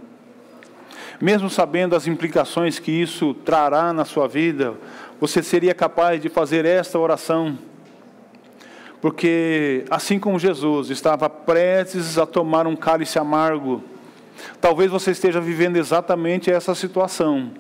Mesmo 1.21 1.51
sabendo 1.51 1.97
as 1.97 2.07
implicações 2.07 2.79
que 2.79 2.93
isso 2.93 3.35
trará 3.35 3.93
na 3.93 4.05
sua 4.05 4.29
vida, 4.29 4.75
você 5.19 5.43
seria 5.43 5.75
capaz 5.75 6.21
de 6.21 6.29
fazer 6.29 6.65
esta 6.65 6.99
oração? 6.99 7.59
Porque 9.01 9.85
assim 9.91 10.19
como 10.19 10.39
Jesus 10.39 10.91
estava 10.91 11.29
prestes 11.29 12.19
a 12.19 12.27
tomar 12.27 12.67
um 12.67 12.77
cálice 12.77 13.19
amargo, 13.19 13.83
talvez 14.61 14.91
você 14.91 15.13
esteja 15.13 15.41
vivendo 15.41 15.77
exatamente 15.77 16.51
essa 16.51 16.75
situação. 16.75 17.51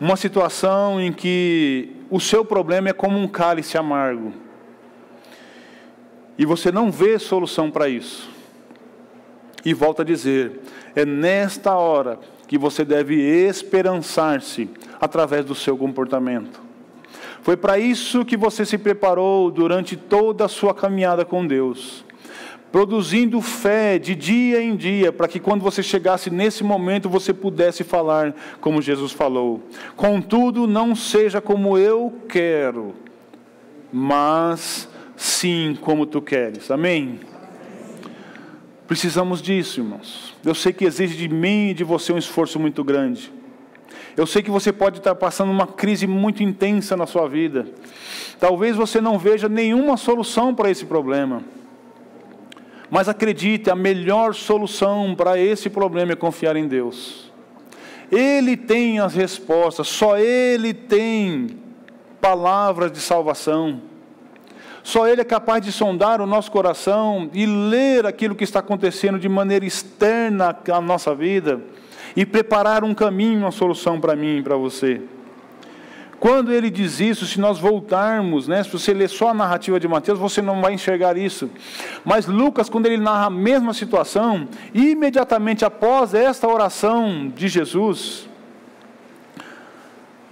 Uma 0.00 0.16
situação 0.16 1.00
em 1.00 1.12
que 1.12 1.96
o 2.10 2.20
seu 2.20 2.44
problema 2.44 2.88
é 2.88 2.92
como 2.92 3.18
um 3.18 3.26
cálice 3.26 3.76
amargo. 3.76 4.32
E 6.38 6.44
você 6.44 6.70
não 6.70 6.90
vê 6.90 7.18
solução 7.18 7.70
para 7.70 7.88
isso. 7.88 8.30
E 9.64 9.72
volta 9.72 10.02
a 10.02 10.04
dizer: 10.04 10.60
é 10.94 11.04
nesta 11.04 11.74
hora 11.74 12.18
que 12.46 12.58
você 12.58 12.84
deve 12.84 13.16
esperançar-se 13.16 14.68
através 15.00 15.44
do 15.44 15.54
seu 15.54 15.76
comportamento. 15.76 16.63
Foi 17.44 17.58
para 17.58 17.78
isso 17.78 18.24
que 18.24 18.38
você 18.38 18.64
se 18.64 18.78
preparou 18.78 19.50
durante 19.50 19.98
toda 19.98 20.46
a 20.46 20.48
sua 20.48 20.72
caminhada 20.72 21.26
com 21.26 21.46
Deus, 21.46 22.02
produzindo 22.72 23.38
fé 23.42 23.98
de 23.98 24.14
dia 24.14 24.62
em 24.62 24.74
dia, 24.74 25.12
para 25.12 25.28
que 25.28 25.38
quando 25.38 25.60
você 25.60 25.82
chegasse 25.82 26.30
nesse 26.30 26.64
momento 26.64 27.06
você 27.06 27.34
pudesse 27.34 27.84
falar 27.84 28.34
como 28.62 28.80
Jesus 28.80 29.12
falou. 29.12 29.62
Contudo, 29.94 30.66
não 30.66 30.96
seja 30.96 31.38
como 31.38 31.76
eu 31.76 32.14
quero, 32.30 32.94
mas 33.92 34.88
sim 35.14 35.76
como 35.82 36.06
tu 36.06 36.22
queres. 36.22 36.70
Amém? 36.70 37.20
Precisamos 38.86 39.42
disso, 39.42 39.80
irmãos. 39.80 40.34
Eu 40.42 40.54
sei 40.54 40.72
que 40.72 40.86
exige 40.86 41.14
de 41.14 41.28
mim 41.28 41.68
e 41.68 41.74
de 41.74 41.84
você 41.84 42.10
um 42.10 42.16
esforço 42.16 42.58
muito 42.58 42.82
grande. 42.82 43.30
Eu 44.16 44.26
sei 44.26 44.42
que 44.42 44.50
você 44.50 44.72
pode 44.72 44.98
estar 44.98 45.14
passando 45.16 45.50
uma 45.50 45.66
crise 45.66 46.06
muito 46.06 46.42
intensa 46.42 46.96
na 46.96 47.04
sua 47.06 47.28
vida. 47.28 47.66
Talvez 48.38 48.76
você 48.76 49.00
não 49.00 49.18
veja 49.18 49.48
nenhuma 49.48 49.96
solução 49.96 50.54
para 50.54 50.70
esse 50.70 50.84
problema. 50.84 51.42
Mas 52.88 53.08
acredite, 53.08 53.70
a 53.70 53.74
melhor 53.74 54.34
solução 54.34 55.16
para 55.16 55.36
esse 55.36 55.68
problema 55.68 56.12
é 56.12 56.16
confiar 56.16 56.54
em 56.54 56.68
Deus. 56.68 57.32
Ele 58.12 58.56
tem 58.56 59.00
as 59.00 59.14
respostas, 59.14 59.88
só 59.88 60.16
Ele 60.16 60.72
tem 60.72 61.58
palavras 62.20 62.92
de 62.92 63.00
salvação. 63.00 63.82
Só 64.84 65.08
Ele 65.08 65.22
é 65.22 65.24
capaz 65.24 65.64
de 65.64 65.72
sondar 65.72 66.20
o 66.20 66.26
nosso 66.26 66.52
coração 66.52 67.28
e 67.32 67.46
ler 67.46 68.06
aquilo 68.06 68.36
que 68.36 68.44
está 68.44 68.60
acontecendo 68.60 69.18
de 69.18 69.28
maneira 69.28 69.64
externa 69.64 70.56
à 70.70 70.80
nossa 70.80 71.12
vida 71.14 71.60
e 72.16 72.24
preparar 72.24 72.84
um 72.84 72.94
caminho, 72.94 73.40
uma 73.40 73.50
solução 73.50 74.00
para 74.00 74.14
mim 74.14 74.38
e 74.38 74.42
para 74.42 74.56
você. 74.56 75.00
Quando 76.24 76.52
ele 76.52 76.70
diz 76.70 77.00
isso, 77.00 77.26
se 77.26 77.38
nós 77.38 77.58
voltarmos, 77.58 78.48
né, 78.48 78.62
se 78.62 78.70
você 78.70 78.94
ler 78.94 79.10
só 79.10 79.28
a 79.28 79.34
narrativa 79.34 79.78
de 79.78 79.86
Mateus, 79.86 80.18
você 80.18 80.40
não 80.40 80.62
vai 80.62 80.72
enxergar 80.72 81.18
isso. 81.18 81.50
Mas 82.04 82.26
Lucas, 82.26 82.70
quando 82.70 82.86
ele 82.86 82.96
narra 82.96 83.26
a 83.26 83.30
mesma 83.30 83.74
situação, 83.74 84.48
imediatamente 84.72 85.66
após 85.66 86.14
esta 86.14 86.48
oração 86.48 87.30
de 87.34 87.46
Jesus, 87.46 88.26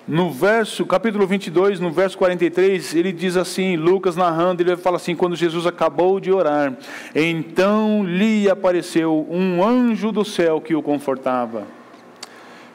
no 0.06 0.30
verso, 0.30 0.84
capítulo 0.84 1.26
22, 1.26 1.78
no 1.78 1.90
verso 1.92 2.18
43, 2.18 2.94
ele 2.94 3.12
diz 3.12 3.36
assim, 3.36 3.76
Lucas 3.76 4.16
narrando, 4.16 4.60
ele 4.60 4.76
fala 4.76 4.96
assim, 4.96 5.14
quando 5.14 5.36
Jesus 5.36 5.64
acabou 5.64 6.18
de 6.18 6.32
orar, 6.32 6.76
então 7.14 8.04
lhe 8.04 8.50
apareceu 8.50 9.26
um 9.30 9.64
anjo 9.64 10.10
do 10.10 10.24
céu 10.24 10.60
que 10.60 10.74
o 10.74 10.82
confortava. 10.82 11.66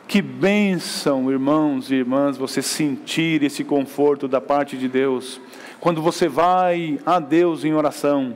Que 0.07 0.21
bênção, 0.21 1.29
irmãos 1.29 1.91
e 1.91 1.95
irmãs, 1.95 2.37
você 2.37 2.61
sentir 2.61 3.43
esse 3.43 3.61
conforto 3.61 4.25
da 4.25 4.39
parte 4.39 4.77
de 4.77 4.87
Deus. 4.87 5.41
Quando 5.81 6.01
você 6.01 6.29
vai 6.29 6.97
a 7.05 7.19
Deus 7.19 7.65
em 7.65 7.73
oração 7.73 8.33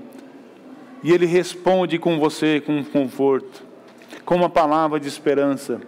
e 1.01 1.13
Ele 1.13 1.25
responde 1.25 1.97
com 1.97 2.19
você 2.19 2.59
com 2.59 2.83
conforto, 2.83 3.63
com 4.25 4.35
uma 4.35 4.49
palavra 4.49 4.99
de 4.99 5.07
esperança. 5.07 5.79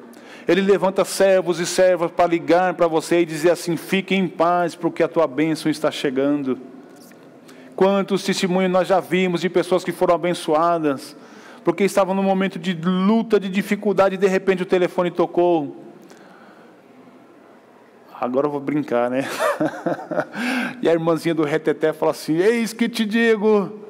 Ele 0.48 0.62
levanta 0.62 1.06
servos 1.06 1.60
e 1.60 1.66
servas 1.66 2.12
para 2.12 2.28
ligar 2.28 2.74
para 2.74 2.88
você 2.88 3.22
e 3.22 3.26
dizer 3.26 3.52
assim: 3.52 3.78
fique 3.78 4.14
em 4.14 4.28
paz, 4.28 4.76
porque 4.76 5.02
a 5.02 5.08
tua 5.08 5.28
bênção 5.28 5.72
está 5.72 5.90
chegando. 5.90 6.58
Quantos 7.76 8.24
testemunhos 8.24 8.72
nós 8.72 8.88
já 8.88 9.00
vimos 9.00 9.42
de 9.42 9.50
pessoas 9.50 9.84
que 9.84 9.92
foram 9.92 10.16
abençoadas, 10.16 11.16
porque 11.64 11.84
estavam 11.84 12.14
num 12.14 12.24
momento 12.24 12.60
de 12.60 12.74
luta, 12.74 13.40
de 13.40 13.50
dificuldade, 13.50 14.16
e 14.16 14.18
de 14.18 14.28
repente 14.28 14.64
o 14.64 14.66
telefone 14.66 15.10
tocou. 15.10 15.78
Agora 18.20 18.48
eu 18.48 18.52
vou 18.52 18.60
brincar, 18.60 19.10
né? 19.10 19.28
e 20.82 20.88
a 20.88 20.94
irmãzinha 20.94 21.34
do 21.34 21.44
reteté 21.44 21.94
fala 21.94 22.12
assim: 22.12 22.38
Eis 22.38 22.74
que 22.74 22.88
te 22.90 23.06
digo 23.06 23.83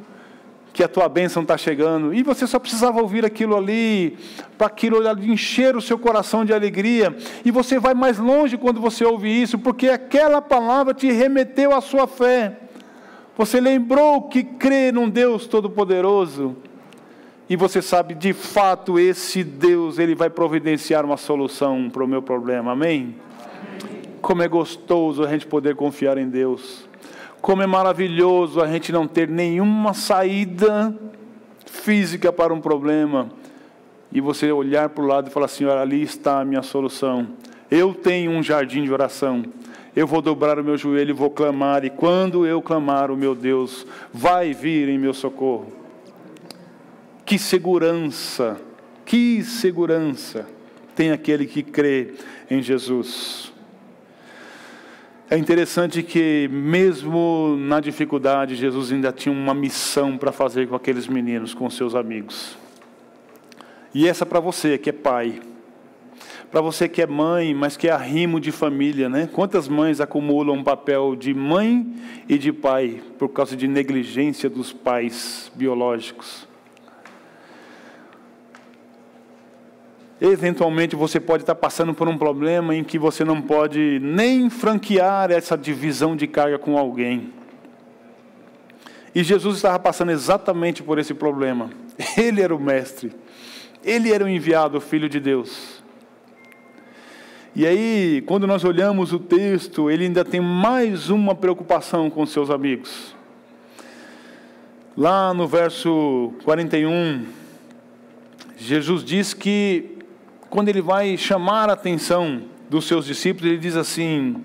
que 0.73 0.83
a 0.83 0.87
tua 0.87 1.07
bênção 1.07 1.43
está 1.43 1.55
chegando. 1.55 2.13
E 2.13 2.23
você 2.23 2.47
só 2.47 2.57
precisava 2.57 2.99
ouvir 2.99 3.23
aquilo 3.23 3.55
ali, 3.55 4.17
para 4.57 4.67
aquilo 4.67 4.97
encher 5.21 5.75
o 5.75 5.81
seu 5.81 5.99
coração 5.99 6.43
de 6.43 6.51
alegria. 6.51 7.15
E 7.45 7.51
você 7.51 7.77
vai 7.77 7.93
mais 7.93 8.17
longe 8.17 8.57
quando 8.57 8.81
você 8.81 9.05
ouve 9.05 9.29
isso, 9.29 9.59
porque 9.59 9.87
aquela 9.87 10.41
palavra 10.41 10.93
te 10.93 11.11
remeteu 11.11 11.73
à 11.73 11.79
sua 11.79 12.07
fé. 12.07 12.59
Você 13.37 13.61
lembrou 13.61 14.23
que 14.23 14.43
crê 14.43 14.91
num 14.91 15.09
Deus 15.09 15.45
Todo-Poderoso 15.47 16.55
e 17.49 17.55
você 17.55 17.81
sabe, 17.81 18.15
de 18.15 18.33
fato, 18.33 18.97
esse 18.97 19.43
Deus, 19.43 19.99
ele 19.99 20.15
vai 20.15 20.29
providenciar 20.29 21.05
uma 21.05 21.17
solução 21.17 21.89
para 21.91 22.03
o 22.03 22.07
meu 22.07 22.21
problema. 22.21 22.71
Amém? 22.71 23.15
Como 24.21 24.41
é 24.41 24.47
gostoso 24.47 25.23
a 25.23 25.27
gente 25.27 25.45
poder 25.45 25.75
confiar 25.75 26.17
em 26.17 26.29
Deus. 26.29 26.87
Como 27.43 27.61
é 27.61 27.67
maravilhoso 27.67 28.61
a 28.61 28.67
gente 28.67 28.89
não 28.93 29.05
ter 29.05 29.27
nenhuma 29.27 29.93
saída 29.93 30.97
física 31.65 32.31
para 32.31 32.53
um 32.53 32.61
problema 32.61 33.29
e 34.13 34.21
você 34.21 34.49
olhar 34.49 34.87
para 34.87 35.03
o 35.03 35.07
lado 35.07 35.27
e 35.27 35.29
falar 35.29 35.49
olha, 35.59 35.81
ali 35.81 36.01
está 36.01 36.39
a 36.39 36.45
minha 36.45 36.61
solução. 36.61 37.27
Eu 37.69 37.93
tenho 37.93 38.31
um 38.31 38.41
jardim 38.41 38.85
de 38.85 38.93
oração. 38.93 39.43
Eu 39.93 40.07
vou 40.07 40.21
dobrar 40.21 40.57
o 40.57 40.63
meu 40.63 40.77
joelho 40.77 41.09
e 41.09 41.13
vou 41.13 41.29
clamar, 41.29 41.83
e 41.83 41.89
quando 41.89 42.47
eu 42.47 42.61
clamar, 42.61 43.11
o 43.11 43.17
meu 43.17 43.35
Deus 43.35 43.85
vai 44.13 44.53
vir 44.53 44.87
em 44.87 44.97
meu 44.97 45.13
socorro. 45.13 45.67
Que 47.25 47.37
segurança, 47.37 48.55
que 49.03 49.43
segurança 49.43 50.47
tem 50.95 51.11
aquele 51.11 51.45
que 51.45 51.61
crê 51.61 52.13
em 52.49 52.61
Jesus. 52.61 53.52
É 55.33 55.37
interessante 55.39 56.03
que, 56.03 56.47
mesmo 56.51 57.55
na 57.57 57.79
dificuldade, 57.79 58.55
Jesus 58.55 58.91
ainda 58.91 59.11
tinha 59.11 59.33
uma 59.33 59.55
missão 59.55 60.15
para 60.15 60.31
fazer 60.31 60.67
com 60.67 60.75
aqueles 60.75 61.07
meninos, 61.07 61.55
com 61.55 61.67
seus 61.71 61.95
amigos. 61.95 62.55
E 63.95 64.07
essa 64.07 64.27
para 64.27 64.39
você 64.39 64.77
que 64.77 64.91
é 64.91 64.93
pai, 64.93 65.41
para 66.51 66.61
você 66.61 66.87
que 66.87 67.01
é 67.01 67.07
mãe, 67.07 67.51
mas 67.51 67.75
que 67.75 67.87
é 67.87 67.91
arrimo 67.91 68.39
de 68.39 68.51
família, 68.51 69.09
né? 69.09 69.27
Quantas 69.33 69.67
mães 69.67 69.99
acumulam 69.99 70.57
um 70.57 70.63
papel 70.63 71.15
de 71.15 71.33
mãe 71.33 71.91
e 72.29 72.37
de 72.37 72.53
pai 72.53 73.01
por 73.17 73.29
causa 73.29 73.57
de 73.57 73.67
negligência 73.67 74.47
dos 74.47 74.71
pais 74.71 75.51
biológicos? 75.55 76.47
Eventualmente 80.25 80.95
você 80.95 81.19
pode 81.19 81.43
estar 81.43 81.53
passando 81.53 81.93
por 81.93 82.07
um 82.07 82.17
problema 82.17 82.73
em 82.73 82.81
que 82.81 82.97
você 82.97 83.25
não 83.25 83.41
pode 83.41 83.99
nem 84.01 84.49
franquear 84.49 85.29
essa 85.29 85.57
divisão 85.57 86.15
de 86.15 86.27
carga 86.27 86.57
com 86.57 86.77
alguém. 86.77 87.33
E 89.13 89.21
Jesus 89.21 89.57
estava 89.57 89.77
passando 89.79 90.13
exatamente 90.13 90.81
por 90.81 90.97
esse 90.97 91.13
problema. 91.13 91.71
Ele 92.17 92.41
era 92.41 92.55
o 92.55 92.59
mestre. 92.59 93.11
Ele 93.83 94.13
era 94.13 94.23
o 94.23 94.29
enviado, 94.29 94.77
o 94.77 94.81
filho 94.81 95.09
de 95.09 95.19
Deus. 95.19 95.83
E 97.53 97.67
aí, 97.67 98.23
quando 98.25 98.47
nós 98.47 98.63
olhamos 98.63 99.11
o 99.11 99.19
texto, 99.19 99.91
ele 99.91 100.05
ainda 100.05 100.23
tem 100.23 100.39
mais 100.39 101.09
uma 101.09 101.35
preocupação 101.35 102.09
com 102.09 102.25
seus 102.25 102.49
amigos. 102.49 103.13
Lá 104.97 105.33
no 105.33 105.47
verso 105.47 106.33
41, 106.45 107.25
Jesus 108.57 109.03
diz 109.03 109.33
que 109.33 109.92
quando 110.53 110.69
ele 110.69 110.83
vai 110.83 111.17
chamar 111.17 111.67
a 111.67 111.73
atenção 111.73 112.43
dos 112.69 112.85
seus 112.85 113.07
discípulos, 113.07 113.49
ele 113.49 113.57
diz 113.57 113.75
assim: 113.75 114.35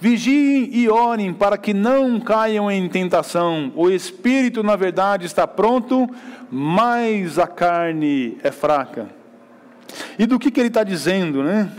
Vigiem 0.00 0.70
e 0.72 0.88
orem 0.88 1.30
para 1.34 1.58
que 1.58 1.74
não 1.74 2.18
caiam 2.18 2.70
em 2.70 2.88
tentação. 2.88 3.70
O 3.76 3.90
espírito, 3.90 4.62
na 4.62 4.76
verdade, 4.76 5.26
está 5.26 5.46
pronto, 5.46 6.08
mas 6.50 7.38
a 7.38 7.46
carne 7.46 8.38
é 8.42 8.50
fraca. 8.50 9.10
E 10.18 10.24
do 10.24 10.38
que, 10.38 10.50
que 10.50 10.58
ele 10.58 10.68
está 10.68 10.82
dizendo, 10.82 11.42
né? 11.42 11.70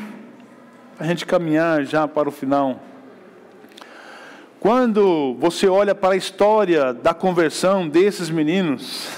Para 0.96 1.08
a 1.08 1.10
gente 1.10 1.26
caminhar 1.26 1.84
já 1.84 2.08
para 2.08 2.30
o 2.30 2.32
final. 2.32 2.80
Quando 4.60 5.36
você 5.40 5.68
olha 5.68 5.96
para 5.96 6.14
a 6.14 6.18
história 6.18 6.94
da 6.94 7.16
conversão 7.16 7.90
desses 7.90 8.30
meninos, 8.30 9.10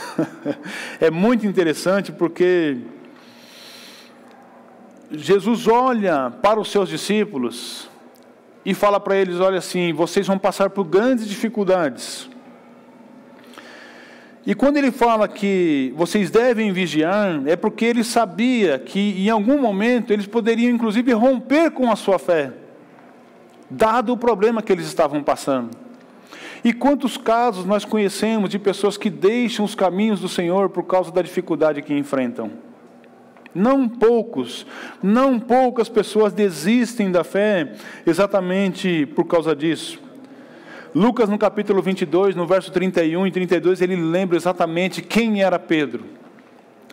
é 1.02 1.12
muito 1.12 1.46
interessante 1.46 2.10
porque 2.10 2.78
Jesus 5.16 5.68
olha 5.68 6.32
para 6.41 6.59
os 6.59 6.72
seus 6.72 6.89
discípulos 6.89 7.88
e 8.66 8.74
fala 8.74 8.99
para 8.99 9.16
eles: 9.16 9.39
olha 9.39 9.59
assim, 9.59 9.93
vocês 9.93 10.26
vão 10.26 10.39
passar 10.39 10.72
por 10.72 10.84
grandes 10.84 11.28
dificuldades. 11.28 12.30
E 14.45 14.53
quando 14.53 14.78
ele 14.78 14.91
fala 14.91 15.28
que 15.28 15.93
vocês 15.95 16.30
devem 16.30 16.74
vigiar, 16.74 17.41
é 17.45 17.55
porque 17.55 17.86
ele 17.86 18.03
sabia 18.03 18.78
que 18.78 19.24
em 19.26 19.30
algum 19.30 19.61
momento 19.61 20.11
eles 20.11 20.28
poderiam 20.28 20.74
inclusive 20.74 21.14
romper 21.14 21.72
com 21.72 21.89
a 21.89 21.95
sua 21.95 22.20
fé, 22.20 22.51
dado 23.70 24.11
o 24.11 24.18
problema 24.18 24.61
que 24.61 24.74
eles 24.74 24.86
estavam 24.86 25.24
passando. 25.24 25.70
E 26.61 26.74
quantos 26.74 27.18
casos 27.18 27.66
nós 27.66 27.86
conhecemos 27.86 28.49
de 28.49 28.57
pessoas 28.57 28.97
que 28.97 29.09
deixam 29.09 29.64
os 29.64 29.76
caminhos 29.76 30.20
do 30.20 30.28
Senhor 30.28 30.70
por 30.70 30.84
causa 30.84 31.11
da 31.11 31.22
dificuldade 31.22 31.82
que 31.82 31.93
enfrentam? 31.93 32.73
Não 33.54 33.88
poucos, 33.88 34.66
não 35.01 35.39
poucas 35.39 35.88
pessoas 35.88 36.34
desistem 36.34 37.12
da 37.12 37.24
fé 37.24 37.74
exatamente 38.06 39.06
por 39.08 39.26
causa 39.26 39.56
disso. 39.56 40.01
Lucas, 40.95 41.28
no 41.28 41.38
capítulo 41.38 41.82
22, 41.82 42.36
no 42.36 42.45
verso 42.45 42.72
31 42.72 43.28
e 43.28 43.32
32, 43.32 43.82
ele 43.82 43.95
lembra 43.95 44.38
exatamente 44.38 45.01
quem 45.01 45.41
era 45.41 45.58
Pedro. 45.58 46.06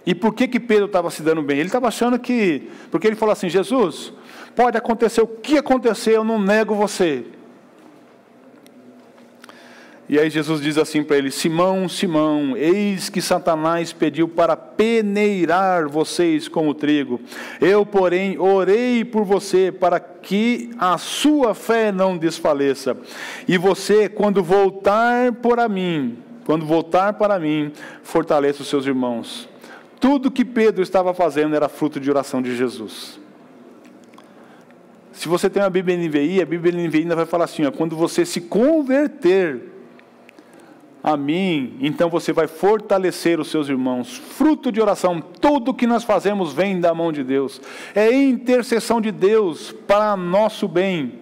E 0.06 0.14
por 0.14 0.34
que, 0.34 0.48
que 0.48 0.58
Pedro 0.58 0.86
estava 0.86 1.10
se 1.10 1.22
dando 1.22 1.42
bem? 1.42 1.58
Ele 1.58 1.68
estava 1.68 1.88
achando 1.88 2.18
que. 2.18 2.68
Porque 2.90 3.06
ele 3.06 3.16
falou 3.16 3.32
assim: 3.32 3.50
Jesus, 3.50 4.12
pode 4.56 4.76
acontecer 4.76 5.20
o 5.20 5.26
que 5.26 5.58
acontecer, 5.58 6.16
eu 6.16 6.24
não 6.24 6.40
nego 6.40 6.74
você. 6.74 7.24
E 10.12 10.18
aí 10.18 10.28
Jesus 10.28 10.60
diz 10.60 10.76
assim 10.76 11.04
para 11.04 11.18
ele: 11.18 11.30
Simão, 11.30 11.88
Simão, 11.88 12.56
eis 12.56 13.08
que 13.08 13.22
Satanás 13.22 13.92
pediu 13.92 14.26
para 14.26 14.56
peneirar 14.56 15.88
vocês 15.88 16.48
como 16.48 16.74
trigo. 16.74 17.20
Eu, 17.60 17.86
porém, 17.86 18.36
orei 18.36 19.04
por 19.04 19.24
você 19.24 19.70
para 19.70 20.00
que 20.00 20.70
a 20.80 20.98
sua 20.98 21.54
fé 21.54 21.92
não 21.92 22.18
desfaleça. 22.18 22.96
E 23.46 23.56
você, 23.56 24.08
quando 24.08 24.42
voltar 24.42 25.30
para 25.34 25.68
mim, 25.68 26.18
quando 26.44 26.66
voltar 26.66 27.12
para 27.12 27.38
mim, 27.38 27.70
fortaleça 28.02 28.62
os 28.62 28.68
seus 28.68 28.86
irmãos. 28.86 29.48
Tudo 30.00 30.28
que 30.28 30.44
Pedro 30.44 30.82
estava 30.82 31.14
fazendo 31.14 31.54
era 31.54 31.68
fruto 31.68 32.00
de 32.00 32.10
oração 32.10 32.42
de 32.42 32.56
Jesus. 32.56 33.20
Se 35.12 35.28
você 35.28 35.48
tem 35.48 35.62
uma 35.62 35.70
Bíblia 35.70 35.96
NVI, 35.96 36.42
a 36.42 36.46
Bíblia 36.46 36.88
NVI 36.88 37.02
ainda 37.02 37.14
vai 37.14 37.26
falar 37.26 37.44
assim: 37.44 37.64
ó, 37.64 37.70
quando 37.70 37.94
você 37.94 38.26
se 38.26 38.40
converter, 38.40 39.69
a 41.02 41.16
mim, 41.16 41.76
então 41.80 42.10
você 42.10 42.32
vai 42.32 42.46
fortalecer 42.46 43.40
os 43.40 43.50
seus 43.50 43.68
irmãos. 43.68 44.16
Fruto 44.16 44.70
de 44.70 44.80
oração, 44.80 45.20
tudo 45.20 45.74
que 45.74 45.86
nós 45.86 46.04
fazemos 46.04 46.52
vem 46.52 46.78
da 46.78 46.94
mão 46.94 47.10
de 47.10 47.24
Deus. 47.24 47.60
É 47.94 48.12
intercessão 48.12 49.00
de 49.00 49.10
Deus 49.10 49.72
para 49.86 50.16
nosso 50.16 50.68
bem. 50.68 51.20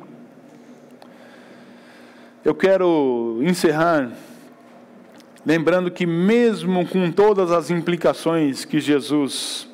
Eu 2.45 2.55
quero 2.55 3.41
encerrar 3.43 4.11
lembrando 5.49 5.91
que 5.91 6.05
mesmo 6.07 6.87
com 6.87 7.11
todas 7.11 7.51
as 7.51 7.70
implicações 7.70 8.66
que 8.66 8.79
Jesus 8.81 9.66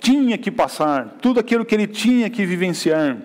tinha 0.00 0.36
que 0.36 0.50
passar, 0.50 1.18
tudo 1.22 1.38
aquilo 1.38 1.64
que 1.64 1.72
ele 1.72 1.86
tinha 1.86 2.28
que 2.28 2.44
vivenciar, 2.44 3.16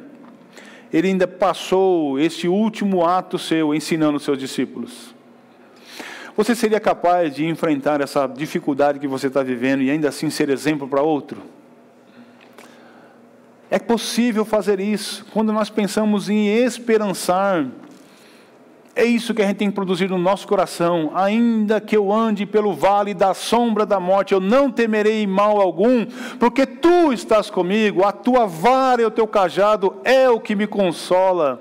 ele 0.93 1.07
ainda 1.07 1.27
passou 1.27 2.19
este 2.19 2.47
último 2.47 3.03
ato 3.03 3.39
seu 3.39 3.73
ensinando 3.73 4.17
os 4.17 4.23
seus 4.23 4.37
discípulos. 4.37 5.16
Você 6.37 6.53
seria 6.53 6.79
capaz 6.79 7.33
de 7.33 7.47
enfrentar 7.47 7.99
essa 7.99 8.27
dificuldade 8.27 8.99
que 8.99 9.07
você 9.07 9.25
está 9.25 9.41
vivendo 9.41 9.81
e 9.81 9.89
ainda 9.89 10.09
assim 10.09 10.29
ser 10.29 10.51
exemplo 10.51 10.87
para 10.87 11.01
outro? 11.01 11.41
É 13.71 13.79
possível 13.79 14.45
fazer 14.45 14.79
isso 14.79 15.25
quando 15.33 15.51
nós 15.51 15.71
pensamos 15.71 16.29
em 16.29 16.47
esperançar. 16.47 17.65
É 18.95 19.03
isso 19.03 19.33
que 19.33 19.41
a 19.41 19.47
gente 19.47 19.57
tem 19.57 19.69
que 19.69 19.75
produzir 19.75 20.11
no 20.11 20.19
nosso 20.19 20.47
coração. 20.47 21.11
Ainda 21.15 21.81
que 21.81 21.97
eu 21.97 22.13
ande 22.13 22.45
pelo 22.45 22.71
vale 22.75 23.15
da 23.15 23.33
sombra 23.33 23.83
da 23.83 23.99
morte, 23.99 24.35
eu 24.35 24.39
não 24.39 24.71
temerei 24.71 25.25
mal 25.25 25.59
algum, 25.59 26.05
porque 26.39 26.67
tu 26.67 27.11
estás 27.11 27.49
comigo, 27.49 28.05
a 28.05 28.11
tua 28.11 28.45
vara 28.45 29.01
e 29.01 29.05
o 29.05 29.11
teu 29.11 29.25
cajado 29.25 29.95
é 30.03 30.29
o 30.29 30.39
que 30.39 30.55
me 30.55 30.67
consola. 30.67 31.57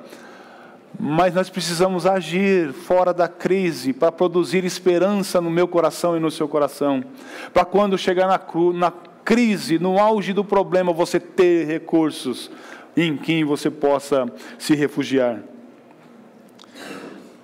Mas 0.99 1.35
nós 1.35 1.51
precisamos 1.51 2.07
agir 2.07 2.73
fora 2.73 3.13
da 3.13 3.29
crise 3.29 3.93
para 3.93 4.11
produzir 4.11 4.65
esperança 4.65 5.41
no 5.41 5.51
meu 5.51 5.69
coração 5.69 6.17
e 6.17 6.21
no 6.21 6.31
seu 6.31 6.49
coração. 6.49 7.05
Para 7.53 7.65
quando 7.65 7.99
chegar 7.99 8.27
na, 8.27 8.41
na 8.73 8.91
crise, 9.25 9.79
no 9.79 9.99
auge 9.99 10.33
do 10.33 10.45
problema, 10.45 10.93
você 10.93 11.21
ter 11.21 11.67
recursos 11.67 12.51
em 12.97 13.17
quem 13.17 13.45
você 13.45 13.71
possa 13.71 14.27
se 14.59 14.75
refugiar. 14.75 15.43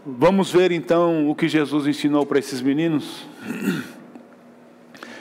Vamos 0.05 0.50
ver 0.50 0.72
então 0.72 1.28
o 1.28 1.34
que 1.34 1.48
Jesus 1.48 1.86
ensinou 1.86 2.24
para 2.24 2.38
esses 2.38 2.61
meninos? 2.61 3.26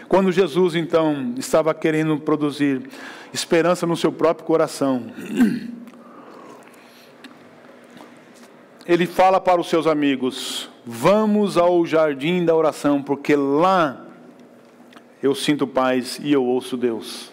Quando 0.08 0.32
Jesus 0.32 0.76
então 0.76 1.36
estava 1.38 1.74
querendo 1.74 2.18
produzir 2.18 2.82
esperança 3.34 3.86
no 3.86 3.96
seu 3.96 4.12
próprio 4.12 4.46
coração, 4.46 5.06
ele 8.86 9.06
fala 9.06 9.40
para 9.40 9.62
os 9.62 9.70
seus 9.70 9.88
amigos: 9.88 10.70
Vamos 10.86 11.58
ao 11.58 11.86
jardim 11.86 12.44
da 12.44 12.56
oração, 12.56 13.02
porque 13.02 13.36
lá 13.36 14.06
eu 15.22 15.36
sinto 15.36 15.68
paz 15.68 16.20
e 16.24 16.32
eu 16.32 16.44
ouço 16.44 16.76
Deus. 16.76 17.32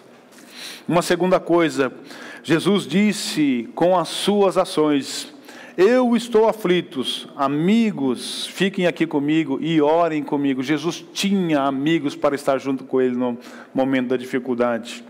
Uma 0.87 1.01
segunda 1.01 1.39
coisa, 1.39 1.91
Jesus 2.43 2.85
disse 2.85 3.69
com 3.73 3.97
as 3.97 4.09
suas 4.09 4.57
ações: 4.57 5.33
Eu 5.75 6.15
estou 6.15 6.47
aflitos, 6.47 7.27
amigos, 7.35 8.45
fiquem 8.47 8.85
aqui 8.85 9.07
comigo 9.07 9.57
e 9.61 9.81
orem 9.81 10.23
comigo. 10.23 10.61
Jesus 10.61 11.03
tinha 11.13 11.61
amigos 11.61 12.15
para 12.15 12.35
estar 12.35 12.59
junto 12.59 12.83
com 12.83 13.01
ele 13.01 13.15
no 13.15 13.37
momento 13.73 14.09
da 14.09 14.17
dificuldade. 14.17 15.03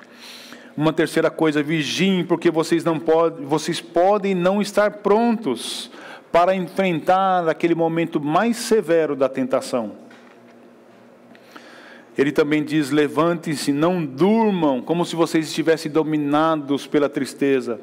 Uma 0.77 0.93
terceira 0.93 1.29
coisa, 1.29 1.61
vigiem, 1.61 2.23
porque 2.23 2.49
vocês 2.49 2.85
não 2.85 2.97
podem, 2.97 3.45
vocês 3.45 3.81
podem 3.81 4.33
não 4.33 4.61
estar 4.61 4.91
prontos 4.99 5.91
para 6.32 6.55
enfrentar 6.55 7.47
aquele 7.47 7.75
momento 7.75 8.19
mais 8.19 8.57
severo 8.57 9.15
da 9.15 9.27
tentação. 9.27 9.93
Ele 12.17 12.32
também 12.32 12.63
diz: 12.63 12.91
levantem-se, 12.91 13.71
não 13.71 14.05
durmam, 14.05 14.82
como 14.82 15.05
se 15.05 15.15
vocês 15.15 15.47
estivessem 15.47 15.91
dominados 15.91 16.86
pela 16.86 17.09
tristeza. 17.09 17.80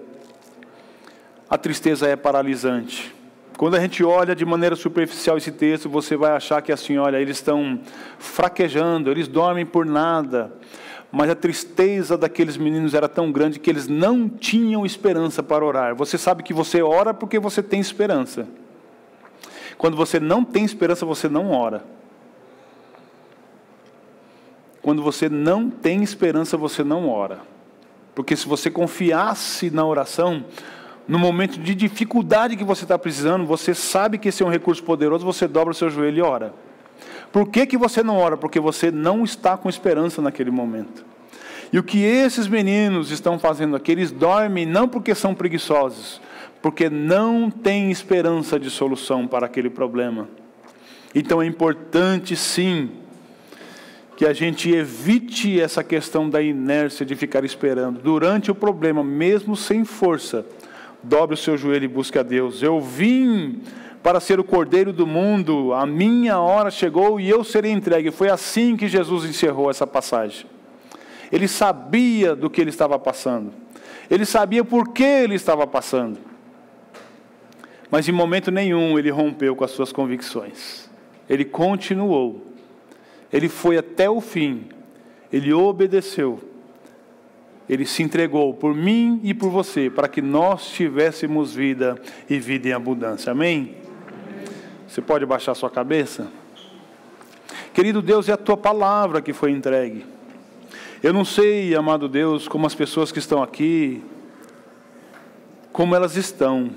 A 1.49 1.57
tristeza 1.57 2.09
é 2.09 2.16
paralisante. 2.16 3.14
Quando 3.57 3.76
a 3.76 3.80
gente 3.80 4.05
olha 4.05 4.36
de 4.36 4.44
maneira 4.44 4.76
superficial 4.76 5.38
esse 5.38 5.51
texto, 5.51 5.88
você 5.88 6.16
vai 6.16 6.32
achar 6.32 6.61
que 6.61 6.70
assim, 6.70 6.99
olha, 6.99 7.18
eles 7.18 7.38
estão 7.38 7.80
fraquejando, 8.18 9.11
eles 9.11 9.28
dormem 9.28 9.64
por 9.64 9.86
nada 9.86 10.53
mas 11.17 11.31
a 11.31 11.35
tristeza 11.35 12.19
daqueles 12.19 12.59
meninos 12.59 12.93
era 12.93 13.09
tão 13.09 13.33
grande 13.33 13.59
que 13.59 13.71
eles 13.71 13.89
não 13.89 14.29
tinham 14.29 14.85
esperança 14.85 15.43
para 15.43 15.64
orar. 15.64 15.97
Você 15.97 16.19
sabe 16.19 16.43
que 16.43 16.53
você 16.53 16.83
ora 16.83 17.14
porque 17.14 17.39
você 17.39 17.62
tem 17.62 17.81
esperança. 17.81 18.47
Quando 19.79 19.97
você 19.97 20.21
não 20.21 20.45
tem 20.45 20.62
esperança, 20.62 21.07
você 21.07 21.27
não 21.27 21.53
ora. 21.53 21.83
Quando 24.83 25.03
você 25.03 25.27
não 25.31 25.71
tem 25.71 26.03
esperança, 26.03 26.55
você 26.55 26.85
não 26.85 27.09
ora. 27.09 27.41
Porque 28.14 28.37
se 28.37 28.47
você 28.47 28.71
confiasse 28.71 29.71
na 29.71 29.87
oração, 29.87 30.45
no 31.09 31.19
momento 31.19 31.59
de 31.59 31.75
dificuldade 31.75 32.59
que 32.59 32.64
você 32.64 32.85
está 32.85 32.99
precisando, 32.99 33.47
você 33.47 33.75
sabe 33.75 34.19
que 34.19 34.29
esse 34.29 34.43
é 34.43 34.47
um 34.47 34.51
recurso 34.51 34.85
poderoso, 34.85 35.25
você 35.25 35.49
dobra 35.49 35.71
o 35.71 35.75
seu 35.75 35.89
joelho 35.89 36.19
e 36.19 36.23
ora. 36.23 36.66
Por 37.33 37.49
que, 37.49 37.66
que 37.66 37.77
você 37.77 38.03
não 38.03 38.16
ora? 38.16 38.37
Porque 38.37 38.59
você 38.59 38.91
não 38.91 39.24
está 39.24 39.57
com 39.57 39.68
esperança 39.68 40.22
naquele 40.22 40.51
momento. 40.51 41.05
E 41.72 41.79
o 41.79 41.83
que 41.83 42.03
esses 42.03 42.47
meninos 42.47 43.11
estão 43.11 43.39
fazendo 43.39 43.77
aqui, 43.77 43.93
eles 43.93 44.11
dormem 44.11 44.64
não 44.64 44.89
porque 44.89 45.14
são 45.14 45.35
preguiçosos, 45.35 46.20
porque 46.62 46.89
não 46.89 47.51
têm 47.51 47.91
esperança 47.91 48.59
de 48.59 48.70
solução 48.70 49.27
para 49.27 49.47
aquele 49.47 49.68
problema. 49.68 50.29
Então 51.14 51.43
é 51.43 51.47
importante 51.47 52.37
sim 52.37 52.91
que 54.16 54.24
a 54.24 54.33
gente 54.33 54.70
evite 54.70 55.61
essa 55.61 55.85
questão 55.85 56.29
da 56.29 56.41
inércia 56.41 57.05
de 57.05 57.14
ficar 57.14 57.45
esperando. 57.45 58.01
Durante 58.01 58.51
o 58.51 58.55
problema, 58.55 59.05
mesmo 59.05 59.55
sem 59.55 59.85
força, 59.85 60.47
dobre 61.03 61.35
o 61.35 61.37
seu 61.37 61.57
joelho 61.57 61.85
e 61.85 61.89
busque 61.89 62.18
a 62.18 62.22
Deus. 62.22 62.62
Eu 62.62 62.81
vim 62.81 63.61
para 64.07 64.20
ser 64.20 64.38
o 64.38 64.44
cordeiro 64.44 64.92
do 64.92 65.04
mundo, 65.04 65.74
a 65.74 65.84
minha 65.84 66.38
hora 66.38 66.70
chegou 66.70 67.18
e 67.18 67.28
eu 67.28 67.42
serei 67.42 67.72
entregue. 67.72 68.12
Foi 68.12 68.28
assim 68.28 68.76
que 68.76 68.86
Jesus 68.86 69.24
encerrou 69.24 69.68
essa 69.68 69.84
passagem. 69.84 70.46
Ele 71.32 71.48
sabia 71.48 72.36
do 72.36 72.48
que 72.48 72.61
ele 72.61 72.70
estava 72.70 73.00
passando, 73.00 73.52
ele 74.09 74.24
sabia 74.24 74.64
por 74.64 74.92
que 74.92 75.02
ele 75.02 75.34
estava 75.34 75.66
passando, 75.66 76.20
mas 77.90 78.09
em 78.09 78.12
momento 78.12 78.52
nenhum 78.52 78.96
ele 78.96 79.11
rompeu 79.11 79.57
com 79.57 79.64
as 79.64 79.72
suas 79.72 79.90
convicções, 79.90 80.88
ele 81.28 81.44
continuou, 81.44 82.46
ele 83.32 83.48
foi 83.48 83.76
até 83.76 84.09
o 84.09 84.20
fim, 84.20 84.68
ele 85.32 85.52
obedeceu, 85.52 86.38
ele 87.68 87.84
se 87.84 88.04
entregou 88.04 88.54
por 88.54 88.72
mim 88.72 89.20
e 89.24 89.34
por 89.34 89.50
você, 89.50 89.90
para 89.90 90.07
que 90.07 90.22
nós 90.22 90.70
tivéssemos 90.70 91.52
vida 91.52 92.00
e 92.30 92.38
vida 92.38 92.68
em 92.68 92.72
abundância. 92.72 93.32
Amém? 93.32 93.84
Você 94.87 95.03
pode 95.03 95.26
baixar 95.26 95.55
sua 95.55 95.68
cabeça? 95.68 96.28
Querido 97.74 98.01
Deus, 98.01 98.28
é 98.28 98.32
a 98.32 98.37
tua 98.37 98.57
palavra 98.57 99.20
que 99.20 99.32
foi 99.32 99.51
entregue. 99.51 100.07
Eu 101.03 101.12
não 101.12 101.24
sei, 101.24 101.74
amado 101.74 102.09
Deus, 102.09 102.49
como 102.49 102.66
as 102.66 102.74
pessoas 102.74 103.12
que 103.12 103.18
estão 103.18 103.43
aqui, 103.43 104.03
como 105.72 105.95
elas 105.95 106.16
estão. 106.16 106.70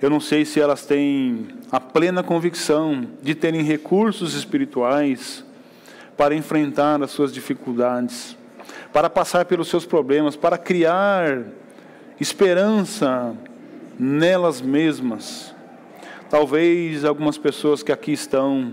Eu 0.00 0.10
não 0.10 0.20
sei 0.20 0.44
se 0.44 0.60
elas 0.60 0.86
têm 0.86 1.48
a 1.72 1.80
plena 1.80 2.22
convicção 2.22 3.08
de 3.20 3.34
terem 3.34 3.62
recursos 3.62 4.34
espirituais 4.34 5.44
para 6.16 6.34
enfrentar 6.34 7.02
as 7.02 7.10
suas 7.10 7.32
dificuldades, 7.32 8.36
para 8.92 9.10
passar 9.10 9.46
pelos 9.46 9.68
seus 9.68 9.84
problemas, 9.84 10.36
para 10.36 10.56
criar 10.56 11.44
esperança 12.20 13.34
nelas 13.98 14.60
mesmas. 14.60 15.55
Talvez 16.28 17.04
algumas 17.04 17.38
pessoas 17.38 17.82
que 17.82 17.92
aqui 17.92 18.12
estão 18.12 18.72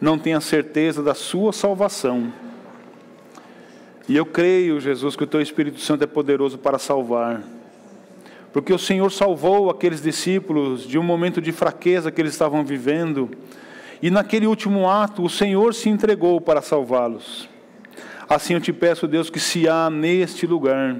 não 0.00 0.18
tenham 0.18 0.40
certeza 0.40 1.02
da 1.02 1.14
sua 1.14 1.52
salvação. 1.52 2.32
E 4.08 4.16
eu 4.16 4.26
creio, 4.26 4.80
Jesus, 4.80 5.16
que 5.16 5.24
o 5.24 5.26
teu 5.26 5.40
Espírito 5.40 5.80
Santo 5.80 6.04
é 6.04 6.06
poderoso 6.06 6.58
para 6.58 6.78
salvar. 6.78 7.42
porque 8.52 8.72
o 8.72 8.78
Senhor 8.78 9.10
salvou 9.10 9.70
aqueles 9.70 10.02
discípulos 10.02 10.86
de 10.86 10.98
um 10.98 11.02
momento 11.02 11.40
de 11.40 11.52
fraqueza 11.52 12.10
que 12.10 12.20
eles 12.20 12.32
estavam 12.32 12.64
vivendo, 12.64 13.30
e 14.02 14.10
naquele 14.10 14.46
último 14.46 14.88
ato 14.88 15.22
o 15.22 15.28
Senhor 15.28 15.74
se 15.74 15.88
entregou 15.88 16.40
para 16.40 16.62
salvá-los. 16.62 17.48
Assim 18.28 18.54
eu 18.54 18.60
te 18.60 18.72
peço, 18.72 19.06
Deus, 19.06 19.28
que 19.28 19.40
se 19.40 19.68
há 19.68 19.90
neste 19.90 20.46
lugar, 20.46 20.96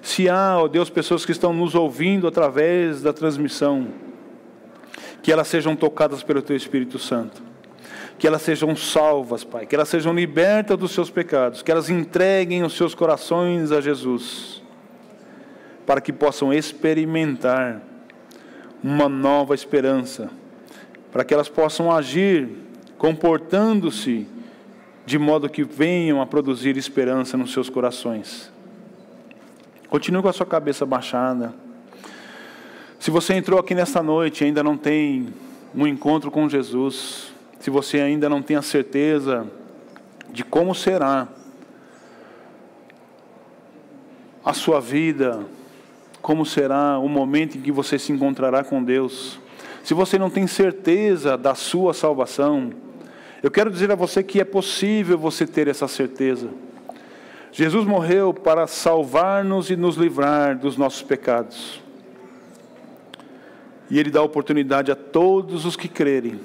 se 0.00 0.28
há, 0.28 0.58
ó 0.58 0.66
Deus, 0.66 0.90
pessoas 0.90 1.24
que 1.24 1.32
estão 1.32 1.52
nos 1.52 1.74
ouvindo 1.74 2.26
através 2.26 3.02
da 3.02 3.12
transmissão, 3.12 3.88
que 5.22 5.32
elas 5.32 5.48
sejam 5.48 5.76
tocadas 5.76 6.22
pelo 6.22 6.42
Teu 6.42 6.56
Espírito 6.56 6.98
Santo, 6.98 7.42
que 8.18 8.26
elas 8.26 8.42
sejam 8.42 8.74
salvas, 8.76 9.44
Pai, 9.44 9.66
que 9.66 9.74
elas 9.74 9.88
sejam 9.88 10.14
libertas 10.14 10.78
dos 10.78 10.92
seus 10.92 11.10
pecados, 11.10 11.62
que 11.62 11.70
elas 11.70 11.90
entreguem 11.90 12.62
os 12.62 12.76
seus 12.76 12.94
corações 12.94 13.72
a 13.72 13.80
Jesus. 13.80 14.62
Para 15.86 16.00
que 16.00 16.12
possam 16.12 16.52
experimentar 16.52 17.82
uma 18.82 19.08
nova 19.08 19.54
esperança, 19.54 20.30
para 21.12 21.24
que 21.24 21.34
elas 21.34 21.48
possam 21.48 21.90
agir 21.90 22.48
comportando-se 22.96 24.28
de 25.04 25.18
modo 25.18 25.48
que 25.48 25.64
venham 25.64 26.20
a 26.20 26.26
produzir 26.26 26.76
esperança 26.76 27.36
nos 27.36 27.52
seus 27.52 27.68
corações. 27.68 28.52
Continue 29.88 30.22
com 30.22 30.28
a 30.28 30.32
sua 30.32 30.46
cabeça 30.46 30.86
baixada. 30.86 31.52
Se 33.02 33.10
você 33.10 33.34
entrou 33.34 33.58
aqui 33.58 33.74
nesta 33.74 34.00
noite 34.00 34.42
e 34.42 34.46
ainda 34.46 34.62
não 34.62 34.76
tem 34.76 35.34
um 35.74 35.88
encontro 35.88 36.30
com 36.30 36.48
Jesus, 36.48 37.32
se 37.58 37.68
você 37.68 37.98
ainda 37.98 38.28
não 38.28 38.40
tem 38.40 38.56
a 38.56 38.62
certeza 38.62 39.44
de 40.30 40.44
como 40.44 40.72
será 40.72 41.26
a 44.44 44.52
sua 44.52 44.80
vida 44.80 45.44
como 46.20 46.46
será 46.46 46.96
o 47.00 47.08
momento 47.08 47.58
em 47.58 47.60
que 47.60 47.72
você 47.72 47.98
se 47.98 48.12
encontrará 48.12 48.62
com 48.62 48.80
Deus. 48.80 49.40
Se 49.82 49.94
você 49.94 50.16
não 50.16 50.30
tem 50.30 50.46
certeza 50.46 51.36
da 51.36 51.56
sua 51.56 51.92
salvação, 51.92 52.70
eu 53.42 53.50
quero 53.50 53.68
dizer 53.68 53.90
a 53.90 53.96
você 53.96 54.22
que 54.22 54.40
é 54.40 54.44
possível 54.44 55.18
você 55.18 55.44
ter 55.44 55.66
essa 55.66 55.88
certeza. 55.88 56.50
Jesus 57.50 57.84
morreu 57.84 58.32
para 58.32 58.68
salvar-nos 58.68 59.70
e 59.70 59.74
nos 59.74 59.96
livrar 59.96 60.56
dos 60.56 60.76
nossos 60.76 61.02
pecados. 61.02 61.81
E 63.92 64.00
Ele 64.00 64.10
dá 64.10 64.20
oportunidade 64.22 64.90
a 64.90 64.96
todos 64.96 65.64
os 65.64 65.76
que 65.76 65.86
crerem. 65.86 66.40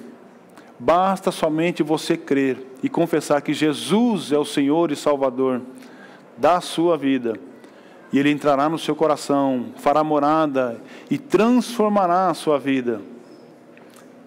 Basta 0.77 1.31
somente 1.31 1.81
você 1.81 2.15
crer 2.15 2.57
e 2.83 2.89
confessar 2.89 3.41
que 3.41 3.53
Jesus 3.53 4.31
é 4.31 4.37
o 4.37 4.45
Senhor 4.45 4.91
e 4.91 4.95
Salvador 4.95 5.61
da 6.37 6.61
sua 6.61 6.95
vida 6.95 7.33
e 8.11 8.19
Ele 8.19 8.31
entrará 8.31 8.69
no 8.69 8.77
seu 8.77 8.95
coração, 8.95 9.67
fará 9.77 10.03
morada 10.03 10.79
e 11.09 11.17
transformará 11.17 12.29
a 12.29 12.33
sua 12.33 12.57
vida, 12.57 13.01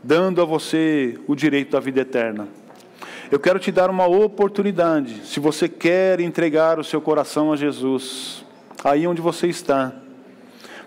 dando 0.03 0.43
a 0.43 0.45
você 0.45 1.19
o 1.27 1.35
direito 1.35 1.73
da 1.73 1.81
vida 1.81 2.01
eterna. 2.01 2.49
Eu 3.31 3.39
quero 3.39 3.59
te 3.59 3.71
dar 3.71 3.91
uma 3.91 4.07
oportunidade, 4.07 5.27
se 5.27 5.39
você 5.39 5.69
quer 5.69 6.21
entregar 6.21 6.79
o 6.79 6.85
seu 6.85 7.01
coração 7.01 7.53
a 7.53 7.57
Jesus, 7.57 8.45
aí 8.83 9.07
onde 9.07 9.23
você 9.23 9.47
está, 9.47 9.93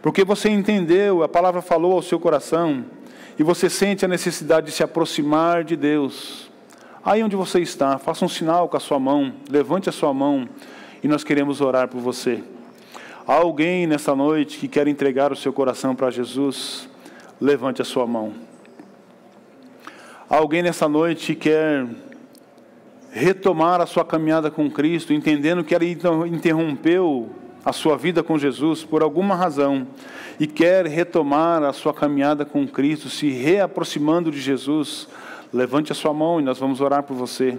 porque 0.03 0.25
você 0.25 0.49
entendeu, 0.49 1.23
a 1.23 1.29
palavra 1.29 1.61
falou 1.61 1.93
ao 1.93 2.01
seu 2.01 2.19
coração, 2.19 2.83
e 3.39 3.41
você 3.41 3.69
sente 3.69 4.03
a 4.03 4.07
necessidade 4.07 4.65
de 4.65 4.73
se 4.73 4.83
aproximar 4.83 5.63
de 5.63 5.77
Deus. 5.77 6.51
Aí 7.05 7.23
onde 7.23 7.37
você 7.37 7.61
está, 7.61 7.97
faça 7.97 8.25
um 8.25 8.27
sinal 8.27 8.67
com 8.67 8.75
a 8.75 8.81
sua 8.81 8.99
mão, 8.99 9.33
levante 9.49 9.87
a 9.87 9.93
sua 9.93 10.13
mão, 10.13 10.45
e 11.01 11.07
nós 11.07 11.23
queremos 11.23 11.61
orar 11.61 11.87
por 11.87 12.01
você. 12.01 12.43
Há 13.25 13.35
alguém 13.35 13.87
nessa 13.87 14.13
noite 14.13 14.59
que 14.59 14.67
quer 14.67 14.89
entregar 14.89 15.31
o 15.31 15.37
seu 15.37 15.53
coração 15.53 15.95
para 15.95 16.11
Jesus? 16.11 16.89
Levante 17.39 17.81
a 17.81 17.85
sua 17.85 18.05
mão. 18.05 18.33
Há 20.29 20.35
alguém 20.35 20.61
nessa 20.61 20.89
noite 20.89 21.33
que 21.33 21.49
quer 21.49 21.87
retomar 23.09 23.79
a 23.79 23.85
sua 23.85 24.03
caminhada 24.03 24.51
com 24.51 24.69
Cristo, 24.69 25.13
entendendo 25.13 25.63
que 25.63 25.73
ele 25.73 25.97
interrompeu 26.29 27.33
a 27.65 27.71
sua 27.71 27.97
vida 27.97 28.21
com 28.21 28.37
Jesus 28.37 28.83
por 28.83 29.01
alguma 29.01 29.35
razão 29.35 29.87
e 30.39 30.45
quer 30.47 30.85
retomar 30.85 31.63
a 31.63 31.71
sua 31.71 31.93
caminhada 31.93 32.43
com 32.43 32.67
Cristo, 32.67 33.09
se 33.09 33.29
reaproximando 33.29 34.31
de 34.31 34.41
Jesus, 34.41 35.07
levante 35.51 35.91
a 35.91 35.95
sua 35.95 36.13
mão 36.13 36.39
e 36.39 36.43
nós 36.43 36.57
vamos 36.59 36.81
orar 36.81 37.03
por 37.03 37.15
você. 37.15 37.57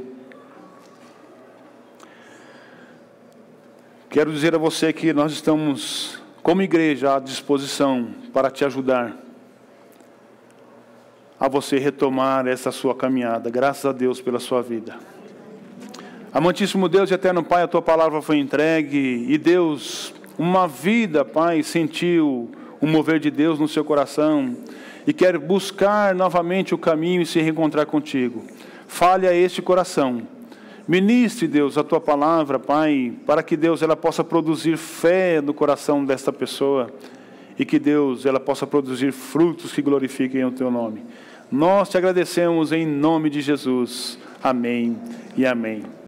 Quero 4.10 4.32
dizer 4.32 4.54
a 4.54 4.58
você 4.58 4.92
que 4.92 5.12
nós 5.12 5.32
estamos, 5.32 6.20
como 6.42 6.62
igreja, 6.62 7.16
à 7.16 7.18
disposição 7.18 8.10
para 8.32 8.50
te 8.50 8.64
ajudar 8.64 9.16
a 11.38 11.48
você 11.48 11.78
retomar 11.78 12.46
essa 12.46 12.70
sua 12.70 12.94
caminhada. 12.94 13.50
Graças 13.50 13.84
a 13.86 13.92
Deus 13.92 14.20
pela 14.20 14.38
sua 14.38 14.62
vida. 14.62 14.96
Amantíssimo 16.34 16.88
Deus 16.88 17.12
e 17.12 17.14
eterno 17.14 17.44
Pai, 17.44 17.62
a 17.62 17.68
tua 17.68 17.80
palavra 17.80 18.20
foi 18.20 18.38
entregue 18.38 19.24
e 19.28 19.38
Deus, 19.38 20.12
uma 20.36 20.66
vida, 20.66 21.24
Pai, 21.24 21.62
sentiu 21.62 22.50
o 22.80 22.86
mover 22.88 23.20
de 23.20 23.30
Deus 23.30 23.60
no 23.60 23.68
seu 23.68 23.84
coração 23.84 24.56
e 25.06 25.12
quer 25.12 25.38
buscar 25.38 26.12
novamente 26.12 26.74
o 26.74 26.78
caminho 26.78 27.22
e 27.22 27.26
se 27.26 27.40
reencontrar 27.40 27.86
contigo. 27.86 28.42
Fale 28.88 29.28
a 29.28 29.32
este 29.32 29.62
coração 29.62 30.22
Ministre, 30.86 31.48
Deus, 31.48 31.78
a 31.78 31.84
tua 31.84 31.98
palavra, 31.98 32.58
Pai, 32.58 33.14
para 33.24 33.42
que 33.42 33.56
Deus 33.56 33.80
ela 33.80 33.96
possa 33.96 34.22
produzir 34.22 34.76
fé 34.76 35.40
no 35.40 35.54
coração 35.54 36.04
desta 36.04 36.30
pessoa 36.30 36.90
e 37.58 37.64
que 37.64 37.78
Deus 37.78 38.26
ela 38.26 38.38
possa 38.38 38.66
produzir 38.66 39.10
frutos 39.10 39.72
que 39.72 39.80
glorifiquem 39.80 40.44
o 40.44 40.50
teu 40.50 40.70
nome. 40.70 41.02
Nós 41.50 41.88
te 41.88 41.96
agradecemos 41.96 42.70
em 42.70 42.84
nome 42.84 43.30
de 43.30 43.40
Jesus. 43.40 44.18
Amém 44.42 44.98
e 45.38 45.46
amém. 45.46 46.03